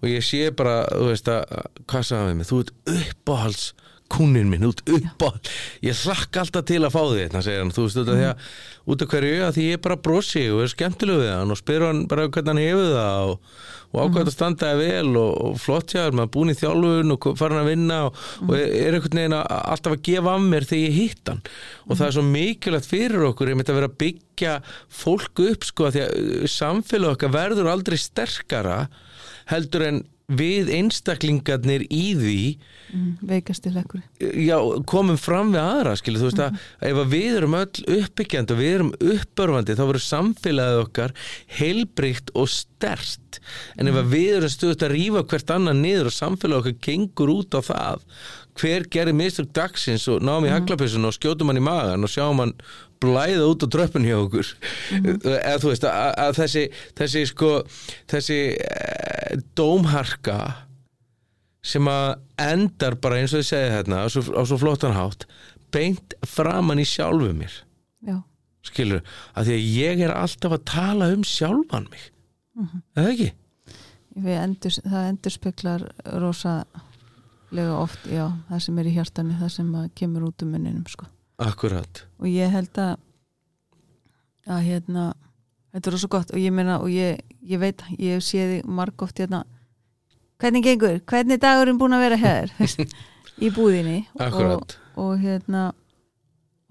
og 0.00 0.08
ég 0.08 0.24
sé 0.24 0.50
bara, 0.56 0.82
þú 0.90 1.10
veist 1.12 1.28
að 1.30 1.44
hvað 1.90 2.06
sagði 2.08 2.20
hann 2.20 2.30
við 2.30 2.38
mig, 2.40 2.48
þú 2.50 2.60
ert 2.64 2.72
uppáhalds 2.96 3.66
kúnin 4.10 4.50
minn, 4.50 4.66
þú 4.66 4.74
ert 4.74 4.92
uppáhald 4.98 5.50
ég 5.86 6.04
hlakka 6.04 6.44
alltaf 6.44 6.68
til 6.68 6.82
að 6.84 6.94
fá 6.96 7.02
þetta 7.14 7.42
segir 7.46 7.64
hann, 7.64 7.74
þú 7.74 7.86
veist, 7.86 8.00
út 8.00 8.12
af 8.12 8.20
því 8.20 8.28
að 8.30 8.44
út 8.90 9.02
af 9.04 9.10
hverju? 9.10 9.42
Að 9.44 9.56
því 9.56 9.66
ég 9.68 9.82
bara 9.84 9.98
brosi 10.00 10.46
og 10.52 10.62
er 10.64 10.72
skemmtileg 10.72 11.20
við 11.20 11.34
hann 11.34 11.52
og 11.52 11.60
spyr 11.60 11.84
hann 11.86 12.00
bara 12.10 12.26
hvernig 12.28 12.50
hann 12.50 12.62
hefur 12.62 12.88
það 12.94 13.32
og, 13.32 13.52
og 13.90 14.00
ákvæmt 14.04 14.30
að 14.30 14.34
standa 14.34 14.70
það 14.70 14.80
vel 14.80 15.10
og, 15.20 15.30
og 15.44 15.58
flott 15.60 15.94
hjá 15.94 16.00
þér, 16.00 16.16
maður 16.16 16.28
er 16.28 16.32
búin 16.36 16.52
í 16.52 16.56
þjálfun 16.60 17.14
og 17.16 17.28
farin 17.38 17.60
að 17.60 17.70
vinna 17.70 17.98
og, 18.08 18.22
og 18.46 18.54
er 18.56 18.64
er 18.80 18.98
einhvern 18.98 19.20
veginn 19.20 19.36
að, 19.36 19.44
alltaf 19.74 19.96
að 19.96 20.04
gefa 20.08 20.34
af 20.34 20.46
mér 20.46 20.68
þegar 20.70 20.86
ég 20.86 20.98
hitt 20.98 21.32
hann. 21.32 21.42
Og 21.86 22.00
það 22.00 22.06
er 22.06 22.16
svo 22.16 22.26
mikilvægt 22.30 22.90
fyrir 22.90 23.26
okkur 23.30 23.52
ég 23.52 23.60
myndi 23.60 23.74
að 23.74 23.80
vera 23.80 23.90
að 23.90 23.98
byggja 24.04 24.56
fólk 25.02 25.44
upp 25.46 25.68
sko 25.68 25.88
að 25.88 25.96
því 25.96 26.06
að 26.06 26.16
uh, 26.22 26.48
samfélag 26.56 27.16
okkar 27.16 27.36
verður 27.36 27.72
aldrei 27.74 27.98
sterkara 28.00 28.80
heldur 29.50 29.86
en 29.86 30.02
við 30.30 30.70
einstaklingarnir 30.78 31.84
í 31.90 32.04
því 32.18 32.40
mm, 32.94 33.10
veikasti 33.30 33.72
lekkur 33.74 34.02
já, 34.20 34.56
komum 34.90 35.18
fram 35.20 35.52
við 35.54 35.62
aðra 35.62 35.94
skilu, 35.98 36.20
þú 36.20 36.28
veist 36.28 36.42
að 36.44 36.60
ef 36.90 37.00
við 37.12 37.38
erum 37.40 37.56
öll 37.60 37.86
uppbyggjandi 37.98 38.54
og 38.54 38.60
við 38.60 38.74
erum 38.76 38.92
uppörfandi 39.14 39.78
þá 39.78 39.84
verður 39.84 40.06
samfélagið 40.06 40.82
okkar 40.84 41.16
heilbrygt 41.60 42.34
og 42.38 42.50
stert 42.52 43.40
en 43.76 43.90
ef 43.90 43.98
að 44.00 44.12
við 44.14 44.36
erum 44.38 44.54
stöðut 44.54 44.86
að 44.86 44.94
rífa 44.96 45.24
hvert 45.32 45.56
annan 45.56 45.82
niður 45.84 46.12
og 46.12 46.16
samfélagið 46.18 46.60
okkar 46.62 46.78
gengur 46.88 47.34
út 47.34 47.58
á 47.58 47.60
það 47.64 48.06
hver 48.60 48.86
gerir 48.92 49.16
mistök 49.16 49.50
dagsins 49.56 50.06
og 50.10 50.22
náum 50.26 50.44
í 50.44 50.52
haglapessun 50.52 51.08
og 51.08 51.16
skjótum 51.16 51.50
hann 51.50 51.60
í 51.60 51.64
magan 51.64 52.04
og 52.04 52.12
sjáum 52.12 52.42
hann 52.42 52.54
blæða 53.00 53.46
út 53.48 53.64
á 53.64 53.68
dröppun 53.72 54.04
hjá 54.04 54.16
okkur. 54.20 54.48
Eða 54.92 55.56
þú 55.62 55.70
veist 55.70 55.86
að, 55.88 56.10
að 56.20 56.34
þessi 56.40 56.64
þessi 56.98 57.22
sko 57.30 57.52
þessi 58.12 58.40
dómharka 59.58 60.40
sem 61.64 61.88
að 61.90 62.20
endar 62.40 62.96
bara 63.02 63.20
eins 63.20 63.34
og 63.34 63.42
þið 63.42 63.48
segið 63.50 63.74
hérna 63.74 64.04
á 64.04 64.06
svo, 64.08 64.22
á 64.32 64.42
svo 64.48 64.58
flottan 64.60 64.96
hátt 64.96 65.26
beint 65.74 66.16
framann 66.26 66.80
í 66.80 66.86
sjálfu 66.88 67.30
mér. 67.36 67.52
Já, 68.02 68.16
skilur, 68.66 69.04
að 69.36 69.50
því 69.50 69.58
að 69.58 69.68
ég 69.76 70.02
er 70.06 70.14
alltaf 70.14 70.56
að 70.56 70.64
tala 70.70 71.10
um 71.14 71.26
sjálfan 71.26 71.90
mig. 71.92 72.08
Eða 72.96 73.12
ekki? 73.12 73.28
endur, 74.40 74.74
það 74.82 75.04
endur 75.12 75.32
speklar 75.32 75.84
rosalega 76.20 77.76
oft 77.78 78.08
já, 78.10 78.26
það 78.48 78.64
sem 78.66 78.80
er 78.80 78.88
í 78.90 78.96
hjartani, 78.96 79.38
það 79.38 79.54
sem 79.54 79.70
kemur 80.00 80.26
út 80.30 80.44
um 80.44 80.50
munninum 80.56 80.88
sko. 80.90 81.06
Akkurat. 81.40 82.02
Og 82.20 82.28
ég 82.28 82.50
held 82.52 82.82
að 82.82 82.98
að 84.50 84.64
hérna 84.66 85.04
þetta 85.74 85.90
er 85.90 85.96
rosa 85.96 86.10
gott 86.10 86.34
og 86.34 86.40
ég 86.42 86.54
meina 86.54 86.78
og 86.82 86.90
ég, 86.92 87.20
ég 87.46 87.62
veit, 87.62 87.82
ég 87.98 88.18
hef 88.18 88.26
séð 88.26 88.60
marg 88.66 89.02
oft 89.02 89.20
hérna. 89.22 89.44
Hvernig 90.40 90.64
gengur, 90.64 91.00
hvernig 91.04 91.36
er 91.36 91.42
dagurinn 91.42 91.78
búin 91.80 91.96
að 91.96 92.06
vera 92.06 92.20
hér 92.20 92.54
í 93.44 93.50
búðinni 93.52 94.02
og, 94.16 94.76
og 94.96 95.12
hérna 95.20 95.70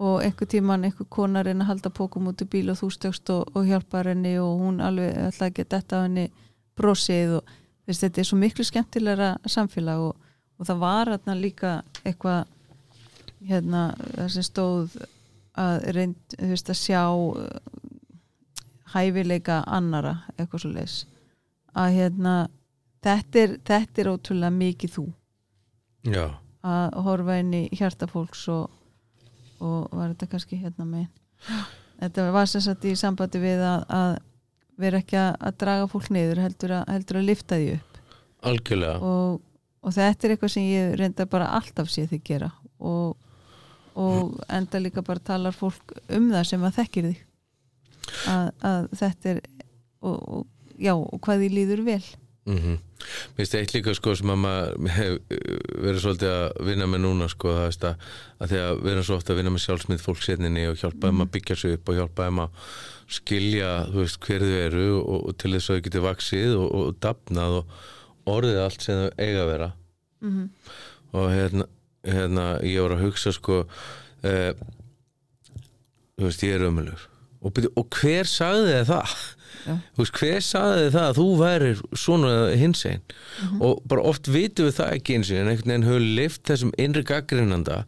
og 0.00 0.22
einhver 0.24 0.48
tíman 0.48 0.86
einhver 0.88 1.06
konar 1.12 1.44
reyna 1.44 1.66
að 1.66 1.74
halda 1.74 1.92
pókum 1.92 2.30
út 2.30 2.40
í 2.40 2.48
bíl 2.48 2.72
og 2.72 2.78
þú 2.80 2.88
stökst 2.94 3.30
og, 3.34 3.50
og 3.54 3.68
hjálpar 3.68 4.08
henni 4.08 4.38
og 4.40 4.62
hún 4.62 4.80
alveg 4.84 5.16
ætla 5.26 5.50
ekki 5.50 5.66
að 5.66 5.74
detta 5.76 6.00
á 6.00 6.04
henni 6.06 6.26
brosið 6.78 7.36
og 7.38 7.52
þess, 7.84 8.00
þetta 8.06 8.22
er 8.22 8.28
svo 8.30 8.38
miklu 8.40 8.66
skemmtilegra 8.66 9.30
samfélag 9.44 10.06
og, 10.08 10.16
og 10.56 10.70
það 10.70 10.82
var 10.86 11.12
hérna 11.12 11.36
líka 11.36 11.74
eitthvað 12.00 12.48
hérna 13.50 13.84
það 14.16 14.32
sem 14.34 14.46
stóð 14.48 14.96
að 15.60 15.86
reynd 15.96 16.36
þú 16.38 16.50
veist, 16.54 16.72
að 16.72 16.80
sjá 16.80 17.02
hæfileika 18.94 19.62
annara 19.66 20.20
eitthvað 20.36 20.64
svo 20.64 20.72
leis 20.74 20.96
að 21.76 21.96
hérna 21.98 22.34
þetta 23.04 23.42
er, 23.42 23.56
þetta 23.66 24.02
er 24.02 24.10
ótrúlega 24.10 24.54
mikið 24.54 24.94
þú. 24.96 25.06
Já, 26.10 26.24
að 26.64 26.96
horfa 27.06 27.36
inn 27.40 27.52
í 27.56 27.62
hjarta 27.76 28.08
fólks 28.10 28.46
og, 28.52 28.72
og 29.60 29.92
var 29.92 30.14
þetta 30.14 30.30
kannski 30.32 30.58
hérna 30.60 30.86
með 30.88 31.06
þetta 32.00 32.26
var 32.32 32.48
sem 32.48 32.64
sagt 32.64 32.86
í 32.88 32.96
sambandi 32.98 33.40
við 33.42 33.62
að, 33.64 33.84
að 33.92 34.10
vera 34.80 35.00
ekki 35.02 35.18
að, 35.20 35.30
að 35.44 35.56
draga 35.60 35.88
fólk 35.92 36.10
niður 36.14 36.42
heldur 36.46 36.76
að, 36.78 36.84
heldur 36.94 37.20
að 37.20 37.26
lifta 37.28 37.58
því 37.60 37.72
upp. 37.76 37.98
Algjörlega. 38.50 38.94
Og, 39.04 39.40
og 39.84 39.96
þetta 39.96 40.26
er 40.26 40.34
eitthvað 40.34 40.54
sem 40.54 40.68
ég 40.70 40.94
reynda 41.00 41.26
bara 41.28 41.50
alltaf 41.58 41.90
sé 41.92 42.06
þig 42.08 42.22
gera. 42.30 42.48
Og, 42.80 43.16
og 44.00 44.38
enda 44.48 44.80
líka 44.80 45.04
bara 45.04 45.20
talar 45.20 45.56
fólk 45.56 45.92
um 46.08 46.30
það 46.32 46.46
sem 46.48 46.64
að 46.64 46.78
þekkir 46.80 47.10
þig 47.10 47.26
að, 48.28 48.50
að 48.70 48.88
þetta 49.00 49.30
er 49.34 49.40
og, 50.00 50.16
og, 50.18 50.46
já, 50.80 50.94
og 50.96 51.20
hvað 51.24 51.44
því 51.44 51.50
líður 51.54 51.84
vel 51.86 52.04
mm 52.46 52.58
-hmm. 52.58 52.78
Mér 53.00 53.36
finnst 53.36 53.54
eitt 53.54 53.74
líka 53.74 53.94
sko 53.94 54.14
sem 54.14 54.30
að 54.30 54.40
maður 54.44 54.88
hef 54.92 55.12
verið 55.80 56.00
svolítið 56.00 56.30
að 56.30 56.66
vinna 56.66 56.86
með 56.86 57.00
núna 57.00 57.28
sko 57.28 57.48
að, 57.48 57.96
að 58.38 58.48
því 58.50 58.58
að 58.60 58.82
við 58.82 58.92
erum 58.92 59.04
svo 59.04 59.16
ofta 59.16 59.32
að 59.32 59.38
vinna 59.40 59.50
með 59.50 59.64
sjálfsmynd 59.64 60.00
fólksérninni 60.00 60.66
og 60.68 60.76
hjálpa 60.76 61.08
þeim 61.08 61.20
að 61.24 61.32
byggja 61.36 61.56
sig 61.56 61.72
upp 61.72 61.88
og 61.88 61.96
hjálpa 61.96 62.26
þeim 62.26 62.42
að 62.44 62.50
skilja 63.08 63.70
þú 63.90 63.98
veist 64.02 64.20
hver 64.20 64.40
þau 64.40 64.56
eru 64.66 64.88
og, 65.00 65.18
og 65.28 65.36
til 65.36 65.52
þess 65.52 65.70
að 65.70 65.76
þau 65.76 65.84
geti 65.86 66.04
vaksið 66.06 66.56
og, 66.56 66.68
og 66.74 66.94
dafnað 67.00 67.56
og 67.60 67.66
orðið 68.26 68.62
allt 68.64 68.82
sem 68.82 69.00
þau 69.00 69.10
eiga 69.18 69.42
að 69.42 69.50
vera 69.52 69.72
mm 70.20 70.30
-hmm. 70.30 70.48
og 71.12 71.30
hérna, 71.32 71.64
hérna 72.04 72.44
ég 72.62 72.80
voru 72.80 72.94
að 72.94 73.04
hugsa 73.04 73.32
sko 73.32 73.64
eh, 74.22 74.52
þú 76.16 76.24
veist 76.28 76.42
ég 76.42 76.54
er 76.54 76.68
ömulur 76.68 77.09
og, 77.42 77.60
og 77.76 77.86
hver 78.00 78.24
sagði 78.28 78.72
þið 78.74 78.88
það? 78.90 79.14
Þú 79.60 80.00
veist 80.00 80.18
hver 80.20 80.40
sagði 80.46 80.80
þið 80.86 80.94
það 80.94 81.06
að 81.10 81.18
þú 81.20 81.26
værir 81.40 81.80
svona 82.00 82.32
hins 82.56 82.84
einn 82.88 83.02
Mhm. 83.40 83.60
og 83.62 83.82
bara 83.88 84.02
oft 84.10 84.28
vitum 84.28 84.66
við 84.68 84.76
það 84.80 84.94
ekki 84.96 85.14
eins 85.16 85.30
og 85.30 85.36
einhvern 85.40 85.70
veginn 85.70 85.86
höfum 85.88 86.08
lift 86.16 86.42
þessum 86.48 86.72
innri 86.78 87.02
gaggrinanda 87.08 87.84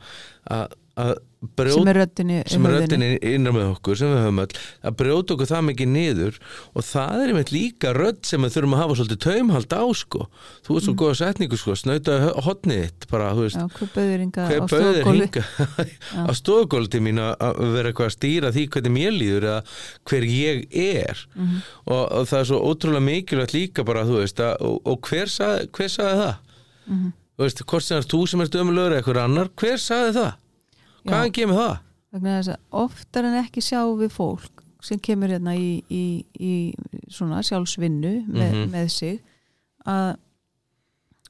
að 0.50 0.72
að 1.00 1.12
brjóta 1.42 1.74
sem 1.74 1.88
er 1.90 1.98
er 1.98 2.46
höfðinu. 2.46 2.70
röddinni 2.70 3.06
innan 3.34 3.54
með 3.56 3.68
okkur 3.72 3.96
sem 3.98 4.10
við 4.12 4.20
höfum 4.22 4.40
öll 4.42 4.58
að 4.86 4.96
brjóta 5.00 5.34
okkur 5.34 5.48
það 5.50 5.62
mikið 5.68 5.88
niður 5.90 6.36
og 6.76 6.84
það 6.86 7.22
er 7.22 7.30
einmitt 7.32 7.52
líka 7.54 7.92
rödd 7.96 8.20
sem 8.28 8.44
við 8.44 8.52
þurfum 8.54 8.76
að 8.76 8.82
hafa 8.82 8.96
svolítið 9.00 9.20
taumhald 9.24 9.74
á 9.74 9.84
sko. 9.98 10.26
Þú 10.62 10.76
veist 10.76 10.86
svo 10.86 10.94
góða 11.00 11.16
setningu 11.18 11.58
sko 11.58 11.74
snauta 11.80 12.18
hotnið 12.46 12.82
þitt 12.84 13.06
bara 13.10 13.30
þú 13.34 13.46
veist. 13.46 13.78
Hver 13.78 13.90
bauður 13.96 14.22
hinga 14.22 14.44
á 14.44 14.50
hinga 15.16 15.42
á 16.28 16.32
stofgóli 16.38 16.92
til 16.92 17.02
mín 17.08 17.18
að 17.24 17.62
vera 17.74 17.90
eitthvað 17.90 18.10
að 18.12 18.14
stýra 18.18 18.52
því 18.54 18.66
hvernig 18.76 18.94
mér 18.98 19.16
líður 19.16 19.48
eða 19.48 19.64
hver 20.12 20.28
ég 20.28 20.62
er. 20.84 21.24
Mhm. 21.34 21.56
og, 21.88 22.04
og 22.20 22.28
það 22.30 22.38
er 22.38 22.48
svo 22.52 22.60
ótrúlega 22.68 23.06
mikilvægt 23.08 23.56
líka 23.56 23.86
bara 23.88 24.04
þú 24.06 24.20
veist 24.20 24.38
að, 24.44 24.54
og, 24.62 24.78
og 24.86 25.10
hver, 25.10 25.26
sað, 25.32 25.66
hver 25.74 25.90
saði 25.90 26.22
það? 26.22 26.36
Mhm. 26.86 27.10
þú 27.32 27.46
veist 27.48 27.64
hvort 27.66 27.82
sem 27.88 27.98
er 27.98 28.06
þú 28.12 28.22
sem 28.28 28.40
er 28.44 28.52
dömulögur 28.52 28.92
eða 28.94 29.02
eitthvað 29.02 29.22
annar 29.24 29.50
hver 29.58 29.80
saði 29.82 30.14
það 30.20 30.32
hvaðan 31.06 31.32
kemur 31.32 31.56
það 31.60 31.78
vegna 32.12 32.34
þess 32.38 32.52
að 32.52 32.82
oftar 32.84 33.24
en 33.24 33.38
ekki 33.44 33.60
sjá 33.64 33.80
við 33.96 34.10
fólk 34.12 34.62
sem 34.82 34.98
kemur 34.98 35.28
hérna 35.30 35.54
í, 35.56 35.82
í, 35.90 36.24
í 36.42 36.52
svona 37.08 37.38
sjálfsvinnu 37.46 38.26
með, 38.26 38.52
Mhm. 38.52 38.70
með 38.74 38.88
sig 38.90 39.20
að 39.86 40.16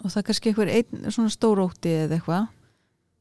og 0.02 0.10
það 0.10 0.16
er 0.18 0.26
kannski 0.26 0.50
einhver 0.50 0.70
einn 0.72 1.10
svona 1.14 1.30
stórótti 1.30 1.92
eða 2.06 2.16
eitthvað 2.18 2.48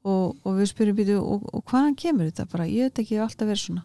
og, 0.03 0.35
og 0.43 0.55
við 0.57 0.69
spyrjum 0.71 0.97
býtu 0.97 1.17
og, 1.21 1.43
og 1.53 1.63
hvaðan 1.69 1.95
kemur 1.99 2.31
þetta 2.31 2.47
bara, 2.51 2.65
ég 2.65 2.87
veit 2.89 3.01
ekki, 3.03 3.19
alltaf 3.21 3.47
verið 3.51 3.65
svona 3.67 3.83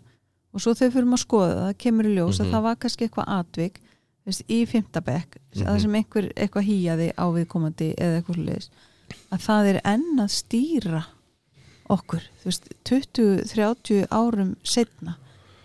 og 0.57 0.63
svo 0.65 0.73
við 0.73 0.95
fyrir 0.95 1.11
að 1.13 1.21
skoða 1.21 1.57
það, 1.61 1.75
kemur 1.83 2.07
í 2.09 2.15
ljós 2.17 2.39
Mhm. 2.41 2.47
að 2.47 2.53
það 2.55 2.63
var 2.63 2.77
kannski 2.77 3.09
eitthvað 3.09 3.29
atvik 3.41 3.81
veist, 4.27 4.43
í 4.49 4.67
fimmtabekk, 4.67 5.37
Mhm. 5.55 5.67
það 5.67 5.81
sem 5.83 5.95
einhver 5.95 6.33
eitthvað 6.35 6.65
hýjaði 6.71 7.09
á 7.15 7.25
viðkomandi 7.37 7.95
eða 7.99 8.23
eitthvað 8.23 8.45
leis, 8.47 8.71
að 9.31 9.39
það 9.45 9.67
er 9.75 9.81
enn 9.85 10.17
að 10.19 10.31
stýra 10.41 11.05
okkur 11.93 12.25
þú 12.43 12.51
veist, 12.51 12.71
20-30 12.89 14.07
árum 14.15 14.55
setna 14.67 15.17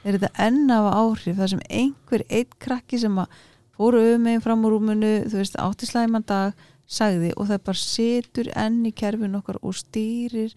er 0.04 0.18
þetta 0.18 0.32
enn 0.48 0.74
af 0.74 0.90
áhrif 0.96 1.40
þar 1.40 1.54
sem 1.54 1.64
einhver 1.70 2.26
eitt 2.30 2.58
krakki 2.64 3.00
sem 3.02 3.18
að 3.22 3.40
fóru 3.78 4.02
um 4.16 4.26
meginn 4.26 4.44
fram 4.44 4.66
úr 4.68 4.76
rúmunu 4.76 5.14
þú 5.30 5.40
veist, 5.42 5.58
áttislæman 5.62 6.28
dag 6.30 6.68
sagði 6.92 7.32
og 7.38 7.48
það 7.50 7.66
bara 7.70 7.82
setur 7.82 8.52
enn 8.60 8.84
í 8.88 8.94
kerfin 8.96 9.38
okkar 9.40 9.62
og 9.62 9.78
stýrir 9.78 10.56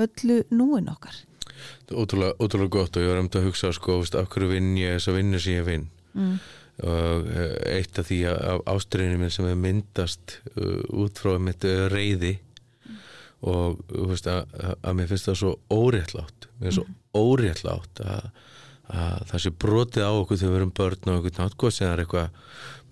öllu 0.00 0.42
núin 0.54 0.90
okkar 0.92 1.16
ótrúlega, 1.90 2.34
ótrúlega 2.40 2.72
gott 2.72 2.96
og 2.96 3.04
ég 3.04 3.12
var 3.12 3.22
um 3.22 3.30
að 3.30 3.48
hugsa 3.48 3.72
sko, 3.74 4.00
veist, 4.02 4.16
af 4.18 4.30
hverju 4.32 4.50
vinn 4.54 4.74
ég 4.80 4.96
þessa 4.96 5.16
vinnu 5.16 5.40
sem 5.42 5.58
ég 5.58 5.66
vinn 5.68 5.86
mm. 6.14 6.38
og 6.88 7.28
eh, 7.34 7.56
eitt 7.78 8.00
af 8.00 8.08
því 8.08 8.20
að 8.32 8.64
ástriðinu 8.74 9.20
minn 9.20 9.34
sem 9.34 9.48
hefur 9.48 9.62
myndast 9.62 10.38
uh, 10.54 10.80
út 11.04 11.20
frá 11.20 11.36
mitt 11.42 11.66
uh, 11.68 11.86
reyði 11.92 12.36
og 13.42 13.80
veist, 14.10 14.26
að, 14.30 14.54
að- 14.82 14.94
mér 15.00 15.08
finnst 15.10 15.28
það 15.30 15.40
svo 15.42 15.54
óréttlátt. 15.74 16.48
Mér 16.60 16.70
finnst 16.70 16.78
svo 16.80 16.86
óréttlátt 17.24 18.00
að, 18.04 18.30
að 18.94 19.26
það 19.32 19.42
sé 19.44 19.52
brotið 19.64 20.04
á 20.06 20.12
okkur 20.12 20.40
þegar 20.40 20.54
við 20.54 20.60
erum 20.60 20.72
börn 20.78 21.12
og 21.14 21.28
eitthvað 21.28 21.44
nátt 21.44 21.66
sem 21.74 21.86
það 21.86 21.92
er 21.94 22.02
eitthvað 22.04 22.40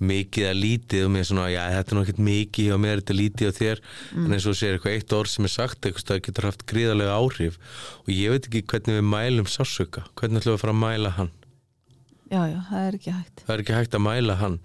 mikið 0.02 0.46
að 0.50 0.56
lítið. 0.62 1.04
Og 1.06 1.10
mér 1.14 1.22
er 1.24 1.28
svona, 1.30 1.46
já 1.52 1.62
þetta 1.76 1.94
er 1.96 2.00
ekkert 2.02 2.22
mikið 2.28 2.72
og 2.74 2.80
mér 2.82 2.92
er 2.96 3.02
þetta 3.04 3.18
lítið 3.20 3.52
á 3.52 3.58
þér. 3.60 3.82
En 4.24 4.32
eins 4.36 4.46
og 4.50 4.56
sér 4.58 4.76
eitthvað 4.78 4.96
eitt 4.98 5.12
orð 5.18 5.30
sem 5.34 5.46
er 5.48 5.54
sagt 5.54 5.86
eitthvað 5.86 6.08
það 6.10 6.22
getur 6.26 6.48
haft 6.50 6.66
gríðarlega 6.72 7.18
áhrif. 7.20 7.60
Og 8.02 8.10
ég 8.16 8.34
veit 8.34 8.48
ekki 8.50 8.64
hvernig 8.72 8.98
við 8.98 9.06
mælum 9.12 9.48
sársöka 9.52 10.04
hvernig 10.18 10.42
ætlum 10.42 10.52
við 10.52 10.58
að 10.58 10.64
fara 10.64 10.74
að 10.76 10.82
mæla 10.82 11.14
hann 11.20 11.32
já, 12.32 12.42
já, 12.48 12.58
það 12.70 12.86
er 12.88 12.98
ekki 12.98 13.14
hægt. 13.14 13.44
Það 13.44 13.54
er 13.54 13.62
ekki 13.64 13.76
hægt 13.76 13.96
að 13.98 14.04
mæla 14.06 14.38
hann. 14.40 14.58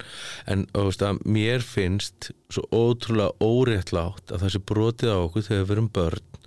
En 0.47 0.65
veist 0.73 1.05
mér 1.27 1.65
finnst 1.65 2.31
svo 2.53 2.63
ótrúlega 2.71 3.35
óréttlátt 3.43 4.31
að 4.31 4.45
það 4.45 4.53
sé 4.55 4.63
brotið 4.71 5.13
á 5.13 5.17
okkur 5.19 5.47
þegar 5.49 5.67
við 5.67 5.75
erum 5.77 5.91
börn 5.97 6.37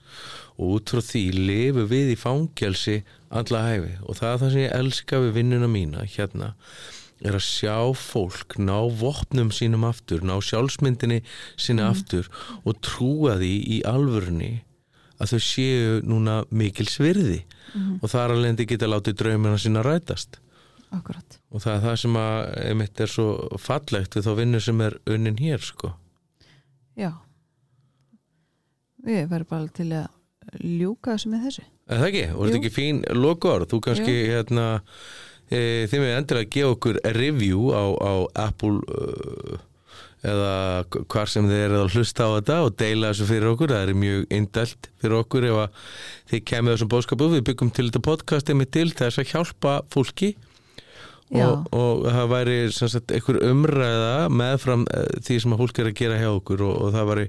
og 0.61 0.77
út 0.77 0.93
frá 0.93 1.03
því 1.05 1.25
lifu 1.37 1.85
við 1.89 2.15
í 2.15 2.17
fangelsi 2.21 2.97
alla 3.33 3.63
hæfi 3.69 3.93
og 4.05 4.19
það 4.19 4.33
er 4.33 4.41
það 4.43 4.55
sem 4.55 4.65
ég 4.65 4.75
elska 4.81 5.21
við 5.25 5.37
vinnuna 5.39 5.69
mína 5.71 6.07
hérna 6.17 6.51
er 7.21 7.37
að 7.37 7.45
sjá 7.45 7.77
fólk 7.97 8.57
ná 8.61 8.77
vopnum 9.01 9.51
sínum 9.53 9.85
aftur, 9.89 10.25
ná 10.25 10.39
sjálfsmyndinni 10.45 11.21
sinni 11.61 11.85
aftur 11.85 12.29
og 12.65 12.81
trúa 12.85 13.37
því 13.41 13.55
í 13.77 13.81
alvörunni 13.89 14.53
að 15.21 15.35
þau 15.35 15.43
séu 15.45 15.97
núna 16.09 16.41
mikil 16.49 16.89
svirði 16.89 17.43
og 18.01 18.09
þar 18.13 18.37
alveg 18.37 18.65
geta 18.73 18.89
látið 18.89 19.19
draumina 19.21 19.61
sína 19.61 19.85
rætast 19.85 20.41
akkurat, 20.91 21.41
og 21.51 21.63
það 21.63 21.75
er 21.75 21.83
það 21.87 21.99
sem 22.05 22.21
að 22.21 22.39
einmitt 22.67 23.01
er 23.01 23.13
svo 23.13 23.59
fallegt 23.63 24.17
við 24.17 24.27
þá 24.27 24.33
vinnu 24.41 24.63
sem 24.65 24.81
er 24.87 24.97
unnin 25.07 25.39
hér 25.39 25.63
sko 25.65 25.93
já 26.99 27.13
við 29.01 29.29
verðum 29.31 29.53
bara 29.53 29.77
til 29.77 29.91
að 29.97 30.09
ljúka 30.61 31.15
þessu 31.15 31.31
með 31.31 31.47
þessu 31.49 31.69
Er 31.91 31.99
það 31.99 32.11
ekki? 32.11 32.27
Og 32.35 32.45
þetta 32.45 32.55
Jú. 32.55 32.61
ekki 32.61 32.75
fín 32.75 33.01
lokor? 33.19 33.65
Þú 33.71 33.81
kannski 33.83 34.13
hérna 34.31 34.67
e, 35.51 35.89
þið 35.91 36.05
með 36.05 36.13
endur 36.19 36.39
að 36.39 36.53
gefa 36.55 36.77
okkur 36.77 37.01
review 37.17 37.73
á, 37.75 37.85
á 37.99 38.13
Apple 38.47 38.79
uh, 38.95 39.57
eða 40.21 40.53
hvar 41.11 41.33
sem 41.33 41.49
þið 41.49 41.63
eru 41.65 41.81
að 41.81 41.97
hlusta 41.97 42.29
á 42.29 42.35
þetta 42.37 42.59
og 42.67 42.77
deila 42.79 43.11
þessu 43.11 43.27
fyrir 43.31 43.51
okkur 43.55 43.73
það 43.73 43.83
er 43.83 44.01
mjög 44.05 44.37
indælt 44.37 44.91
fyrir 45.01 45.17
okkur 45.19 45.49
ef 45.49 45.89
þið 46.31 46.45
kemur 46.53 46.77
þessum 46.77 46.93
bóðskapu 46.93 47.31
við 47.35 47.45
byggum 47.49 47.73
til 47.75 47.89
þetta 47.89 48.05
podcastið 48.07 48.61
með 48.61 48.71
til 48.77 48.89
þess 49.01 49.23
að 49.23 49.31
hjálpa 49.33 49.75
fólki. 49.91 50.31
Og, 51.31 51.67
og 51.71 52.07
það 52.11 52.31
væri 52.33 52.57
sagt, 52.75 53.13
einhver 53.15 53.39
umræða 53.47 54.15
meðfram 54.35 54.87
eh, 54.91 55.11
því 55.23 55.37
sem 55.43 55.55
að 55.55 55.63
fólk 55.63 55.79
er 55.79 55.91
að 55.91 55.99
gera 56.01 56.19
hjá 56.19 56.31
okkur 56.33 56.65
og, 56.67 56.79
og 56.87 56.97
það 56.97 57.11
væri 57.13 57.27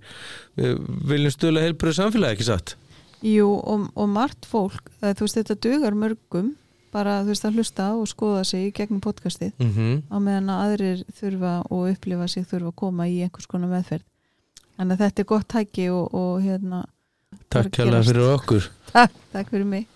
við 0.58 0.80
viljum 1.12 1.36
stöðlega 1.36 1.68
heilbröðu 1.68 1.98
samfélagi 2.00 2.38
ekki 2.38 2.50
satt? 2.50 2.76
Jú, 3.22 3.52
og, 3.60 3.86
og 3.94 4.10
margt 4.10 4.48
fólk 4.50 4.90
það, 5.00 5.18
þú 5.20 5.28
veist, 5.28 5.40
þetta 5.42 5.60
dugar 5.68 5.98
mörgum 5.98 6.56
bara 6.92 7.20
þú 7.22 7.32
veist 7.32 7.46
að 7.48 7.60
hlusta 7.60 7.90
og 7.96 8.08
skoða 8.10 8.42
sig 8.48 8.72
gegnum 8.76 9.04
podcastið 9.04 9.54
mm 9.60 9.72
-hmm. 9.76 10.02
á 10.12 10.18
meðan 10.20 10.50
að 10.50 10.64
aðrir 10.66 11.04
þurfa 11.20 11.54
og 11.70 11.92
upplifa 11.92 12.28
sig 12.28 12.48
þurfa 12.48 12.68
að 12.68 12.76
koma 12.76 13.08
í 13.08 13.22
einhvers 13.22 13.48
konar 13.48 13.70
meðferð. 13.70 14.04
Að 14.78 14.98
þetta 14.98 15.22
er 15.22 15.26
gott 15.26 15.48
tæki 15.48 15.90
og, 15.90 16.14
og 16.14 16.42
hérna 16.42 16.86
Takk 17.50 17.72
gerast. 17.72 18.10
fyrir 18.10 18.34
okkur. 18.34 18.70
Takk, 18.94 19.14
takk 19.32 19.50
fyrir 19.50 19.66
mig 19.66 19.88